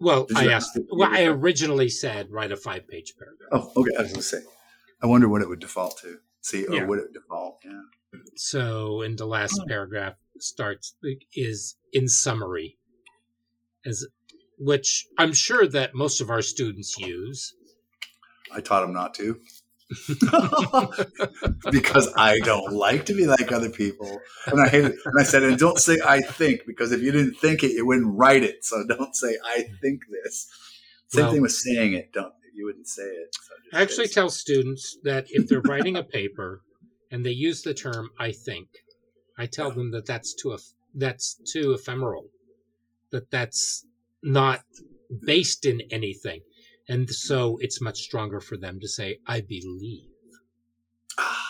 Well, 0.00 0.26
I 0.34 0.48
asked. 0.48 0.78
Well, 0.90 1.10
I 1.12 1.24
originally 1.24 1.90
said 1.90 2.30
write 2.30 2.50
a 2.50 2.56
five 2.56 2.88
page 2.88 3.12
paragraph. 3.18 3.50
Oh, 3.52 3.82
okay. 3.82 3.90
I 3.98 4.02
was 4.02 4.12
going 4.12 4.22
to 4.22 4.22
say. 4.22 4.40
I 5.02 5.06
wonder 5.06 5.28
what 5.28 5.42
it 5.42 5.48
would 5.50 5.60
default 5.60 5.98
to. 5.98 6.16
See, 6.40 6.64
or 6.64 6.74
yeah. 6.74 6.86
would 6.86 6.98
it 6.98 7.12
default? 7.12 7.58
Yeah. 7.62 7.82
So, 8.36 9.02
in 9.02 9.16
the 9.16 9.26
last 9.26 9.60
oh. 9.60 9.66
paragraph 9.68 10.14
starts 10.38 10.96
is 11.34 11.76
in 11.92 12.08
summary 12.08 12.78
as 13.84 14.06
which 14.58 15.06
I'm 15.18 15.34
sure 15.34 15.66
that 15.68 15.94
most 15.94 16.22
of 16.22 16.30
our 16.30 16.40
students 16.40 16.98
use. 16.98 17.54
I 18.50 18.60
taught 18.60 18.80
them 18.80 18.94
not 18.94 19.12
to. 19.16 19.40
because 21.70 22.12
I 22.16 22.38
don't 22.40 22.72
like 22.72 23.06
to 23.06 23.14
be 23.14 23.26
like 23.26 23.52
other 23.52 23.70
people. 23.70 24.20
And 24.46 24.60
I 24.60 24.68
hate 24.68 24.84
it. 24.84 24.94
And 25.04 25.20
I 25.20 25.24
said, 25.24 25.42
and 25.42 25.58
don't 25.58 25.78
say 25.78 25.98
I 26.04 26.20
think, 26.20 26.62
because 26.66 26.92
if 26.92 27.02
you 27.02 27.12
didn't 27.12 27.34
think 27.34 27.62
it, 27.62 27.72
you 27.72 27.86
wouldn't 27.86 28.16
write 28.16 28.42
it. 28.42 28.64
So 28.64 28.84
don't 28.86 29.14
say 29.14 29.36
I 29.44 29.64
think 29.80 30.02
this. 30.10 30.48
Same 31.08 31.24
well, 31.24 31.32
thing 31.32 31.42
with 31.42 31.52
saying 31.52 31.94
it. 31.94 32.12
Don't 32.12 32.32
you 32.54 32.66
wouldn't 32.66 32.88
say 32.88 33.02
it. 33.02 33.34
So 33.34 33.78
I 33.78 33.82
actually 33.82 34.08
tell 34.08 34.30
students 34.30 34.96
that 35.04 35.26
if 35.28 35.48
they're 35.48 35.60
writing 35.60 35.96
a 35.96 36.02
paper 36.02 36.62
and 37.10 37.24
they 37.24 37.30
use 37.30 37.62
the 37.62 37.74
term 37.74 38.10
I 38.18 38.32
think, 38.32 38.68
I 39.36 39.46
tell 39.46 39.70
them 39.70 39.90
that 39.90 40.06
that's 40.06 40.34
too 40.34 40.56
that's 40.94 41.34
too 41.52 41.72
ephemeral 41.72 42.26
that 43.14 43.30
that's 43.30 43.86
not 44.22 44.62
based 45.24 45.64
in 45.64 45.82
anything. 45.90 46.40
And 46.88 47.08
so 47.08 47.58
it's 47.60 47.80
much 47.80 48.00
stronger 48.00 48.40
for 48.40 48.56
them 48.56 48.78
to 48.80 48.88
say, 48.88 49.18
I 49.26 49.40
believe. 49.40 50.10
Ah. 51.18 51.46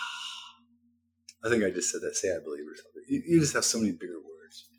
I 1.43 1.49
think 1.49 1.63
I 1.63 1.69
just 1.69 1.91
said 1.91 2.01
that. 2.01 2.15
Say 2.15 2.29
I 2.29 2.39
believe 2.43 2.65
or 2.65 2.75
something. 2.75 3.03
You, 3.07 3.21
you 3.25 3.39
just 3.39 3.53
have 3.53 3.65
so 3.65 3.79
many 3.79 3.91
bigger 3.91 4.19
words. 4.19 4.69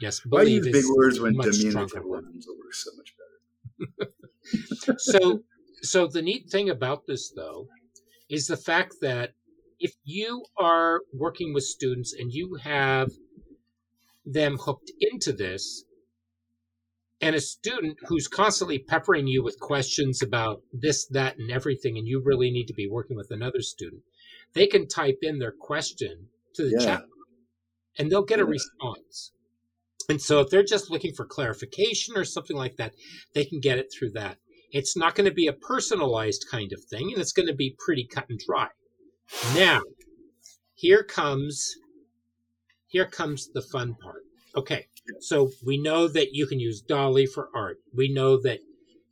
Yes. 0.00 0.20
Why 0.26 0.42
use 0.42 0.68
big 0.68 0.84
words 0.94 1.20
when 1.20 1.34
diminutive 1.34 2.04
words 2.04 2.46
work 2.48 2.74
so 2.74 2.90
much 2.96 3.14
better? 3.16 4.12
so, 4.98 5.42
so 5.82 6.06
the 6.06 6.22
neat 6.22 6.50
thing 6.50 6.70
about 6.70 7.06
this, 7.06 7.30
though, 7.30 7.68
is 8.28 8.46
the 8.46 8.56
fact 8.56 8.96
that 9.00 9.32
if 9.78 9.94
you 10.04 10.44
are 10.58 11.00
working 11.12 11.54
with 11.54 11.64
students 11.64 12.14
and 12.14 12.32
you 12.32 12.54
have 12.62 13.10
them 14.24 14.56
hooked 14.58 14.90
into 15.00 15.32
this, 15.32 15.84
and 17.20 17.34
a 17.34 17.40
student 17.40 17.98
who's 18.06 18.28
constantly 18.28 18.78
peppering 18.78 19.26
you 19.26 19.42
with 19.42 19.58
questions 19.60 20.22
about 20.22 20.62
this, 20.72 21.06
that, 21.08 21.38
and 21.38 21.50
everything, 21.50 21.96
and 21.96 22.06
you 22.06 22.22
really 22.22 22.50
need 22.50 22.66
to 22.66 22.74
be 22.74 22.88
working 22.88 23.16
with 23.16 23.30
another 23.30 23.60
student, 23.60 24.02
they 24.52 24.66
can 24.66 24.86
type 24.86 25.18
in 25.22 25.38
their 25.38 25.52
question 25.52 26.28
to 26.54 26.62
the 26.64 26.76
yeah. 26.78 26.84
chat 26.84 27.02
and 27.98 28.10
they'll 28.10 28.24
get 28.24 28.38
yeah. 28.38 28.44
a 28.44 28.48
response. 28.48 29.32
And 30.08 30.20
so 30.20 30.40
if 30.40 30.50
they're 30.50 30.62
just 30.62 30.90
looking 30.90 31.14
for 31.14 31.24
clarification 31.24 32.16
or 32.16 32.24
something 32.24 32.56
like 32.56 32.76
that, 32.76 32.94
they 33.34 33.44
can 33.44 33.60
get 33.60 33.78
it 33.78 33.92
through 33.92 34.12
that. 34.12 34.38
It's 34.70 34.96
not 34.96 35.14
going 35.14 35.28
to 35.28 35.34
be 35.34 35.46
a 35.46 35.52
personalized 35.52 36.46
kind 36.50 36.72
of 36.72 36.82
thing, 36.84 37.10
and 37.12 37.20
it's 37.20 37.32
going 37.32 37.48
to 37.48 37.54
be 37.54 37.76
pretty 37.78 38.06
cut 38.06 38.26
and 38.28 38.38
dry. 38.38 38.68
Now, 39.54 39.80
here 40.74 41.02
comes 41.02 41.76
here 42.88 43.06
comes 43.06 43.48
the 43.52 43.62
fun 43.62 43.94
part. 43.94 44.22
Okay, 44.56 44.86
so 45.20 45.50
we 45.64 45.76
know 45.76 46.08
that 46.08 46.32
you 46.32 46.46
can 46.46 46.58
use 46.58 46.80
DALL-E 46.80 47.26
for 47.26 47.50
art. 47.54 47.78
We 47.94 48.12
know 48.12 48.40
that 48.42 48.60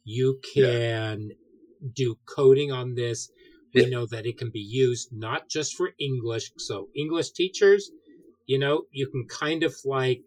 you 0.05 0.41
can 0.55 1.31
yeah. 1.31 1.35
do 1.95 2.19
coding 2.25 2.73
on 2.73 2.95
this. 2.95 3.31
We 3.75 3.83
yeah. 3.83 3.89
know 3.89 4.07
that 4.07 4.25
it 4.25 4.39
can 4.39 4.51
be 4.51 4.61
used 4.61 5.11
not 5.13 5.49
just 5.51 5.77
for 5.77 5.91
English. 5.99 6.53
So 6.57 6.89
English 6.97 7.33
teachers, 7.33 7.91
you 8.47 8.59
know, 8.59 8.85
you 8.91 9.07
can 9.09 9.27
kind 9.27 9.63
of 9.65 9.75
like 9.85 10.23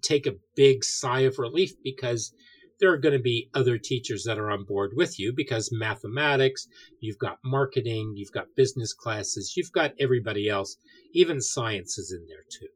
take 0.00 0.26
a 0.26 0.36
big 0.54 0.84
sigh 0.84 1.20
of 1.20 1.38
relief 1.38 1.72
because 1.82 2.32
there 2.78 2.92
are 2.92 2.98
going 2.98 3.16
to 3.16 3.22
be 3.22 3.50
other 3.54 3.78
teachers 3.78 4.24
that 4.24 4.38
are 4.38 4.50
on 4.50 4.64
board 4.64 4.92
with 4.94 5.18
you 5.18 5.32
because 5.34 5.72
mathematics, 5.72 6.68
you've 7.00 7.18
got 7.18 7.38
marketing, 7.44 8.12
you've 8.14 8.32
got 8.32 8.54
business 8.54 8.92
classes, 8.92 9.54
you've 9.56 9.72
got 9.72 9.94
everybody 9.98 10.48
else. 10.48 10.76
Even 11.12 11.40
science 11.40 11.98
is 11.98 12.12
in 12.12 12.24
there 12.28 12.44
too. 12.48 12.68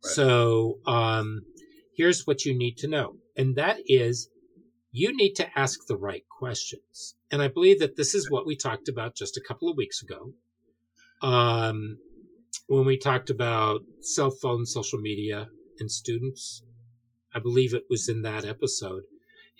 So 0.00 0.78
um, 0.86 1.42
here's 1.96 2.26
what 2.26 2.44
you 2.44 2.56
need 2.56 2.76
to 2.78 2.88
know, 2.88 3.16
and 3.36 3.56
that 3.56 3.78
is 3.86 4.28
you 4.92 5.14
need 5.14 5.34
to 5.34 5.58
ask 5.58 5.86
the 5.86 5.96
right 5.96 6.24
questions. 6.38 7.16
And 7.30 7.42
I 7.42 7.48
believe 7.48 7.80
that 7.80 7.96
this 7.96 8.14
is 8.14 8.30
what 8.30 8.46
we 8.46 8.56
talked 8.56 8.88
about 8.88 9.14
just 9.14 9.36
a 9.36 9.42
couple 9.46 9.68
of 9.68 9.76
weeks 9.76 10.02
ago. 10.02 10.32
Um, 11.20 11.98
when 12.66 12.86
we 12.86 12.96
talked 12.96 13.28
about 13.28 13.82
cell 14.00 14.30
phone, 14.30 14.64
social 14.64 14.98
media, 14.98 15.48
and 15.78 15.90
students, 15.90 16.62
I 17.34 17.40
believe 17.40 17.74
it 17.74 17.84
was 17.90 18.08
in 18.08 18.22
that 18.22 18.46
episode. 18.46 19.02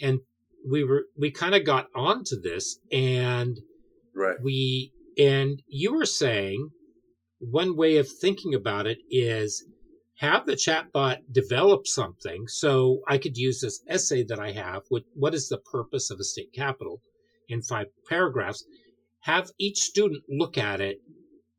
And 0.00 0.20
we 0.66 0.84
were, 0.84 1.04
we 1.18 1.30
kind 1.30 1.54
of 1.54 1.64
got 1.64 1.88
onto 1.94 2.40
this 2.40 2.78
and 2.90 3.60
right. 4.14 4.36
we, 4.42 4.92
and 5.18 5.62
you 5.68 5.94
were 5.94 6.06
saying 6.06 6.70
one 7.38 7.76
way 7.76 7.98
of 7.98 8.08
thinking 8.08 8.54
about 8.54 8.86
it 8.86 8.98
is 9.10 9.64
have 10.18 10.46
the 10.46 10.54
chatbot 10.54 11.18
develop 11.30 11.86
something. 11.86 12.46
So 12.48 13.00
I 13.06 13.18
could 13.18 13.36
use 13.36 13.60
this 13.60 13.82
essay 13.86 14.24
that 14.24 14.38
I 14.40 14.52
have 14.52 14.82
with 14.90 15.04
what 15.14 15.34
is 15.34 15.48
the 15.48 15.58
purpose 15.58 16.10
of 16.10 16.18
a 16.20 16.24
state 16.24 16.52
capital 16.54 17.02
in 17.48 17.62
five 17.62 17.86
paragraphs, 18.08 18.64
have 19.20 19.50
each 19.58 19.78
student 19.78 20.22
look 20.28 20.56
at 20.58 20.80
it 20.80 21.00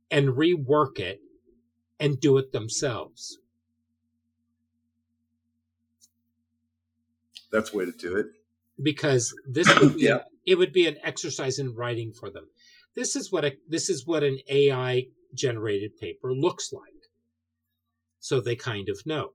and 0.10 0.30
rework 0.30 0.99
it 0.99 1.20
and 1.99 2.20
do 2.20 2.38
it 2.38 2.51
themselves. 2.51 3.39
That's 7.51 7.72
the 7.72 7.78
way 7.78 7.86
to 7.86 7.91
do 7.91 8.16
it. 8.18 8.28
Because 8.82 9.34
this 9.47 9.68
would 9.80 9.95
be 9.95 10.01
Yeah. 10.05 10.20
it 10.45 10.55
would 10.55 10.74
be 10.74 10.88
an 10.88 10.97
exercise 11.03 11.60
in 11.60 11.74
writing 11.76 12.12
for 12.14 12.30
them. 12.30 12.47
This 12.95 13.16
is 13.16 13.32
what 13.32 13.45
a, 13.45 13.53
this 13.68 13.89
is 13.89 14.05
what 14.05 14.24
an 14.24 14.39
AI 14.49 15.05
generated 15.34 15.97
paper 15.97 16.34
looks 16.34 16.74
like. 16.74 16.97
So 18.20 18.41
they 18.41 18.55
kind 18.55 18.89
of 18.89 18.99
know. 19.05 19.30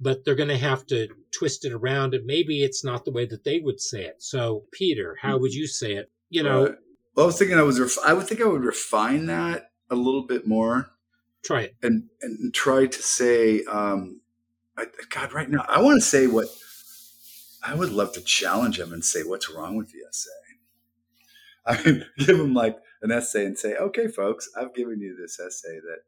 But 0.00 0.24
they're 0.24 0.34
going 0.34 0.48
to 0.48 0.58
have 0.58 0.86
to 0.86 1.08
twist 1.30 1.64
it 1.64 1.72
around 1.72 2.14
and 2.14 2.26
maybe 2.26 2.62
it's 2.62 2.84
not 2.84 3.04
the 3.04 3.12
way 3.12 3.26
that 3.26 3.44
they 3.44 3.60
would 3.60 3.80
say 3.80 4.04
it. 4.04 4.16
So 4.22 4.64
Peter, 4.72 5.16
how 5.20 5.38
would 5.38 5.54
you 5.54 5.66
say 5.66 5.92
it? 5.92 6.10
You 6.30 6.42
know, 6.42 6.64
Right. 6.64 6.74
Well, 7.14 7.24
I 7.24 7.28
was 7.28 7.38
thinking 7.38 7.58
I 7.58 7.62
was. 7.62 7.78
Ref- 7.78 8.04
I 8.04 8.12
would 8.12 8.26
think 8.26 8.40
I 8.40 8.46
would 8.46 8.64
refine 8.64 9.26
that 9.26 9.70
a 9.88 9.94
little 9.94 10.26
bit 10.26 10.46
more 10.46 10.88
try 11.44 11.62
it. 11.62 11.76
and 11.82 12.08
and 12.22 12.52
try 12.52 12.86
to 12.86 13.02
say, 13.02 13.62
um, 13.64 14.20
I, 14.76 14.86
God, 15.10 15.32
right 15.32 15.48
now 15.48 15.64
I 15.68 15.80
want 15.80 16.02
to 16.02 16.06
say 16.06 16.26
what 16.26 16.48
I 17.62 17.74
would 17.74 17.92
love 17.92 18.12
to 18.14 18.20
challenge 18.20 18.80
him 18.80 18.92
and 18.92 19.04
say, 19.04 19.22
what's 19.22 19.48
wrong 19.48 19.76
with 19.76 19.92
the 19.92 20.00
essay? 20.08 20.30
I 21.66 21.82
mean, 21.82 22.04
give 22.18 22.40
him 22.40 22.52
like 22.52 22.76
an 23.00 23.12
essay 23.12 23.46
and 23.46 23.58
say, 23.58 23.74
okay, 23.76 24.08
folks, 24.08 24.48
I've 24.56 24.74
given 24.74 25.00
you 25.00 25.16
this 25.16 25.38
essay 25.38 25.78
that 25.80 26.00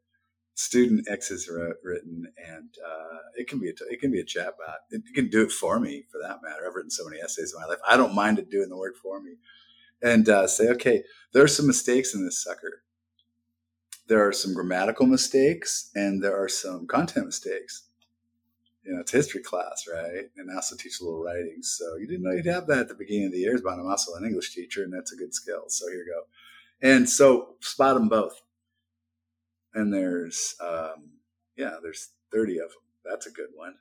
student 0.57 1.07
X 1.07 1.29
has 1.29 1.47
written, 1.83 2.25
and 2.47 2.69
uh, 2.83 3.19
it 3.35 3.47
can 3.47 3.59
be 3.59 3.69
a 3.69 3.73
it 3.91 4.01
can 4.01 4.11
be 4.11 4.19
a 4.19 4.25
chatbot. 4.25 4.79
It 4.89 5.03
can 5.13 5.29
do 5.29 5.43
it 5.43 5.51
for 5.51 5.79
me, 5.79 6.03
for 6.11 6.19
that 6.19 6.39
matter. 6.43 6.67
I've 6.67 6.73
written 6.73 6.89
so 6.89 7.05
many 7.05 7.21
essays 7.21 7.53
in 7.53 7.61
my 7.61 7.67
life. 7.67 7.77
I 7.87 7.95
don't 7.95 8.15
mind 8.15 8.39
it 8.39 8.49
doing 8.49 8.69
the 8.69 8.77
work 8.77 8.95
for 8.97 9.21
me, 9.21 9.35
and 10.01 10.27
uh, 10.27 10.47
say, 10.47 10.69
okay, 10.69 11.03
there 11.31 11.43
are 11.43 11.47
some 11.47 11.67
mistakes 11.67 12.15
in 12.15 12.25
this 12.25 12.43
sucker. 12.43 12.81
There 14.07 14.27
are 14.27 14.33
some 14.33 14.55
grammatical 14.55 15.05
mistakes, 15.05 15.91
and 15.93 16.23
there 16.23 16.41
are 16.41 16.49
some 16.49 16.87
content 16.87 17.27
mistakes. 17.27 17.83
You 18.83 18.93
know, 18.93 19.01
it's 19.01 19.11
history 19.11 19.43
class, 19.43 19.85
right? 19.91 20.25
And 20.37 20.49
I 20.49 20.55
also 20.55 20.75
teach 20.75 21.01
a 21.01 21.03
little 21.03 21.21
writing. 21.21 21.57
So 21.61 21.97
you 21.97 22.07
didn't 22.07 22.23
know 22.23 22.31
you'd 22.31 22.45
have 22.45 22.67
that 22.67 22.79
at 22.79 22.87
the 22.87 22.95
beginning 22.95 23.25
of 23.27 23.31
the 23.33 23.39
year, 23.39 23.59
but 23.61 23.73
I'm 23.73 23.85
also 23.85 24.15
an 24.15 24.25
English 24.25 24.55
teacher, 24.55 24.83
and 24.83 24.93
that's 24.93 25.11
a 25.11 25.17
good 25.17 25.35
skill. 25.35 25.65
So 25.67 25.87
here 25.87 25.97
you 25.97 26.13
go. 26.15 26.89
And 26.89 27.07
so 27.07 27.57
spot 27.59 27.95
them 27.95 28.07
both 28.07 28.41
and 29.77 29.93
there's 29.93 30.55
um, 30.61 31.11
yeah 31.55 31.75
there's 31.81 32.09
30 32.31 32.59
of 32.59 32.69
them 32.69 32.87
that's 33.07 33.25
a 33.25 33.31
good 33.31 33.49
one. 33.55 33.75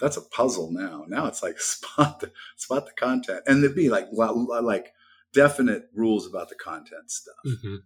That's 0.00 0.16
a 0.16 0.22
puzzle 0.22 0.72
now. 0.72 1.04
Now 1.06 1.26
it's 1.26 1.42
like 1.42 1.60
spot 1.60 2.20
the 2.20 2.32
spot 2.56 2.86
the 2.86 2.92
content. 2.92 3.42
And 3.46 3.62
there'd 3.62 3.74
be 3.74 3.90
like 3.90 4.08
like 4.12 4.92
definite 5.32 5.88
rules 5.94 6.26
about 6.26 6.48
the 6.48 6.56
content 6.56 7.10
stuff. 7.10 7.36
Hmm 7.44 7.76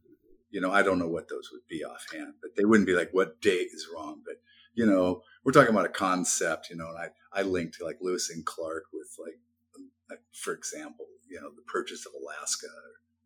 you 0.55 0.61
know 0.61 0.71
i 0.71 0.85
don't 0.85 1.01
know 1.01 1.09
what 1.09 1.29
those 1.29 1.51
would 1.53 1.67
be 1.69 1.85
offhand 1.85 2.35
but 2.41 2.55
they 2.57 2.65
wouldn't 2.65 2.87
be 2.87 2.95
like 2.95 3.11
what 3.11 3.41
date 3.41 3.69
is 3.75 3.89
wrong? 3.93 4.23
But 4.25 4.37
you 4.73 4.87
know 4.87 5.23
we're 5.43 5.51
talking 5.51 5.75
about 5.75 5.85
a 5.85 5.89
concept 5.89 6.71
you 6.71 6.77
know 6.77 6.89
and 6.89 6.99
i 6.99 7.41
i 7.41 7.43
linked 7.43 7.75
to 7.75 7.85
like 7.85 7.99
lewis 8.01 8.31
and 8.31 8.47
clark 8.47 8.85
with 8.93 9.09
like 9.19 9.41
like, 10.09 10.21
for 10.33 10.53
example 10.53 11.07
you 11.29 11.41
know 11.41 11.51
the 11.51 11.63
purchase 11.63 12.07
of 12.07 12.13
alaska. 12.23 12.69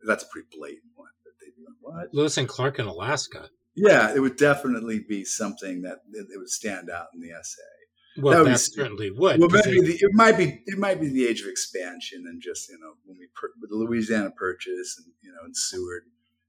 That's 0.07 0.25
a 0.25 0.27
pretty 0.29 0.49
blatant 0.57 0.93
one 0.95 1.11
but 1.23 1.35
they'd 1.39 1.55
be 1.55 1.67
like 1.69 1.77
what? 1.81 2.15
Lewis 2.15 2.39
and 2.39 2.49
Clark 2.49 2.79
in 2.79 2.87
Alaska. 2.87 3.51
Yeah, 3.79 4.15
it 4.15 4.21
would 4.21 4.37
definitely 4.37 4.99
be 5.01 5.25
something 5.25 5.83
that 5.83 5.99
it 6.13 6.39
would 6.39 6.51
stand 6.51 6.91
out 6.91 7.07
in 7.15 7.21
the 7.21 7.31
essay. 7.31 7.63
Well, 8.21 8.33
That 8.33 8.39
that, 8.39 8.45
would 8.45 8.53
be- 8.55 8.59
certainly 8.59 9.11
would. 9.11 9.41
Well, 9.41 9.49
maybe 9.51 9.81
the, 9.81 9.95
it 9.95 10.13
might 10.13 10.37
be 10.37 10.63
it 10.67 10.79
might 10.79 11.01
be 11.01 11.09
the 11.09 11.27
age 11.27 11.41
of 11.43 11.47
expansion 11.49 12.25
and 12.29 12.43
just 12.43 12.69
you 12.69 12.79
know 12.79 12.95
when 13.05 13.17
we 13.19 13.27
per, 13.35 13.51
with 13.61 13.71
the 13.71 13.77
Louisiana 13.77 14.31
Purchase 14.33 14.97
and 14.99 15.07
you 15.23 15.31
know 15.31 15.39
and 15.45 15.57
Seward 15.57 16.03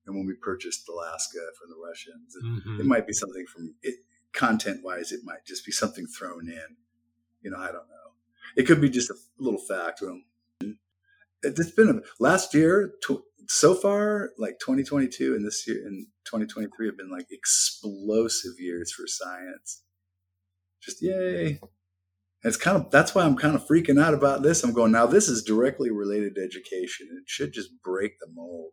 and 0.08 0.16
when 0.16 0.26
we 0.26 0.34
purchased 0.34 0.90
Alaska 0.90 1.40
from 1.60 1.70
the 1.70 1.78
Russians, 1.88 2.36
Mhm. 2.44 2.80
it 2.80 2.86
might 2.86 3.06
be 3.06 3.14
something 3.14 3.46
from 3.54 3.76
it 3.84 3.96
content 4.34 4.84
wise. 4.84 5.12
It 5.12 5.22
might 5.24 5.46
just 5.46 5.64
be 5.66 5.72
something 5.72 6.08
thrown 6.08 6.50
in. 6.50 6.78
You 7.42 7.52
know, 7.52 7.58
I 7.60 7.68
don't 7.68 7.88
know. 7.88 8.08
It 8.58 8.64
could 8.64 8.82
be 8.82 8.90
just 8.90 9.12
a 9.12 9.16
little 9.38 9.60
fact. 9.60 10.02
Well, 10.02 10.20
it's 11.44 11.72
been 11.72 11.90
a, 11.90 12.02
last 12.24 12.54
year 12.54 12.94
tw- 13.04 13.24
so 13.48 13.74
far, 13.74 14.32
like 14.38 14.60
2022 14.60 15.36
and 15.36 15.46
this 15.46 15.68
year 15.68 15.86
and 15.86 16.08
2023 16.30 16.88
have 16.88 16.98
been 16.98 17.12
like 17.12 17.28
explosive 17.32 18.54
years 18.60 18.92
for 18.92 19.06
science. 19.08 19.84
Just 20.82 21.02
yay! 21.02 21.60
It's 22.44 22.58
kind 22.58 22.78
of 22.78 22.90
that's 22.92 23.14
why 23.14 23.24
I'm 23.24 23.36
kind 23.36 23.56
of 23.56 23.68
freaking 23.68 24.02
out 24.02 24.14
about 24.14 24.44
this. 24.44 24.64
I'm 24.64 24.74
going 24.74 24.92
now. 24.92 25.06
This 25.06 25.28
is 25.28 25.44
directly 25.44 25.92
related 25.92 26.36
to 26.36 26.42
education. 26.42 27.08
It 27.12 27.24
should 27.28 27.54
just 27.54 27.70
break 27.84 28.20
the 28.20 28.28
mold 28.34 28.72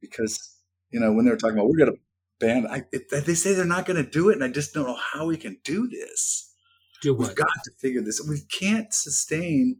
because 0.00 0.56
you 0.90 1.00
know 1.00 1.12
when 1.12 1.24
they're 1.24 1.36
talking 1.36 1.58
about 1.58 1.68
we're 1.68 1.84
going 1.84 1.94
to 1.94 2.00
ban, 2.40 2.66
I, 2.66 2.84
it, 2.92 3.10
they 3.10 3.34
say 3.34 3.54
they're 3.54 3.64
not 3.64 3.86
going 3.86 4.02
to 4.02 4.10
do 4.10 4.30
it, 4.30 4.34
and 4.34 4.44
I 4.44 4.48
just 4.48 4.74
don't 4.74 4.86
know 4.86 4.98
how 5.12 5.26
we 5.26 5.36
can 5.36 5.58
do 5.64 5.88
this. 5.88 6.52
do 7.02 7.14
We've 7.14 7.34
got 7.34 7.46
to 7.64 7.70
figure 7.78 8.00
this. 8.00 8.24
We 8.26 8.40
can't 8.58 8.92
sustain 8.92 9.76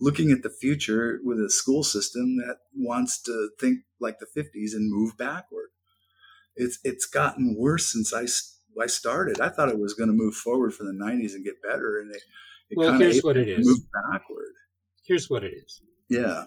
looking 0.00 0.30
at 0.30 0.42
the 0.42 0.50
future 0.50 1.20
with 1.24 1.38
a 1.38 1.50
school 1.50 1.82
system 1.82 2.36
that 2.36 2.56
wants 2.74 3.20
to 3.22 3.50
think 3.58 3.80
like 4.00 4.18
the 4.18 4.40
50s 4.40 4.74
and 4.74 4.92
move 4.92 5.16
backward. 5.16 5.68
It's 6.56 6.78
it's 6.84 7.06
gotten 7.06 7.56
worse 7.58 7.92
since 7.92 8.12
I 8.12 8.26
I 8.82 8.86
started. 8.86 9.40
I 9.40 9.48
thought 9.48 9.68
it 9.68 9.78
was 9.78 9.94
going 9.94 10.08
to 10.08 10.14
move 10.14 10.34
forward 10.34 10.74
for 10.74 10.84
the 10.84 10.92
90s 10.92 11.34
and 11.34 11.44
get 11.44 11.62
better, 11.62 11.98
and 11.98 12.14
it, 12.14 12.22
it 12.70 12.78
Well, 12.78 12.98
here's 12.98 13.22
what 13.22 13.36
it 13.36 13.48
is. 13.48 13.66
moved 13.66 13.86
backward. 13.92 14.52
Here's 15.06 15.30
what 15.30 15.44
it 15.44 15.54
is. 15.54 15.80
Yeah, 16.08 16.44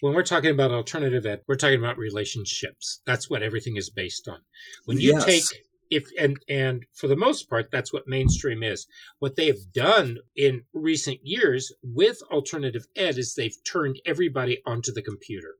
When 0.00 0.14
we're 0.14 0.22
talking 0.22 0.50
about 0.50 0.70
alternative 0.70 1.26
ed, 1.26 1.42
we're 1.46 1.56
talking 1.56 1.78
about 1.78 1.98
relationships. 1.98 3.00
That's 3.04 3.28
what 3.28 3.42
everything 3.42 3.76
is 3.76 3.90
based 3.90 4.28
on. 4.28 4.38
When 4.84 4.98
you 4.98 5.12
Yes. 5.12 5.24
take 5.24 5.44
if 5.90 6.08
and 6.18 6.38
and 6.48 6.86
for 6.94 7.08
the 7.08 7.16
most 7.16 7.48
part, 7.48 7.70
that's 7.70 7.92
what 7.92 8.06
mainstream 8.06 8.62
is. 8.62 8.86
What 9.18 9.36
they 9.36 9.46
have 9.46 9.72
done 9.72 10.18
in 10.36 10.64
recent 10.72 11.20
years 11.22 11.72
with 11.82 12.22
alternative 12.30 12.86
ed 12.96 13.18
is 13.18 13.34
they've 13.34 13.56
turned 13.64 14.00
everybody 14.04 14.62
onto 14.66 14.92
the 14.92 15.02
computer, 15.02 15.56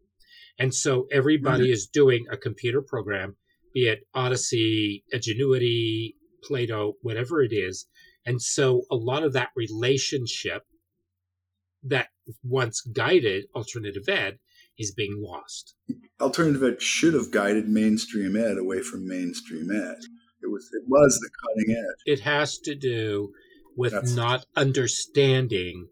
and 0.58 0.74
so 0.74 1.06
everybody 1.10 1.64
mm-hmm. 1.64 1.72
is 1.72 1.86
doing 1.86 2.26
a 2.30 2.36
computer 2.36 2.82
program, 2.82 3.36
be 3.78 3.88
it 3.88 4.00
Odyssey, 4.14 5.04
Edgenuity, 5.14 6.14
Plato, 6.42 6.94
whatever 7.02 7.42
it 7.42 7.52
is, 7.52 7.86
and 8.26 8.40
so 8.42 8.82
a 8.90 8.96
lot 8.96 9.22
of 9.22 9.32
that 9.34 9.50
relationship 9.56 10.62
that 11.82 12.08
once 12.42 12.80
guided 12.80 13.44
alternative 13.54 14.08
ed 14.08 14.38
is 14.78 14.92
being 14.92 15.16
lost. 15.18 15.74
alternative 16.20 16.62
ed 16.62 16.82
should 16.82 17.14
have 17.14 17.30
guided 17.30 17.68
mainstream 17.68 18.36
ed 18.36 18.58
away 18.58 18.80
from 18.82 19.06
mainstream 19.06 19.70
ed. 19.70 19.98
It 20.42 20.50
was 20.50 20.68
it 20.72 20.84
was 20.88 21.18
the 21.20 21.30
cutting 21.42 21.76
edge. 21.76 22.02
It 22.18 22.20
has 22.20 22.58
to 22.58 22.74
do 22.74 23.32
with 23.76 23.92
That's- 23.92 24.14
not 24.14 24.46
understanding 24.56 25.88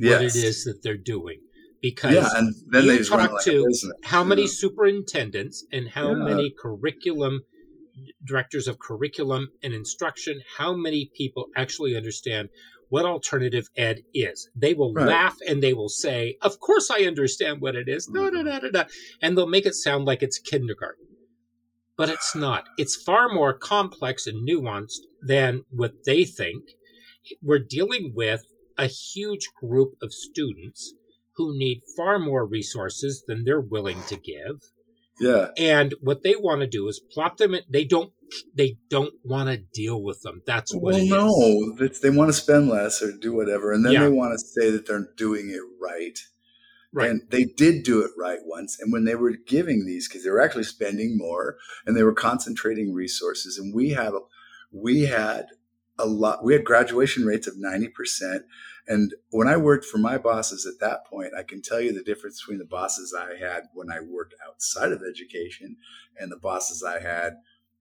Yes. 0.00 0.12
what 0.12 0.22
it 0.36 0.44
is 0.44 0.64
that 0.64 0.82
they're 0.82 0.96
doing. 0.96 1.40
Because 1.80 2.14
Yeah, 2.14 2.28
and 2.36 2.54
then 2.70 2.84
you 2.84 2.90
they 2.90 2.98
just 2.98 3.10
run 3.10 3.20
it 3.20 3.22
talk 3.24 3.32
like 3.34 3.44
to 3.44 3.92
how 4.02 4.24
many 4.24 4.42
Yeah. 4.42 4.48
superintendents 4.50 5.64
and 5.72 5.88
how 5.88 6.10
Yeah. 6.10 6.24
many 6.24 6.50
curriculum 6.50 7.42
directors 8.24 8.68
of 8.68 8.78
curriculum 8.78 9.48
and 9.62 9.74
instruction, 9.74 10.40
how 10.56 10.74
many 10.74 11.10
people 11.16 11.46
actually 11.56 11.96
understand 11.96 12.48
what 12.88 13.04
alternative 13.04 13.68
ed 13.76 14.02
is. 14.14 14.48
They 14.54 14.72
will 14.74 14.92
Right. 14.92 15.06
laugh 15.06 15.36
and 15.46 15.62
they 15.62 15.74
will 15.74 15.88
say, 15.88 16.36
Of 16.40 16.58
course 16.60 16.90
I 16.90 17.00
understand 17.02 17.60
what 17.60 17.76
it 17.76 17.88
is. 17.88 18.06
Da, 18.06 18.30
da, 18.30 18.38
mm-hmm. 18.38 18.46
da, 18.46 18.58
da, 18.60 18.68
da. 18.70 18.84
And 19.20 19.36
they'll 19.36 19.46
make 19.46 19.66
it 19.66 19.74
sound 19.74 20.04
like 20.04 20.22
it's 20.22 20.38
kindergarten. 20.38 21.06
But 21.96 22.08
it's 22.08 22.34
not. 22.34 22.68
It's 22.78 22.96
far 22.96 23.28
more 23.28 23.52
complex 23.52 24.26
and 24.26 24.48
nuanced 24.48 25.00
than 25.20 25.64
what 25.70 26.04
they 26.04 26.24
think. 26.24 26.62
We're 27.42 27.58
dealing 27.58 28.12
with 28.14 28.42
a 28.78 28.86
huge 28.86 29.48
group 29.60 29.94
of 30.00 30.12
students 30.14 30.94
who 31.38 31.56
need 31.58 31.80
far 31.96 32.18
more 32.18 32.44
resources 32.44 33.24
than 33.26 33.44
they're 33.44 33.60
willing 33.60 34.02
to 34.08 34.16
give 34.16 34.56
Yeah, 35.20 35.48
and 35.58 35.94
what 36.02 36.22
they 36.22 36.34
want 36.36 36.60
to 36.60 36.66
do 36.66 36.86
is 36.88 37.00
plop 37.00 37.38
them 37.38 37.54
in 37.54 37.62
they 37.70 37.84
don't 37.84 38.12
they 38.54 38.76
don't 38.90 39.14
want 39.24 39.48
to 39.48 39.56
deal 39.56 40.02
with 40.02 40.20
them 40.20 40.42
that's 40.46 40.74
what 40.74 40.82
well, 40.82 40.96
it 40.96 41.04
is. 41.04 41.08
no, 41.08 41.88
they 42.02 42.10
want 42.10 42.28
to 42.28 42.34
spend 42.34 42.68
less 42.68 43.00
or 43.02 43.10
do 43.16 43.32
whatever, 43.34 43.72
and 43.72 43.82
then 43.86 43.94
Yeah. 43.94 44.02
they 44.04 44.10
want 44.10 44.32
to 44.34 44.38
say 44.38 44.70
that 44.70 44.86
they're 44.86 45.08
doing 45.16 45.48
it 45.48 45.62
right. 45.80 46.18
right 46.92 47.10
And 47.10 47.22
they 47.30 47.44
did 47.44 47.84
do 47.84 48.02
it 48.02 48.10
right 48.18 48.40
once. 48.44 48.78
And 48.80 48.92
when 48.92 49.04
they 49.04 49.14
were 49.14 49.32
giving 49.46 49.86
these, 49.86 50.08
because 50.08 50.24
they 50.24 50.30
were 50.30 50.42
actually 50.42 50.64
spending 50.64 51.16
more 51.16 51.56
and 51.86 51.96
they 51.96 52.02
were 52.02 52.12
concentrating 52.14 52.92
resources, 52.92 53.56
and 53.58 53.74
we 53.74 53.90
had 53.90 54.12
we 54.72 55.02
had 55.06 55.46
a 55.98 56.06
lot. 56.06 56.44
We 56.44 56.52
had 56.52 56.64
graduation 56.64 57.24
rates 57.24 57.46
of 57.46 57.54
ninety 57.56 57.88
percent. 57.88 58.42
And 58.88 59.14
when 59.30 59.46
I 59.46 59.58
worked 59.58 59.84
for 59.84 59.98
my 59.98 60.16
bosses 60.16 60.66
at 60.66 60.80
that 60.80 61.06
point, 61.06 61.34
I 61.38 61.42
can 61.42 61.60
tell 61.60 61.80
you 61.80 61.92
the 61.92 62.02
difference 62.02 62.40
between 62.40 62.58
the 62.58 62.64
bosses 62.64 63.14
I 63.14 63.36
had 63.36 63.64
when 63.74 63.92
I 63.92 64.00
worked 64.00 64.34
outside 64.46 64.92
of 64.92 65.02
education 65.02 65.76
and 66.18 66.32
the 66.32 66.38
bosses 66.38 66.82
I 66.82 67.00
had 67.00 67.34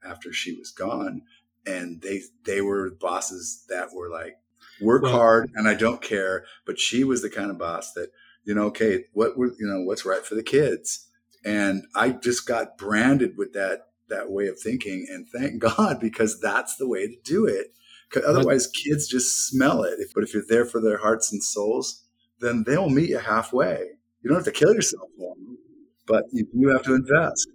after 0.03 0.33
she 0.33 0.53
was 0.53 0.69
gone. 0.69 1.21
And 1.65 2.01
they 2.01 2.21
they 2.45 2.61
were 2.61 2.91
bosses 2.91 3.65
that 3.69 3.93
were 3.93 4.09
like 4.09 4.37
work 4.81 5.03
Well- 5.03 5.13
hard 5.13 5.51
and 5.55 5.67
I 5.67 5.73
don't 5.75 6.01
care. 6.01 6.45
But 6.65 6.79
she 6.79 7.03
was 7.05 7.21
the 7.21 7.29
kind 7.29 7.49
of 7.49 7.57
boss 7.57 7.93
that 7.93 8.11
you 8.43 8.53
know, 8.53 8.63
okay, 8.67 9.05
what 9.13 9.37
were 9.37 9.53
you 9.59 9.67
know 9.67 9.81
what's 9.81 10.05
right 10.05 10.25
for 10.25 10.35
the 10.35 10.43
kids, 10.43 11.07
and 11.43 11.85
I 11.95 12.11
just 12.11 12.47
got 12.47 12.77
branded 12.77 13.37
with 13.37 13.53
that 13.53 13.89
that 14.09 14.31
way 14.31 14.47
of 14.47 14.57
thinking, 14.59 15.05
and 15.09 15.27
thank 15.27 15.59
God 15.77 15.99
because 15.99 16.39
that's 16.39 16.77
the 16.77 16.87
way 16.87 17.07
to 17.07 17.15
do 17.23 17.45
it. 17.45 17.73
Otherwise, 18.15 18.67
but, 18.67 18.75
kids 18.75 19.07
just 19.07 19.47
smell 19.49 19.83
it. 19.83 19.99
But 20.15 20.23
if 20.23 20.33
you're 20.33 20.43
there 20.47 20.65
for 20.65 20.81
their 20.81 20.97
hearts 20.97 21.31
and 21.31 21.43
souls, 21.43 22.05
then 22.39 22.63
they'll 22.65 22.89
meet 22.89 23.09
you 23.09 23.19
halfway. 23.19 23.79
You 24.21 24.29
don't 24.29 24.37
have 24.37 24.45
to 24.45 24.51
kill 24.51 24.73
yourself 24.73 25.09
for 25.17 25.35
them, 25.35 25.57
but 26.05 26.23
you, 26.31 26.47
you 26.53 26.69
have 26.69 26.83
to 26.83 26.95
invest. 26.95 27.49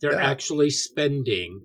They're 0.00 0.12
yeah. 0.12 0.30
actually 0.30 0.70
spending 0.70 1.62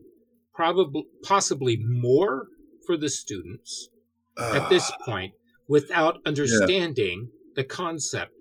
probably 0.54 1.06
possibly 1.24 1.78
more 1.78 2.48
for 2.86 2.98
the 2.98 3.10
students 3.10 3.90
uh, 4.38 4.60
at 4.62 4.70
this 4.70 4.92
point 5.06 5.34
without 5.68 6.20
understanding 6.26 7.30
yeah. 7.30 7.54
the 7.56 7.64
concept. 7.64 8.32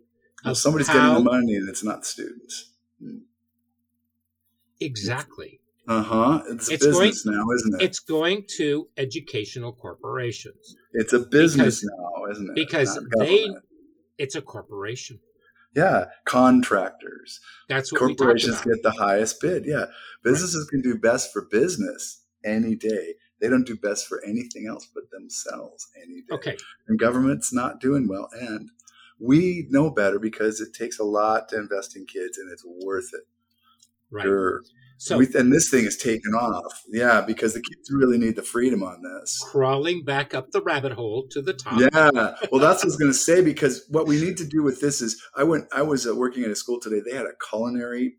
Well, 0.44 0.55
somebody's 0.55 0.88
how, 0.88 1.11
getting 1.11 1.24
the 1.24 1.30
money 1.30 1.57
and 1.57 1.68
it's 1.68 1.82
not 1.82 2.01
the 2.01 2.07
students. 2.07 2.70
Hmm. 3.03 3.18
Exactly. 4.80 5.61
Uh 5.89 6.03
huh. 6.03 6.43
It's, 6.49 6.68
it's 6.68 6.84
business 6.84 7.22
going, 7.22 7.37
now, 7.37 7.51
isn't 7.55 7.80
it? 7.80 7.84
It's 7.84 8.01
going 8.01 8.45
to 8.57 8.89
educational 8.97 9.72
corporations. 9.72 10.76
It's 10.93 11.12
a 11.12 11.20
business 11.20 11.80
because, 11.80 11.84
now, 11.84 12.30
isn't 12.32 12.51
it? 12.51 12.55
Because 12.57 12.99
they, 13.18 13.49
it's 14.18 14.34
a 14.34 14.43
corporation. 14.43 15.20
Yeah, 15.76 16.07
contractors. 16.24 17.39
That's 17.68 17.93
what 17.93 17.99
corporations 18.01 18.61
get 18.62 18.82
the 18.82 18.93
highest 18.93 19.41
bid. 19.41 19.64
Yeah, 19.66 19.87
businesses 20.24 20.66
right. 20.66 20.82
can 20.82 20.91
do 20.91 20.99
best 20.99 21.32
for 21.32 21.43
business 21.51 22.22
any 22.45 22.74
day. 22.74 23.14
They 23.41 23.49
don't 23.49 23.66
do 23.66 23.76
best 23.76 24.09
for 24.09 24.24
anything 24.24 24.66
else 24.66 24.89
but 24.93 25.11
themselves 25.11 25.87
any 26.03 26.22
day. 26.22 26.34
Okay. 26.34 26.57
And 26.89 26.99
government's 26.99 27.53
not 27.53 27.80
doing 27.80 28.09
well, 28.09 28.28
and 28.32 28.70
we 29.20 29.66
know 29.70 29.91
better 29.91 30.18
because 30.18 30.61
it 30.61 30.74
takes 30.74 30.99
a 30.99 31.05
lot 31.05 31.51
to 31.51 31.57
invest 31.57 31.95
in 31.95 32.07
kids, 32.07 32.39
and 32.39 32.51
it's 32.51 32.64
worth 32.64 33.11
it. 33.12 33.24
Right. 34.11 34.24
Sure. 34.24 34.62
So 34.99 35.18
we, 35.18 35.26
and 35.34 35.53
this 35.53 35.68
thing 35.68 35.84
is 35.84 35.97
taken 35.97 36.32
off, 36.32 36.82
yeah, 36.88 37.20
because 37.20 37.53
the 37.53 37.61
kids 37.61 37.90
really 37.90 38.16
need 38.16 38.36
the 38.36 38.42
freedom 38.42 38.82
on 38.82 39.03
this. 39.03 39.38
Crawling 39.51 40.05
back 40.05 40.34
up 40.34 40.53
the 40.53 40.62
rabbit 40.62 40.92
hole 40.92 41.26
to 41.30 41.42
the 41.42 41.53
top. 41.53 41.78
Yeah, 41.78 42.11
well, 42.51 42.61
that's 42.61 42.82
what 42.82 42.84
I 42.84 42.86
was 42.86 42.97
going 42.97 43.12
to 43.12 43.18
say 43.18 43.42
because 43.42 43.84
what 43.90 44.07
we 44.07 44.20
need 44.20 44.38
to 44.38 44.47
do 44.47 44.62
with 44.62 44.80
this 44.80 45.03
is, 45.03 45.22
I 45.36 45.44
went, 45.44 45.66
I 45.74 45.82
was 45.82 46.07
uh, 46.07 46.14
working 46.14 46.44
at 46.44 46.51
a 46.51 46.57
school 46.57 46.80
today. 46.80 47.01
They 47.05 47.14
had 47.14 47.26
a 47.26 47.34
culinary. 47.51 48.16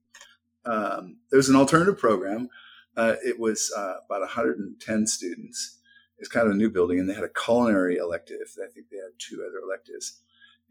Um, 0.65 1.17
there 1.31 1.37
was 1.37 1.49
an 1.49 1.55
alternative 1.55 1.97
program. 1.97 2.49
Uh, 2.95 3.15
it 3.23 3.39
was 3.39 3.71
uh, 3.75 3.95
about 4.05 4.21
110 4.21 5.07
students. 5.07 5.79
It's 6.19 6.29
kind 6.29 6.47
of 6.47 6.53
a 6.53 6.57
new 6.57 6.69
building, 6.69 6.99
and 6.99 7.09
they 7.09 7.13
had 7.13 7.23
a 7.23 7.29
culinary 7.29 7.97
elective. 7.97 8.55
I 8.63 8.71
think 8.71 8.89
they 8.89 8.97
had 8.97 9.13
two 9.17 9.43
other 9.47 9.59
electives, 9.59 10.21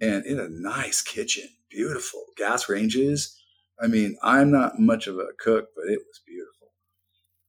and 0.00 0.24
in 0.26 0.40
a 0.40 0.48
nice 0.48 1.02
kitchen, 1.02 1.48
beautiful 1.68 2.24
gas 2.36 2.68
ranges 2.68 3.40
I 3.80 3.86
mean, 3.88 4.16
I'm 4.22 4.50
not 4.50 4.78
much 4.78 5.06
of 5.06 5.18
a 5.18 5.28
cook, 5.38 5.66
but 5.76 5.90
it 5.90 6.00
was 6.06 6.20
beautiful. 6.26 6.72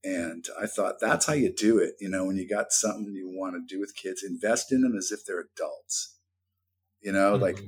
And 0.04 0.44
I 0.60 0.66
thought 0.66 1.00
that's 1.00 1.26
how 1.26 1.32
you 1.32 1.52
do 1.52 1.78
it. 1.78 1.94
You 2.00 2.08
know, 2.08 2.24
when 2.24 2.36
you 2.36 2.48
got 2.48 2.72
something 2.72 3.12
you 3.14 3.28
want 3.28 3.54
to 3.54 3.74
do 3.74 3.80
with 3.80 3.96
kids, 3.96 4.22
invest 4.22 4.72
in 4.72 4.82
them 4.82 4.96
as 4.96 5.10
if 5.10 5.20
they're 5.26 5.44
adults. 5.56 6.16
You 7.00 7.12
know, 7.12 7.32
mm-hmm. 7.32 7.42
like 7.42 7.60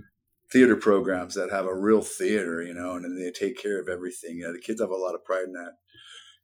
theater 0.52 0.76
programs 0.76 1.34
that 1.34 1.50
have 1.50 1.66
a 1.66 1.74
real 1.74 2.02
theater, 2.02 2.62
you 2.62 2.74
know, 2.74 2.94
and 2.94 3.18
they 3.18 3.30
take 3.30 3.60
care 3.60 3.80
of 3.80 3.88
everything. 3.88 4.38
You 4.38 4.44
know, 4.44 4.52
the 4.52 4.60
kids 4.60 4.80
have 4.80 4.90
a 4.90 4.96
lot 4.96 5.14
of 5.14 5.24
pride 5.24 5.44
in 5.44 5.52
that. 5.52 5.72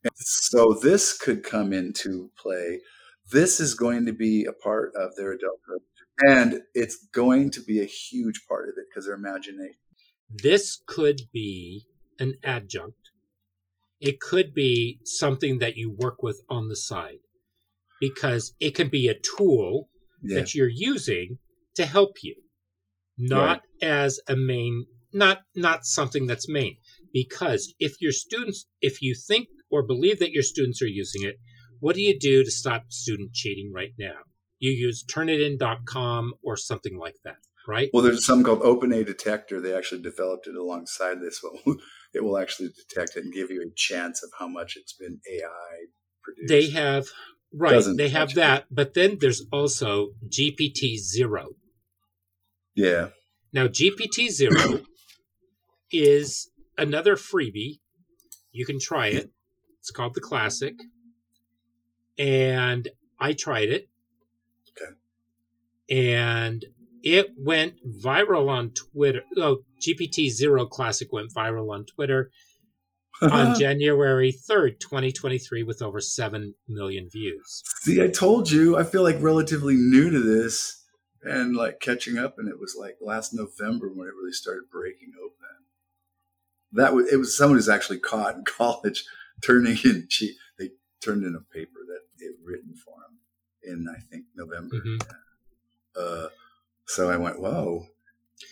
And 0.05 0.13
so 0.17 0.79
this 0.81 1.17
could 1.17 1.43
come 1.43 1.73
into 1.73 2.31
play. 2.39 2.81
This 3.31 3.59
is 3.59 3.75
going 3.75 4.07
to 4.07 4.13
be 4.13 4.45
a 4.45 4.53
part 4.53 4.93
of 4.95 5.17
their 5.17 5.33
adulthood. 5.33 5.83
And 6.21 6.63
it's 6.75 7.09
going 7.13 7.51
to 7.53 7.61
be 7.61 7.81
a 7.81 7.85
huge 7.85 8.47
part 8.49 8.69
of 8.69 8.75
it 8.79 8.87
because 8.89 9.07
their 9.07 9.17
imagination. 9.17 9.75
This 10.31 10.81
could 10.87 11.23
be 11.33 11.87
an 12.19 12.35
adjunct. 12.43 13.11
It 14.01 14.21
could 14.21 14.53
be 14.55 15.01
something 15.05 15.59
that 15.59 15.77
you 15.77 15.91
work 15.91 16.23
with 16.23 16.43
on 16.49 16.69
the 16.69 16.77
side 16.77 17.21
because 18.01 18.55
it 18.61 18.75
can 18.75 18.89
be 18.89 19.09
a 19.09 19.15
tool 19.15 19.89
yeah. 20.23 20.41
that 20.41 20.55
you're 20.55 20.69
using 20.69 21.39
to 21.77 21.87
help 21.87 22.17
you, 22.23 22.35
not 23.19 23.63
right. 23.83 23.89
as 23.89 24.21
a 24.29 24.37
main, 24.37 24.87
not 25.13 25.43
not 25.55 25.85
something 25.85 26.27
that's 26.27 26.49
main. 26.49 26.77
Because 27.13 27.75
if 27.79 28.01
your 28.01 28.13
students, 28.13 28.67
if 28.81 29.01
you 29.01 29.15
think 29.15 29.49
or 29.71 29.83
believe 29.83 30.19
that 30.19 30.33
your 30.33 30.43
students 30.43 30.83
are 30.83 30.87
using 30.87 31.23
it, 31.23 31.37
what 31.81 31.95
do 31.95 32.03
you 32.03 32.19
do 32.19 32.45
to 32.45 32.51
stop 32.51 32.85
student 32.91 33.33
cheating 33.33 33.73
right 33.75 33.93
now? 33.99 34.19
You 34.59 34.71
use 34.71 35.05
turnitin.com 35.05 36.35
or 36.43 36.57
something 36.57 36.99
like 36.99 37.17
that, 37.25 37.37
right? 37.69 37.91
Well, 37.93 38.03
there's 38.03 38.25
something 38.25 38.45
called 38.45 38.63
OpenAI 38.63 39.05
Detector. 39.05 39.61
They 39.61 39.75
actually 39.75 40.03
developed 40.03 40.47
it 40.47 40.57
alongside 40.57 41.21
this. 41.21 41.43
it 42.17 42.25
will 42.25 42.39
actually 42.39 42.71
detect 42.71 43.17
it 43.17 43.25
and 43.25 43.33
give 43.33 43.51
you 43.51 43.61
a 43.63 43.71
chance 43.77 44.23
of 44.23 44.31
how 44.39 44.49
much 44.49 44.77
it's 44.77 44.95
been 44.95 45.21
AI 45.31 45.85
produced. 46.23 46.49
They 46.49 46.71
have 46.71 47.07
right. 47.53 47.73
Doesn't 47.73 47.99
they 47.99 48.09
have 48.09 48.35
that, 48.35 48.63
it. 48.63 48.67
but 48.71 48.95
then 48.95 49.19
there's 49.21 49.45
also 49.53 50.13
GPT 50.27 50.97
zero. 50.97 51.51
Yeah. 52.75 53.09
Now 53.53 53.67
GPT 53.67 54.31
zero 54.31 54.81
is 55.93 56.51
another 56.79 57.17
freebie. 57.17 57.81
You 58.51 58.65
can 58.65 58.81
try 58.81 59.09
it. 59.09 59.31
It's 59.81 59.91
called 59.91 60.15
the 60.15 60.21
Classic, 60.23 60.75
and 62.19 62.89
I 63.21 63.35
tried 63.35 63.69
it. 63.69 63.89
Okay. 64.71 64.93
And 65.91 66.65
it 67.03 67.33
went 67.37 67.75
viral 67.87 68.49
on 68.49 68.71
Twitter. 68.71 69.23
Oh, 69.37 69.59
GPT 69.81 70.31
Zero 70.31 70.67
Classic 70.67 71.13
went 71.13 71.33
viral 71.33 71.73
on 71.73 71.85
Twitter 71.85 72.31
on 73.23 73.59
January 73.59 74.33
3rd, 74.33 74.79
2023, 74.79 75.63
with 75.63 75.81
over 75.81 76.01
7 76.01 76.55
million 76.69 77.09
views. 77.11 77.63
See, 77.81 78.03
I 78.03 78.09
told 78.09 78.51
you, 78.51 78.77
I 78.77 78.85
feel 78.85 79.03
like 79.03 79.17
relatively 79.21 79.75
new 79.75 80.11
to 80.11 80.21
this 80.21 80.85
and 81.23 81.57
like 81.57 81.81
catching 81.81 82.19
up. 82.19 82.35
And 82.39 82.49
it 82.49 82.61
was 82.61 82.77
like 82.79 82.97
last 83.01 83.33
November 83.33 83.89
when 83.89 84.07
it 84.07 84.15
really 84.15 84.33
started 84.33 84.65
breaking 84.71 85.13
open. 85.19 85.33
That 86.73 86.95
was, 86.95 87.11
it 87.11 87.17
was 87.17 87.37
someone 87.37 87.57
who's 87.57 87.69
actually 87.69 88.01
caught 88.01 88.35
in 88.35 88.45
college 88.47 89.05
turning 89.43 89.79
in, 89.85 90.09
they 90.59 90.71
turned 91.01 91.25
in 91.25 91.35
a 91.35 91.55
paper 91.55 91.81
that 91.87 92.25
it 92.25 92.37
written 92.45 92.75
for 92.75 92.95
him 92.95 93.73
in, 93.73 93.87
I 93.89 94.01
think, 94.11 94.25
November. 94.35 94.77
Mm-hmm. 94.77 95.11
Uh, 95.99 96.29
so 96.87 97.11
I 97.11 97.17
went, 97.17 97.41
whoa. 97.41 97.87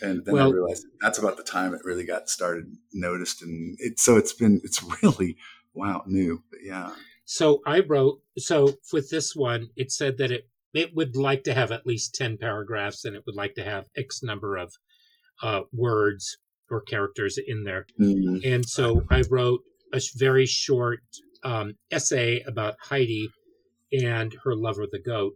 And 0.01 0.25
then 0.25 0.35
well, 0.35 0.49
I 0.49 0.53
realized 0.53 0.87
that's 1.01 1.19
about 1.19 1.37
the 1.37 1.43
time 1.43 1.75
it 1.75 1.85
really 1.85 2.05
got 2.05 2.29
started 2.29 2.77
noticed. 2.93 3.43
And 3.43 3.77
it, 3.79 3.99
so 3.99 4.17
it's 4.17 4.33
been, 4.33 4.61
it's 4.65 4.83
really, 5.03 5.37
wow, 5.75 6.03
new. 6.07 6.43
But 6.51 6.61
yeah. 6.63 6.93
So 7.25 7.61
I 7.67 7.81
wrote, 7.81 8.21
so 8.39 8.75
with 8.93 9.11
this 9.11 9.35
one, 9.35 9.69
it 9.77 9.93
said 9.93 10.19
that 10.19 10.31
it, 10.31 10.49
it 10.73 10.95
would 10.95 11.17
like 11.17 11.45
to 11.45 11.55
have 11.55 11.71
at 11.71 11.87
least 11.87 12.15
10 12.15 12.39
paragraphs 12.39 13.05
and 13.05 13.15
it 13.15 13.23
would 13.27 13.37
like 13.37 13.55
to 13.55 13.65
have 13.65 13.87
X 13.97 14.23
number 14.23 14.57
of 14.57 14.75
uh, 15.43 15.63
words 15.73 16.39
or 16.71 16.81
characters 16.81 17.39
in 17.39 17.65
there. 17.65 17.87
Mm-hmm. 18.01 18.39
And 18.45 18.67
so 18.67 19.03
I 19.11 19.23
wrote 19.31 19.61
a 19.93 20.01
very 20.17 20.47
short 20.47 21.01
um, 21.45 21.75
essay 21.91 22.41
about 22.47 22.77
Heidi 22.81 23.29
and 23.93 24.35
her 24.45 24.55
lover, 24.55 24.87
the 24.91 24.99
goat 24.99 25.35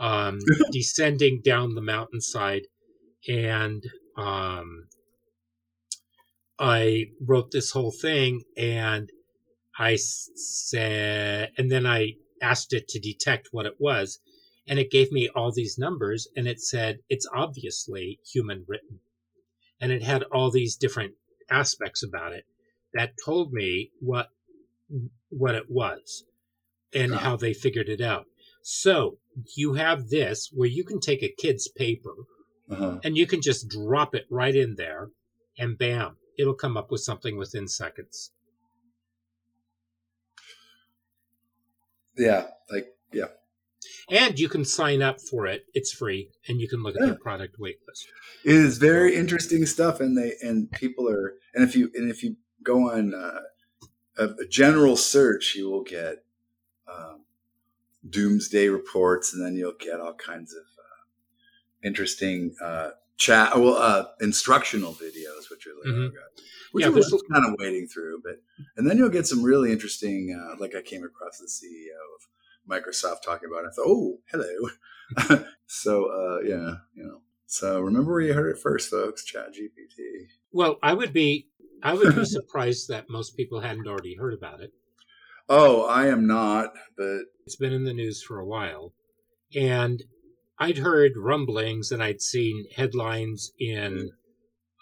um, 0.00 0.38
descending 0.72 1.40
down 1.44 1.74
the 1.74 1.82
mountainside. 1.82 2.62
And 3.28 3.84
um, 4.16 4.88
I 6.58 7.06
wrote 7.24 7.50
this 7.50 7.70
whole 7.70 7.92
thing 7.92 8.42
and 8.56 9.10
I 9.78 9.96
said, 9.96 11.52
and 11.56 11.70
then 11.70 11.86
I 11.86 12.14
asked 12.42 12.72
it 12.72 12.88
to 12.88 13.00
detect 13.00 13.48
what 13.50 13.66
it 13.66 13.76
was. 13.78 14.20
And 14.68 14.78
it 14.78 14.90
gave 14.90 15.10
me 15.10 15.28
all 15.34 15.52
these 15.52 15.78
numbers 15.78 16.28
and 16.36 16.46
it 16.46 16.60
said, 16.60 16.98
it's 17.08 17.26
obviously 17.34 18.20
human 18.30 18.64
written. 18.68 19.00
And 19.80 19.90
it 19.90 20.02
had 20.02 20.22
all 20.24 20.50
these 20.50 20.76
different 20.76 21.14
aspects 21.50 22.02
about 22.02 22.32
it 22.32 22.44
that 22.94 23.14
told 23.24 23.52
me 23.52 23.90
what 24.00 24.28
what 25.28 25.54
it 25.54 25.70
was 25.70 26.24
and 26.92 27.14
how 27.14 27.36
they 27.36 27.54
figured 27.54 27.88
it 27.88 28.00
out. 28.00 28.26
So 28.62 29.18
you 29.56 29.74
have 29.74 30.08
this 30.08 30.50
where 30.52 30.68
you 30.68 30.84
can 30.84 31.00
take 31.00 31.22
a 31.22 31.34
kid's 31.38 31.68
paper 31.68 32.14
uh-huh. 32.70 33.00
and 33.04 33.16
you 33.16 33.26
can 33.26 33.42
just 33.42 33.68
drop 33.68 34.14
it 34.14 34.26
right 34.30 34.54
in 34.54 34.76
there 34.76 35.10
and 35.58 35.76
bam, 35.76 36.16
it'll 36.38 36.54
come 36.54 36.76
up 36.76 36.90
with 36.90 37.00
something 37.00 37.36
within 37.36 37.68
seconds. 37.68 38.30
Yeah, 42.16 42.48
like 42.70 42.94
yeah. 43.12 43.26
And 44.10 44.38
you 44.38 44.48
can 44.48 44.64
sign 44.64 45.02
up 45.02 45.20
for 45.20 45.46
it. 45.46 45.66
It's 45.72 45.92
free, 45.92 46.30
and 46.48 46.60
you 46.60 46.68
can 46.68 46.82
look 46.82 46.96
at 46.96 47.00
their 47.00 47.10
the 47.10 47.16
product 47.16 47.58
waitlist. 47.58 48.06
It 48.44 48.54
is 48.54 48.78
very 48.78 49.14
interesting 49.14 49.64
stuff, 49.66 50.00
and 50.00 50.18
they 50.18 50.34
and 50.42 50.70
people 50.70 51.08
are 51.08 51.34
and 51.54 51.62
if 51.66 51.76
you 51.76 51.90
and 51.94 52.10
if 52.10 52.22
you 52.22 52.36
go 52.62 52.90
on 52.90 53.14
uh, 53.14 53.40
a, 54.18 54.24
a 54.24 54.46
general 54.48 54.96
search, 54.96 55.54
you 55.54 55.70
will 55.70 55.82
get 55.82 56.24
um, 56.92 57.24
doomsday 58.08 58.68
reports, 58.68 59.32
and 59.32 59.44
then 59.44 59.54
you'll 59.54 59.72
get 59.78 60.00
all 60.00 60.14
kinds 60.14 60.54
of 60.54 60.62
interesting 61.84 62.54
uh, 62.62 62.90
chat, 63.16 63.54
well, 63.58 63.74
uh, 63.76 64.04
instructional 64.20 64.92
videos, 64.94 65.50
which 65.50 65.66
are 65.66 65.74
like, 65.84 65.94
Mhm. 65.94 66.10
oh 66.14 66.42
which 66.72 66.82
Yeah, 66.82 66.88
I 66.88 66.90
was 66.90 67.10
there's- 67.10 67.22
kind 67.32 67.44
of 67.46 67.56
wading 67.58 67.88
through, 67.88 68.22
but 68.22 68.40
and 68.76 68.88
then 68.88 68.96
you'll 68.96 69.08
get 69.08 69.26
some 69.26 69.42
really 69.42 69.72
interesting. 69.72 70.32
Uh, 70.38 70.56
like 70.60 70.74
I 70.74 70.82
came 70.82 71.02
across 71.04 71.38
the 71.38 71.48
CEO 71.48 71.98
of 72.16 72.28
Microsoft 72.70 73.22
talking 73.22 73.48
about 73.50 73.64
it. 73.64 73.68
I 73.68 73.74
thought, 73.74 73.86
oh, 73.88 74.18
hello. 74.30 75.44
so 75.66 76.04
uh, 76.06 76.40
yeah, 76.46 76.74
you 76.94 77.02
know. 77.04 77.22
So 77.46 77.80
remember 77.80 78.12
where 78.12 78.20
you 78.20 78.32
heard 78.34 78.54
it 78.54 78.60
first, 78.62 78.88
folks. 78.90 79.24
Chat 79.24 79.48
GPT. 79.52 80.28
Well, 80.52 80.78
I 80.82 80.94
would 80.94 81.12
be 81.12 81.48
I 81.82 81.94
would 81.94 82.14
be 82.14 82.24
surprised 82.38 82.88
that 82.88 83.10
most 83.10 83.36
people 83.36 83.60
hadn't 83.60 83.88
already 83.88 84.14
heard 84.14 84.34
about 84.34 84.60
it. 84.60 84.72
Oh, 85.48 85.84
I 85.86 86.06
am 86.06 86.28
not, 86.28 86.74
but 86.96 87.22
It's 87.44 87.56
been 87.56 87.72
in 87.72 87.82
the 87.82 87.92
news 87.92 88.22
for 88.22 88.38
a 88.38 88.46
while. 88.46 88.94
And 89.56 90.00
I'd 90.60 90.78
heard 90.78 91.12
rumblings 91.16 91.90
and 91.90 92.02
I'd 92.02 92.20
seen 92.20 92.66
headlines 92.76 93.52
in 93.58 94.10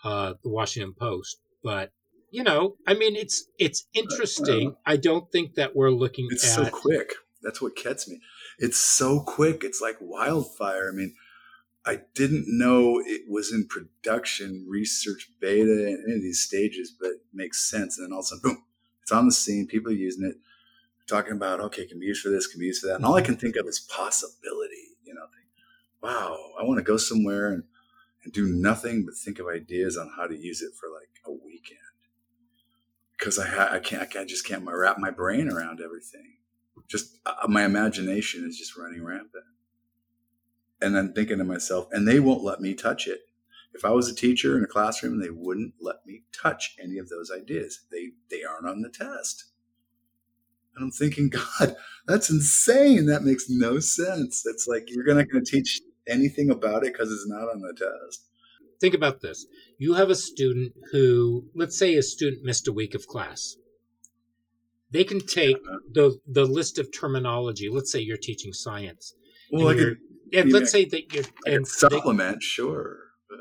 uh, 0.05 0.35
the 0.43 0.51
Washington 0.51 0.93
Post. 0.99 1.41
But 1.63 1.93
you 2.31 2.43
know, 2.43 2.77
I 2.87 2.95
mean, 2.95 3.17
it's 3.17 3.47
it's 3.59 3.87
interesting. 3.95 4.75
I 4.85 4.97
don't 4.97 5.31
think 5.31 5.55
that 5.55 5.75
we're 5.75 5.91
looking 5.91 6.27
it's 6.31 6.45
at 6.45 6.67
so 6.67 6.71
quick. 6.71 7.15
That's 7.43 7.63
what 7.63 7.77
gets 7.77 8.09
me. 8.09 8.21
It's 8.59 8.79
so 8.79 9.21
quick. 9.21 9.63
It's 9.63 9.81
like 9.81 9.97
wildfire. 10.01 10.91
I 10.93 10.95
mean, 10.95 11.15
I 11.87 12.01
didn't 12.15 12.47
know 12.49 13.01
it 13.01 13.23
was 13.29 13.53
in 13.53 13.69
production, 13.69 14.67
research, 14.69 15.31
beta, 15.41 15.71
and 15.71 16.05
any 16.05 16.17
of 16.17 16.23
these 16.23 16.41
stages, 16.41 16.93
but 16.99 17.11
it 17.11 17.21
makes 17.33 17.71
sense. 17.71 17.97
And 17.97 18.07
then 18.07 18.13
all 18.13 18.21
of 18.21 18.25
a 18.25 18.27
sudden, 18.27 18.43
boom, 18.43 18.65
it's 19.03 19.13
on 19.13 19.27
the 19.27 19.33
scene. 19.33 19.69
People 19.69 19.93
are 19.93 19.95
using 19.95 20.27
it, 20.27 20.37
talking 21.07 21.33
about, 21.33 21.61
okay, 21.61 21.87
can 21.87 22.01
be 22.01 22.07
used 22.07 22.23
for 22.23 22.31
this, 22.31 22.49
can 22.49 22.59
be 22.59 22.67
used 22.67 22.83
for 22.83 22.89
that. 22.89 22.97
And 22.97 23.07
all 23.07 23.15
I 23.15 23.23
can 23.23 23.37
think 23.37 23.57
of 23.57 23.67
is 23.67 23.79
possibility. 23.79 24.97
You 25.05 25.15
know, 25.15 25.23
wow, 26.03 26.39
I 26.59 26.65
want 26.65 26.79
to 26.79 26.85
go 26.85 26.97
somewhere 26.97 27.49
and, 27.53 27.65
and 28.25 28.33
do 28.33 28.49
nothing 28.49 29.05
but 29.05 29.15
think 29.15 29.39
of 29.39 29.47
ideas 29.47 29.97
on 29.97 30.11
how 30.17 30.27
to 30.27 30.37
use 30.37 30.63
it 30.63 30.73
for 30.75 30.89
like 30.89 31.11
a 31.27 31.33
weekend. 31.33 31.79
Because 33.19 33.39
I, 33.39 33.49
ha- 33.49 33.71
I 33.73 33.79
can't, 33.81 34.15
I 34.17 34.25
just 34.25 34.47
can't 34.47 34.65
wrap 34.65 34.99
my 34.99 35.11
brain 35.11 35.51
around 35.51 35.81
everything 35.81 36.39
just 36.89 37.19
uh, 37.27 37.47
my 37.47 37.65
imagination 37.65 38.45
is 38.49 38.59
just 38.59 38.77
running 38.77 39.05
rampant. 39.05 39.45
And 40.81 40.97
I'm 40.97 41.13
thinking 41.13 41.39
to 41.39 41.45
myself, 41.45 41.89
and 41.93 42.07
they 42.07 42.21
won't 42.21 42.45
let 42.45 42.61
me 42.61 42.75
touch 42.75 43.07
it. 43.07 43.21
If 43.75 43.85
I 43.85 43.91
was 43.91 44.09
a 44.09 44.15
teacher 44.15 44.57
in 44.57 44.65
a 44.65 44.69
classroom, 44.69 45.21
they 45.21 45.31
wouldn't 45.31 45.75
let 45.81 46.07
me 46.07 46.23
touch 46.33 46.77
any 46.83 46.99
of 46.99 47.09
those 47.09 47.31
ideas. 47.31 47.81
They 47.93 48.11
they 48.31 48.43
aren't 48.45 48.69
on 48.69 48.81
the 48.81 48.89
test. 48.89 49.45
And 50.75 50.85
I'm 50.85 50.91
thinking, 50.91 51.29
God, 51.61 51.77
that's 52.07 52.31
insane. 52.31 53.07
That 53.07 53.25
makes 53.25 53.47
no 53.49 53.79
sense. 53.81 54.43
That's 54.43 54.67
like 54.67 54.85
you're 54.89 55.15
not 55.15 55.29
going 55.31 55.45
to 55.45 55.51
teach 55.51 55.81
anything 56.09 56.51
about 56.51 56.85
it 56.85 56.93
because 56.93 57.11
it's 57.13 57.27
not 57.29 57.49
on 57.49 57.61
the 57.61 57.73
test. 57.73 58.25
think 58.81 58.95
about 58.95 59.21
this. 59.21 59.47
You 59.79 59.95
have 59.95 60.11
a 60.11 60.15
student 60.15 60.73
who, 60.93 61.45
let's 61.55 61.77
say 61.79 61.95
a 61.97 62.03
student 62.03 62.45
missed 62.45 62.69
a 62.69 62.73
week 62.73 62.95
of 62.95 63.07
class. 63.07 63.57
They 64.91 65.05
can 65.05 65.21
take 65.21 65.59
the 65.93 66.19
the 66.27 66.47
list 66.47 66.79
of 66.79 66.89
terminology. 66.93 67.69
Let's 67.69 67.93
say 67.93 68.01
you're 68.01 68.17
teaching 68.17 68.53
science. 68.53 69.13
Well, 69.53 69.69
and, 69.69 69.79
could, 69.79 69.97
and 70.33 70.53
let's 70.53 70.73
know, 70.73 70.81
say 70.81 70.85
that 70.87 71.13
you're 71.13 71.25
I 71.47 71.51
and 71.51 71.67
could 71.67 71.91
they- 71.91 71.97
supplement, 71.97 72.43
sure. 72.43 72.97
But 73.29 73.39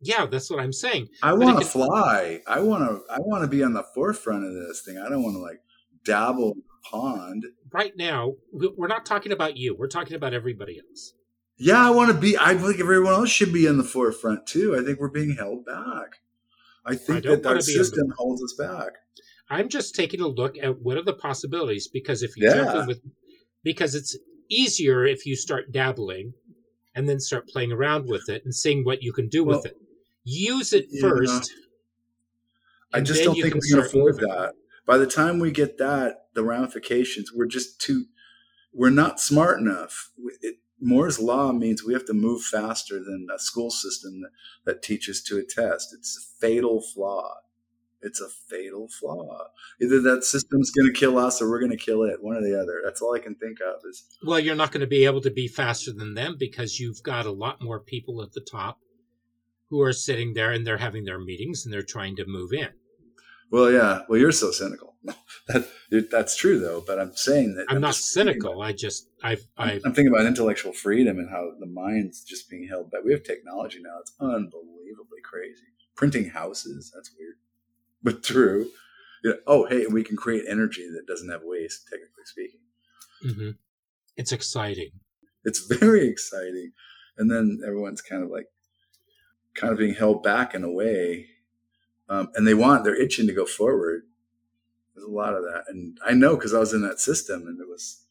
yeah, 0.00 0.26
that's 0.26 0.50
what 0.50 0.58
I'm 0.60 0.72
saying. 0.72 1.08
I 1.22 1.34
want 1.34 1.60
to 1.60 1.64
fly. 1.66 2.40
I 2.48 2.60
want 2.60 2.82
to. 2.88 3.00
I 3.12 3.18
want 3.20 3.44
to 3.44 3.48
be 3.48 3.62
on 3.62 3.72
the 3.74 3.84
forefront 3.94 4.44
of 4.44 4.52
this 4.54 4.82
thing. 4.84 4.98
I 4.98 5.08
don't 5.08 5.22
want 5.22 5.36
to 5.36 5.40
like 5.40 5.60
dabble 6.04 6.52
in 6.52 6.62
the 6.66 6.88
pond. 6.90 7.44
Right 7.72 7.92
now, 7.96 8.32
we're 8.52 8.88
not 8.88 9.06
talking 9.06 9.30
about 9.30 9.56
you. 9.56 9.76
We're 9.78 9.86
talking 9.86 10.16
about 10.16 10.34
everybody 10.34 10.80
else. 10.80 11.12
Yeah, 11.60 11.86
I 11.86 11.90
want 11.90 12.10
to 12.10 12.16
be. 12.18 12.36
I 12.38 12.54
think 12.56 12.80
everyone 12.80 13.12
else 13.12 13.28
should 13.28 13.52
be 13.52 13.66
in 13.66 13.76
the 13.76 13.84
forefront 13.84 14.46
too. 14.46 14.74
I 14.76 14.82
think 14.82 14.98
we're 14.98 15.08
being 15.08 15.36
held 15.36 15.66
back. 15.66 16.20
I 16.86 16.94
think 16.94 17.24
don't 17.24 17.42
that 17.42 17.48
our 17.48 17.54
wanna 17.54 17.64
be 17.66 17.76
the- 17.76 17.84
system 17.84 18.12
holds 18.16 18.42
us 18.42 18.54
back. 18.54 18.92
I'm 19.50 19.68
just 19.68 19.94
taking 19.94 20.20
a 20.20 20.28
look 20.28 20.56
at 20.62 20.80
what 20.80 20.96
are 20.96 21.02
the 21.02 21.12
possibilities 21.12 21.86
because 21.88 22.22
if 22.22 22.36
you 22.36 22.48
jump 22.50 22.74
in 22.76 22.86
with 22.86 23.00
because 23.62 23.94
it's 23.94 24.16
easier 24.48 25.04
if 25.04 25.26
you 25.26 25.36
start 25.36 25.72
dabbling 25.72 26.32
and 26.94 27.08
then 27.08 27.18
start 27.20 27.48
playing 27.48 27.72
around 27.72 28.08
with 28.08 28.28
it 28.28 28.42
and 28.44 28.54
seeing 28.54 28.84
what 28.84 29.02
you 29.02 29.12
can 29.12 29.28
do 29.28 29.44
with 29.44 29.56
Well, 29.56 29.64
it. 29.66 29.76
Use 30.24 30.72
it 30.72 30.86
yeah. 30.90 31.00
first. 31.00 31.52
I 32.92 33.00
just 33.00 33.22
don't 33.24 33.34
think 33.34 33.52
can 33.52 33.60
we 33.62 33.68
can 33.70 33.78
afford 33.80 34.14
moving. 34.16 34.28
that. 34.28 34.54
By 34.86 34.98
the 34.98 35.06
time 35.06 35.38
we 35.40 35.50
get 35.50 35.78
that, 35.78 36.26
the 36.34 36.42
ramifications, 36.42 37.30
we're 37.34 37.46
just 37.46 37.80
too. 37.80 38.06
We're 38.72 38.90
not 38.90 39.20
smart 39.20 39.60
enough. 39.60 40.10
It, 40.42 40.56
Moore's 40.80 41.20
law 41.20 41.52
means 41.52 41.84
we 41.84 41.92
have 41.92 42.06
to 42.06 42.14
move 42.14 42.42
faster 42.42 43.02
than 43.02 43.28
a 43.34 43.38
school 43.38 43.70
system 43.70 44.22
that, 44.22 44.30
that 44.64 44.82
teaches 44.82 45.22
to 45.24 45.38
a 45.38 45.42
test. 45.42 45.94
It's 45.96 46.16
a 46.16 46.40
fatal 46.40 46.80
flaw. 46.80 47.34
It's 48.02 48.20
a 48.20 48.28
fatal 48.28 48.88
flaw. 48.88 49.48
Either 49.80 50.00
that 50.00 50.24
system's 50.24 50.70
going 50.70 50.92
to 50.92 50.98
kill 50.98 51.18
us 51.18 51.42
or 51.42 51.50
we're 51.50 51.60
going 51.60 51.70
to 51.70 51.76
kill 51.76 52.02
it. 52.04 52.22
One 52.22 52.36
or 52.36 52.42
the 52.42 52.58
other. 52.58 52.80
That's 52.82 53.02
all 53.02 53.14
I 53.14 53.18
can 53.18 53.34
think 53.34 53.58
of. 53.60 53.82
Is 53.88 54.04
Well, 54.24 54.40
you're 54.40 54.54
not 54.54 54.72
going 54.72 54.80
to 54.80 54.86
be 54.86 55.04
able 55.04 55.20
to 55.20 55.30
be 55.30 55.48
faster 55.48 55.92
than 55.92 56.14
them 56.14 56.36
because 56.38 56.80
you've 56.80 57.02
got 57.02 57.26
a 57.26 57.30
lot 57.30 57.62
more 57.62 57.78
people 57.78 58.22
at 58.22 58.32
the 58.32 58.40
top 58.40 58.78
who 59.68 59.82
are 59.82 59.92
sitting 59.92 60.32
there 60.32 60.50
and 60.50 60.66
they're 60.66 60.78
having 60.78 61.04
their 61.04 61.18
meetings 61.20 61.64
and 61.64 61.72
they're 61.72 61.82
trying 61.82 62.16
to 62.16 62.24
move 62.26 62.52
in. 62.52 62.70
Well, 63.50 63.70
yeah. 63.70 64.02
Well, 64.08 64.18
you're 64.18 64.32
so 64.32 64.50
cynical. 64.50 64.94
that, 65.48 66.10
that's 66.10 66.36
true 66.36 66.58
though. 66.58 66.82
But 66.86 66.98
I'm 66.98 67.14
saying 67.14 67.54
that 67.54 67.66
I'm, 67.68 67.80
not 67.80 67.94
just 67.94 68.14
thinking 68.14 68.32
about- 68.32 68.42
cynical. 68.42 68.62
I 68.62 68.72
just 68.72 69.08
I've 69.22 69.46
I've 69.56 69.82
I'm 69.84 69.94
thinking 69.94 70.12
about 70.12 70.26
intellectual 70.26 70.72
freedom 70.72 71.18
and 71.18 71.30
how 71.30 71.52
the 71.58 71.66
mind's 71.66 72.22
just 72.22 72.50
being 72.50 72.68
held 72.68 72.90
back. 72.90 73.00
We 73.04 73.12
have 73.12 73.24
technology 73.24 73.80
now; 73.82 73.98
it's 74.00 74.12
unbelievably 74.20 75.20
crazy. 75.24 75.64
Printing 75.96 76.30
houses, 76.30 76.90
that's 76.94 77.10
weird, 77.18 77.36
but 78.02 78.22
true. 78.22 78.68
You 79.22 79.30
know, 79.30 79.36
oh, 79.46 79.66
hey, 79.66 79.86
we 79.86 80.02
can 80.02 80.16
create 80.16 80.44
energy 80.48 80.88
that 80.94 81.06
doesn't 81.06 81.28
have 81.30 81.42
waste. 81.44 81.88
Technically 81.90 82.24
speaking, 82.24 82.60
mhm. 83.26 83.56
it's 84.16 84.32
exciting. 84.32 84.90
it's 85.44 85.66
very 85.78 86.08
exciting. 86.08 86.72
And 87.18 87.30
then 87.30 87.60
everyone's 87.66 88.00
kind 88.00 88.22
of 88.22 88.30
like, 88.30 88.46
kind 89.54 89.72
of 89.72 89.78
being 89.78 89.92
held 89.94 90.22
back 90.22 90.54
in 90.54 90.64
a 90.64 90.70
way, 90.72 91.26
um, 92.10 92.28
and 92.34 92.46
they 92.46 92.52
want 92.54 92.84
they're 92.84 93.00
itching 93.00 93.26
to 93.28 93.32
go 93.32 93.46
forward. 93.46 94.02
There's 94.94 95.06
a 95.06 95.10
lot 95.10 95.32
of 95.34 95.42
that, 95.44 95.64
and 95.68 95.96
I 96.06 96.12
know 96.12 96.36
because 96.36 96.52
I 96.52 96.58
was 96.58 96.74
in 96.74 96.82
that 96.82 97.00
system, 97.00 97.46
and 97.46 97.58
it 97.60 97.68
was. 97.68 98.02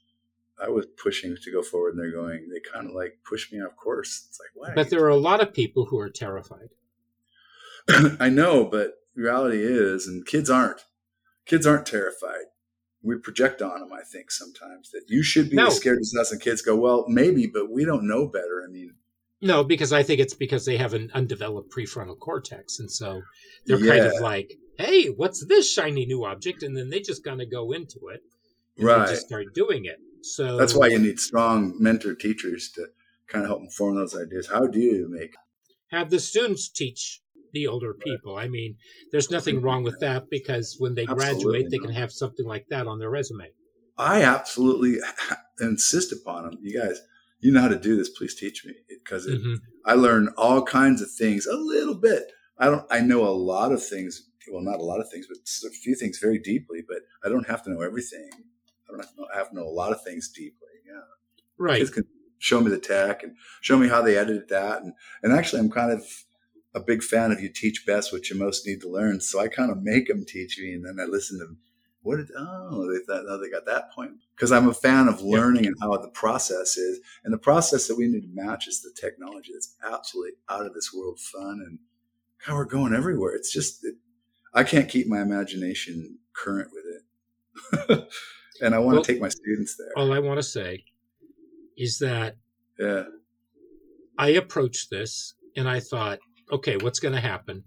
I 0.62 0.68
was 0.68 0.86
pushing 1.02 1.38
to 1.42 1.52
go 1.54 1.62
forward, 1.62 1.94
and 1.96 2.00
they're 2.00 2.12
going. 2.12 2.50
They 2.50 2.60
kind 2.60 2.90
of 2.90 2.94
like 2.94 3.20
push 3.24 3.50
me 3.50 3.60
off 3.62 3.78
course. 3.78 4.26
It's 4.28 4.40
like, 4.42 4.50
why? 4.56 4.74
But 4.76 4.90
there 4.90 5.06
are 5.06 5.08
a 5.10 5.16
lot 5.16 5.40
of 5.42 5.54
people 5.54 5.86
who 5.86 5.98
are 6.00 6.10
terrified. 6.10 6.68
I 8.20 8.28
know, 8.28 8.66
but 8.66 8.96
reality 9.16 9.64
is, 9.64 10.06
and 10.06 10.26
kids 10.26 10.50
aren't. 10.50 10.82
Kids 11.46 11.66
aren't 11.66 11.86
terrified. 11.86 12.46
We 13.02 13.18
project 13.18 13.62
on 13.62 13.80
them, 13.80 13.94
I 13.94 14.02
think, 14.04 14.32
sometimes 14.32 14.92
that 14.92 15.04
you 15.08 15.24
should 15.24 15.50
be 15.50 15.56
No. 15.56 15.68
as 15.68 15.78
scared 15.78 16.00
as 16.00 16.14
us. 16.20 16.34
And 16.34 16.42
kids 16.42 16.62
go, 16.62 16.76
well, 16.76 17.06
maybe, 17.08 17.48
but 17.48 17.72
we 17.72 17.86
don't 17.86 18.06
know 18.06 18.28
better. 18.28 18.62
I 18.68 18.70
mean, 18.70 18.96
No, 19.42 19.64
because 19.64 19.94
I 19.94 20.04
think 20.04 20.20
it's 20.20 20.34
because 20.34 20.66
they 20.66 20.78
have 20.78 20.94
an 20.94 21.12
undeveloped 21.14 21.72
prefrontal 21.72 22.20
cortex, 22.20 22.80
and 22.80 22.92
so 22.92 23.22
they're 23.66 23.80
kind 23.80 24.06
of 24.06 24.22
like, 24.22 24.54
"Hey, 24.78 25.08
what's 25.08 25.46
this 25.46 25.72
shiny 25.72 26.06
new 26.06 26.26
object?" 26.26 26.64
And 26.64 26.76
then 26.76 26.90
they 26.90 27.00
just 27.00 27.24
kind 27.24 27.42
of 27.42 27.50
go 27.50 27.72
into 27.72 28.10
it, 28.10 28.22
and 28.78 28.86
Right. 28.86 29.08
Just 29.08 29.28
start 29.28 29.54
doing 29.54 29.86
it. 29.86 30.00
So 30.22 30.58
that's 30.58 30.76
why 30.76 30.88
you 30.88 31.00
need 31.00 31.20
strong 31.20 31.74
mentor 31.80 32.16
teachers 32.16 32.70
to 32.74 32.88
kind 33.28 33.46
of 33.46 33.50
help 33.50 33.62
inform 33.62 33.96
those 33.96 34.16
ideas. 34.16 34.48
How 34.48 34.68
do 34.68 34.80
you 34.80 35.08
make? 35.10 35.36
have 35.92 36.10
the 36.10 36.20
students 36.20 36.70
teach 36.70 37.22
the 37.52 37.68
older 37.68 37.94
people. 37.94 38.38
I 38.38 38.48
mean, 38.48 38.78
there's 39.12 39.32
nothing 39.32 39.58
mm-hmm. 39.58 39.66
wrong 39.66 39.84
with 39.84 40.00
that 40.00 40.30
because 40.30 40.76
when 40.80 40.94
they 40.94 41.04
Absolutely 41.08 41.26
graduate, 41.26 41.72
they 41.72 41.78
not. 41.78 41.86
can 41.88 41.96
have 41.96 42.12
something 42.12 42.46
like 42.46 42.68
that 42.70 42.88
on 42.88 43.00
their 43.00 43.10
resume. 43.10 43.50
I 43.98 44.22
absolutely 44.22 44.98
insist 45.60 46.14
upon 46.14 46.44
them. 46.44 46.60
You 46.62 46.80
guys, 46.80 47.02
you 47.40 47.52
know 47.52 47.62
how 47.62 47.68
to 47.68 47.80
do 47.80 47.96
this. 47.96 48.10
Please 48.10 48.36
teach 48.36 48.66
me 48.66 48.74
because 48.90 49.26
it, 49.26 49.42
Mhm. 49.42 49.58
I 49.86 49.94
learn 49.94 50.30
all 50.38 50.64
kinds 50.64 51.02
of 51.02 51.10
things 51.12 51.46
a 51.46 51.56
little 51.56 51.96
bit. 51.96 52.32
I 52.58 52.66
don't. 52.66 52.86
I 52.92 53.00
know 53.02 53.26
a 53.28 53.30
lot 53.32 53.72
of 53.72 53.86
things. 53.86 54.28
Well, 54.52 54.62
not 54.64 54.80
a 54.80 54.84
lot 54.84 55.00
of 55.00 55.10
things, 55.10 55.28
but 55.28 55.38
a 55.38 55.72
few 55.72 55.96
things 55.96 56.18
very 56.20 56.40
deeply. 56.40 56.82
But 56.88 57.00
I 57.24 57.30
don't 57.30 57.48
have 57.48 57.64
to 57.64 57.70
know 57.72 57.82
everything. 57.82 58.30
I 58.88 58.92
don't 58.92 59.00
have 59.00 59.14
to 59.14 59.22
know, 59.22 59.28
I 59.34 59.38
have 59.38 59.50
to 59.50 59.56
know 59.56 59.64
a 59.68 59.70
lot 59.82 59.92
of 59.92 60.04
things 60.04 60.28
deeply. 60.30 60.68
Yeah, 60.86 61.02
Right. 61.58 61.78
kids 61.78 61.92
can 61.92 62.06
show 62.40 62.60
me 62.62 62.70
the 62.72 62.80
tech 62.80 63.22
and 63.24 63.36
show 63.62 63.78
me 63.78 63.88
how 63.88 64.02
they 64.02 64.18
edited 64.18 64.50
that. 64.50 64.82
And 64.82 64.94
and 65.24 65.32
actually, 65.32 65.60
I'm 65.60 65.70
kind 65.70 65.92
of 65.92 66.04
a 66.74 66.80
big 66.80 67.02
fan 67.04 67.32
of 67.32 67.40
you 67.42 67.50
teach 67.50 67.86
best 67.86 68.12
what 68.12 68.30
you 68.30 68.36
most 68.38 68.66
need 68.66 68.82
to 68.82 68.90
learn. 68.90 69.22
So 69.22 69.40
I 69.40 69.48
kind 69.48 69.72
of 69.72 69.82
make 69.82 70.08
them 70.08 70.26
teach 70.26 70.60
me, 70.60 70.74
and 70.74 70.86
then 70.86 71.00
I 71.00 71.06
listen 71.06 71.40
to 71.40 71.46
them. 71.46 71.58
What 72.02 72.16
did 72.18 72.30
oh 72.38 72.92
they 72.92 73.00
thought 73.06 73.26
oh, 73.28 73.38
they 73.42 73.50
got 73.50 73.66
that 73.66 73.92
point 73.92 74.12
because 74.36 74.52
I'm 74.54 74.70
a 74.70 74.74
fan 74.74 75.08
of 75.10 75.22
learning 75.22 75.66
and 75.66 75.76
how 75.82 75.96
the 75.98 76.08
process 76.10 76.78
is, 76.78 77.00
and 77.26 77.34
the 77.34 77.38
process 77.38 77.88
that 77.88 77.98
we 77.98 78.08
need 78.08 78.22
to 78.22 78.30
match 78.34 78.68
is 78.68 78.82
the 78.82 78.92
technology. 79.00 79.52
that's 79.54 79.76
absolutely 79.84 80.32
out 80.50 80.66
of 80.66 80.74
this 80.74 80.94
world 80.94 81.20
fun, 81.20 81.62
and 81.66 81.80
how 82.38 82.56
we're 82.56 82.64
going 82.66 82.94
everywhere. 82.94 83.36
It's 83.36 83.52
just 83.52 83.84
it, 83.84 83.96
I 84.54 84.64
can't 84.64 84.88
keep 84.88 85.08
my 85.08 85.22
imagination 85.22 86.18
current 86.34 86.70
with 86.74 86.86
it, 88.00 88.08
and 88.62 88.74
I 88.74 88.80
want 88.80 88.96
Well- 88.96 89.04
to 89.04 89.12
take 89.14 89.22
my 89.22 89.30
students 89.30 89.76
there. 89.76 89.92
All 89.98 90.14
I 90.14 90.20
want 90.20 90.38
to 90.38 90.44
say 90.44 90.86
is 91.78 92.00
that 92.00 92.38
Yeah, 92.80 93.04
I 94.18 94.30
approached 94.30 94.90
this 94.90 95.34
and 95.58 95.68
I 95.68 95.82
thought, 95.82 96.20
okay, 96.52 96.78
what's 96.78 97.00
going 97.00 97.14
to 97.14 97.20
happen? 97.22 97.66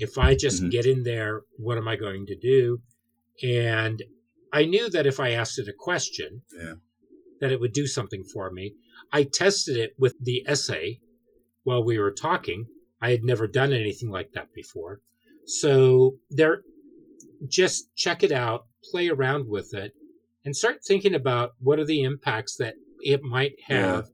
If 0.00 0.18
I 0.18 0.34
just 0.34 0.62
Mhm. 0.64 0.70
get 0.72 0.86
in 0.86 1.04
there, 1.04 1.42
what 1.56 1.78
am 1.78 1.86
I 1.86 1.94
going 1.96 2.26
to 2.26 2.34
do? 2.36 2.80
And 3.42 4.02
I 4.52 4.64
knew 4.64 4.88
that 4.90 5.06
if 5.06 5.18
I 5.18 5.30
asked 5.30 5.58
it 5.58 5.68
a 5.68 5.72
question, 5.72 6.42
Yeah. 6.56 6.74
that 7.40 7.50
it 7.52 7.60
would 7.60 7.72
do 7.72 7.86
something 7.86 8.24
for 8.24 8.50
me. 8.50 8.74
I 9.12 9.24
tested 9.24 9.76
it 9.76 9.94
with 9.98 10.14
the 10.20 10.44
essay 10.46 11.00
while 11.64 11.82
we 11.84 11.98
were 11.98 12.12
talking. 12.12 12.66
I 13.00 13.10
had 13.10 13.24
never 13.24 13.46
done 13.46 13.72
anything 13.72 14.08
like 14.10 14.32
that 14.32 14.52
before. 14.54 15.00
So 15.46 16.18
there 16.30 16.62
just 17.46 17.94
check 17.96 18.22
it 18.22 18.32
out, 18.32 18.66
play 18.90 19.08
around 19.08 19.48
with 19.48 19.74
it, 19.74 19.92
and 20.44 20.56
start 20.56 20.84
thinking 20.84 21.14
about 21.14 21.52
what 21.58 21.78
are 21.78 21.84
the 21.84 22.02
impacts 22.02 22.56
that 22.56 22.74
it 23.00 23.22
might 23.22 23.54
have 23.66 24.08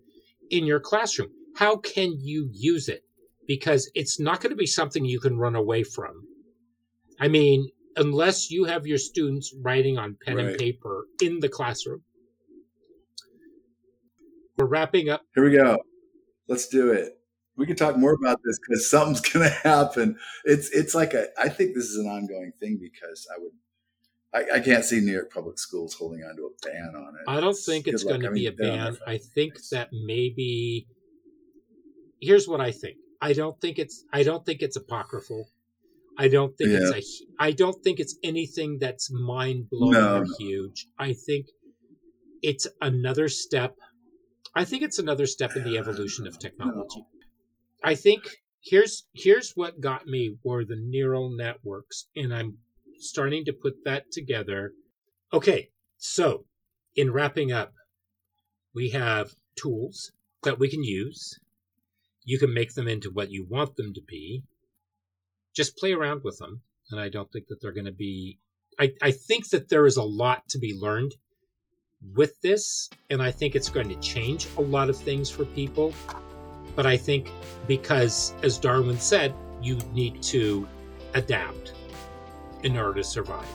in 0.51 0.65
your 0.67 0.81
classroom. 0.81 1.31
How 1.57 1.77
can 1.77 2.17
you 2.21 2.49
use 2.53 2.89
it? 2.89 3.05
Because 3.47 3.91
it's 3.95 4.19
not 4.19 4.41
going 4.41 4.51
to 4.51 4.57
be 4.57 4.67
something 4.67 5.05
you 5.05 5.21
can 5.21 5.37
run 5.39 5.55
away 5.55 5.83
from. 5.85 6.27
I 7.21 7.29
mean, 7.29 7.69
unless 7.97 8.51
you 8.51 8.65
have 8.65 8.87
your 8.87 8.99
students 8.99 9.55
writing 9.63 9.99
on 9.99 10.17
pen 10.25 10.39
and 10.39 10.59
paper 10.59 11.07
in 11.23 11.41
the 11.41 11.49
classroom. 11.49 12.03
We're 14.57 14.67
wrapping 14.67 15.09
up. 15.09 15.23
Here 15.35 15.45
we 15.45 15.57
go. 15.57 15.79
Let's 16.49 16.69
do 16.69 16.93
it. 16.93 17.19
We 17.57 17.67
can 17.67 17.77
talk 17.77 17.97
more 17.97 18.13
about 18.13 18.41
this 18.45 18.59
because 18.59 18.91
something's 18.91 19.21
going 19.33 19.49
to 19.49 19.55
happen. 19.55 20.19
It's 20.45 20.71
it's 20.71 20.95
like 20.95 21.15
a. 21.15 21.29
I 21.39 21.49
think 21.49 21.75
this 21.75 21.85
is 21.85 21.97
an 21.97 22.07
ongoing 22.07 22.53
thing 22.61 22.79
because 22.81 23.27
I 23.35 23.41
would. 23.41 23.53
I, 24.33 24.59
I 24.59 24.61
can't 24.61 24.85
see 24.85 25.01
New 25.01 25.13
York 25.13 25.33
public 25.33 25.59
schools 25.59 25.95
holding 25.95 26.21
on 26.23 26.37
to 26.37 26.43
a 26.43 26.69
ban 26.69 26.95
on 26.95 27.15
it. 27.17 27.23
I 27.27 27.41
don't 27.41 27.57
think 27.57 27.89
it's 27.89 28.05
going 28.05 28.21
to 28.21 28.31
be 28.31 28.47
a 28.47 28.51
mean, 28.53 28.59
ban. 28.59 28.97
I 29.07 29.19
think 29.19 29.55
that 29.73 29.89
maybe. 29.93 30.87
Here's 32.21 32.47
what 32.47 32.61
I 32.61 32.71
think. 32.71 32.99
I 33.21 33.33
don't 33.33 33.61
think 33.61 33.79
it's. 33.79 34.05
I 34.13 34.23
don't 34.23 34.45
think 34.45 34.63
it's 34.63 34.77
apocryphal. 34.77 35.49
I 36.21 36.29
don't 36.29 36.55
think 36.59 36.71
it's 36.71 36.93
a. 36.93 37.03
I 37.43 37.53
don't 37.53 37.83
think 37.83 37.99
it's 37.99 38.19
anything 38.23 38.79
that's 38.79 39.11
mind 39.11 39.71
blowing 39.71 39.93
No, 39.93 40.17
or 40.19 40.25
no. 40.27 40.35
huge. 40.39 40.87
I 40.99 41.15
think 41.15 41.47
it's 42.43 42.67
another 42.83 43.29
step. 43.29 43.75
I 44.55 44.65
think 44.67 44.83
it's 44.83 44.99
another 44.99 45.27
step 45.27 45.57
in 45.57 45.65
the 45.65 45.79
evolution 45.79 46.27
of 46.27 46.39
technology. 46.39 47.05
I 47.83 47.95
think 47.95 48.23
here's 48.63 49.07
here's 49.15 49.53
what 49.53 49.81
got 49.81 50.07
me 50.07 50.37
were 50.45 50.65
the 50.65 50.77
neural 50.77 51.31
networks, 51.35 52.09
and 52.15 52.35
I'm 52.35 52.59
starting 52.99 53.47
to 53.47 53.55
put 53.55 53.85
that 53.87 54.13
together. 54.13 54.73
Okay, 55.33 55.71
so 55.97 56.45
in 56.95 57.13
wrapping 57.13 57.51
up, 57.51 57.73
we 58.75 58.91
have 58.91 59.31
tools 59.57 60.13
that 60.43 60.59
we 60.59 60.69
can 60.69 60.85
use. 60.85 61.39
You 62.25 62.39
can 62.39 62.53
make 62.53 62.75
them 62.75 62.89
into 62.89 63.11
what 63.11 63.31
you 63.31 63.47
want 63.49 63.77
them 63.77 63.95
to 63.95 64.03
be. 64.07 64.43
Just 65.55 65.77
play 65.77 65.93
around 65.93 66.23
with 66.25 66.39
them, 66.39 66.63
and 66.91 67.01
I 67.01 67.09
don't 67.09 67.31
think 67.33 67.49
that 67.49 67.61
they're 67.61 67.73
going 67.73 67.87
to 67.87 67.93
be. 67.93 68.39
I, 68.79 68.93
I 69.03 69.11
think 69.11 69.51
that 69.51 69.69
there 69.69 69.87
is 69.87 69.97
a 69.97 70.03
lot 70.03 70.49
to 70.51 70.59
be 70.59 70.75
learned 70.79 71.15
with 72.15 72.41
this, 72.41 72.89
and 73.11 73.23
I 73.23 73.31
think 73.31 73.55
it's 73.55 73.69
going 73.69 73.89
to 73.89 73.97
change 73.97 74.47
a 74.57 74.63
lot 74.63 74.89
of 74.89 74.97
things 74.97 75.29
for 75.29 75.45
people. 75.45 75.93
But 76.77 76.87
I 76.87 76.97
think 76.97 77.31
because, 77.67 78.33
as 78.43 78.59
Darwin 78.59 78.99
said, 78.99 79.35
you 79.61 79.77
need 79.93 80.23
to 80.25 80.67
adapt 81.15 81.75
in 82.63 82.77
order 82.77 82.95
to 82.95 83.05
survive. 83.05 83.47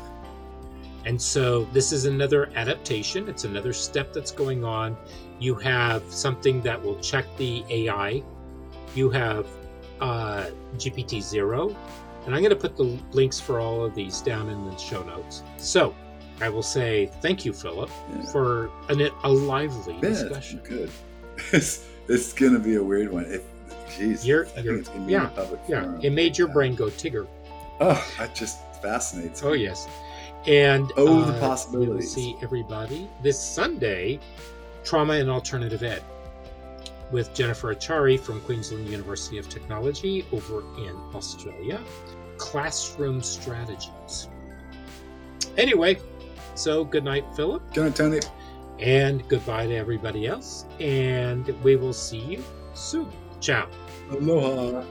And 1.05 1.21
so 1.21 1.65
this 1.65 1.91
is 1.91 2.05
another 2.05 2.49
adaptation. 2.55 3.29
It's 3.29 3.43
another 3.43 3.73
step 3.73 4.11
that's 4.11 4.31
going 4.31 4.63
on. 4.63 4.97
You 5.39 5.55
have 5.55 6.03
something 6.11 6.61
that 6.61 6.81
will 6.81 6.99
check 6.99 7.25
the 7.37 7.63
AI. 7.69 8.23
You 8.95 9.09
have 9.11 9.45
uh, 10.01 10.47
GPT 10.77 11.21
zero, 11.21 11.75
and 12.25 12.33
I'm 12.35 12.41
going 12.41 12.49
to 12.49 12.55
put 12.55 12.75
the 12.75 12.97
links 13.11 13.39
for 13.39 13.59
all 13.59 13.83
of 13.85 13.93
these 13.95 14.21
down 14.21 14.49
in 14.49 14.65
the 14.69 14.75
show 14.77 15.03
notes. 15.03 15.43
So 15.57 15.95
I 16.41 16.49
will 16.49 16.63
say 16.63 17.11
thank 17.21 17.45
you, 17.45 17.53
Philip, 17.53 17.89
Yeah. 18.09 18.21
for 18.31 18.69
an, 18.89 19.09
a 19.23 19.29
lively 19.29 19.93
Yeah, 19.95 20.09
discussion. 20.09 20.61
good. 20.63 20.89
It's, 21.51 21.85
it's 22.07 22.31
going 22.33 22.53
to 22.53 22.59
be 22.59 22.75
a 22.75 22.83
weird 22.83 23.11
one. 23.11 23.25
If, 23.25 23.43
geez, 23.97 24.25
You're- 24.25 24.47
I 24.55 24.61
you're- 24.61 24.79
it's 24.79 24.87
going 24.89 25.01
to 25.01 25.05
be 25.07 25.11
yeah, 25.13 25.27
public 25.27 25.59
Yeah, 25.67 25.81
forum. 25.83 25.99
it 26.03 26.11
made 26.11 26.37
your 26.37 26.47
brain 26.47 26.75
go 26.75 26.85
Tigger. 26.85 27.27
Oh, 27.81 28.13
that 28.17 28.33
just 28.35 28.57
fascinates 28.81 29.41
me. 29.43 29.49
Oh 29.49 29.53
yes, 29.53 29.85
and 30.47 30.91
Oh, 30.95 31.25
the 31.25 31.33
uh, 31.33 31.39
possibilities. 31.39 31.89
We 31.89 31.95
will 31.95 32.01
see 32.01 32.35
everybody 32.41 33.09
this 33.21 33.37
Sunday. 33.41 34.19
Trauma 34.85 35.13
and 35.13 35.29
Alternative 35.31 35.81
Ed 35.83 36.03
with 37.11 37.33
Jennifer 37.33 37.73
Achari 37.73 38.19
from 38.19 38.41
Queensland 38.41 38.87
University 38.89 39.37
of 39.37 39.47
Technology 39.49 40.25
over 40.31 40.61
in 40.77 40.95
Australia. 41.13 41.81
Classroom 42.37 43.21
strategies. 43.21 44.29
Anyway, 45.57 45.97
so 46.55 46.83
good 46.83 47.03
night, 47.03 47.25
Philip, 47.35 47.61
Good 47.73 47.83
night, 47.85 47.95
Tony. 47.95 48.19
and 48.79 49.27
goodbye 49.29 49.67
to 49.67 49.75
everybody 49.75 50.27
else. 50.27 50.65
And 50.79 51.47
we 51.63 51.75
will 51.75 51.93
see 51.93 52.19
you 52.19 52.43
soon. 52.73 53.09
Ciao. 53.39 53.67
Aloha. 54.11 54.83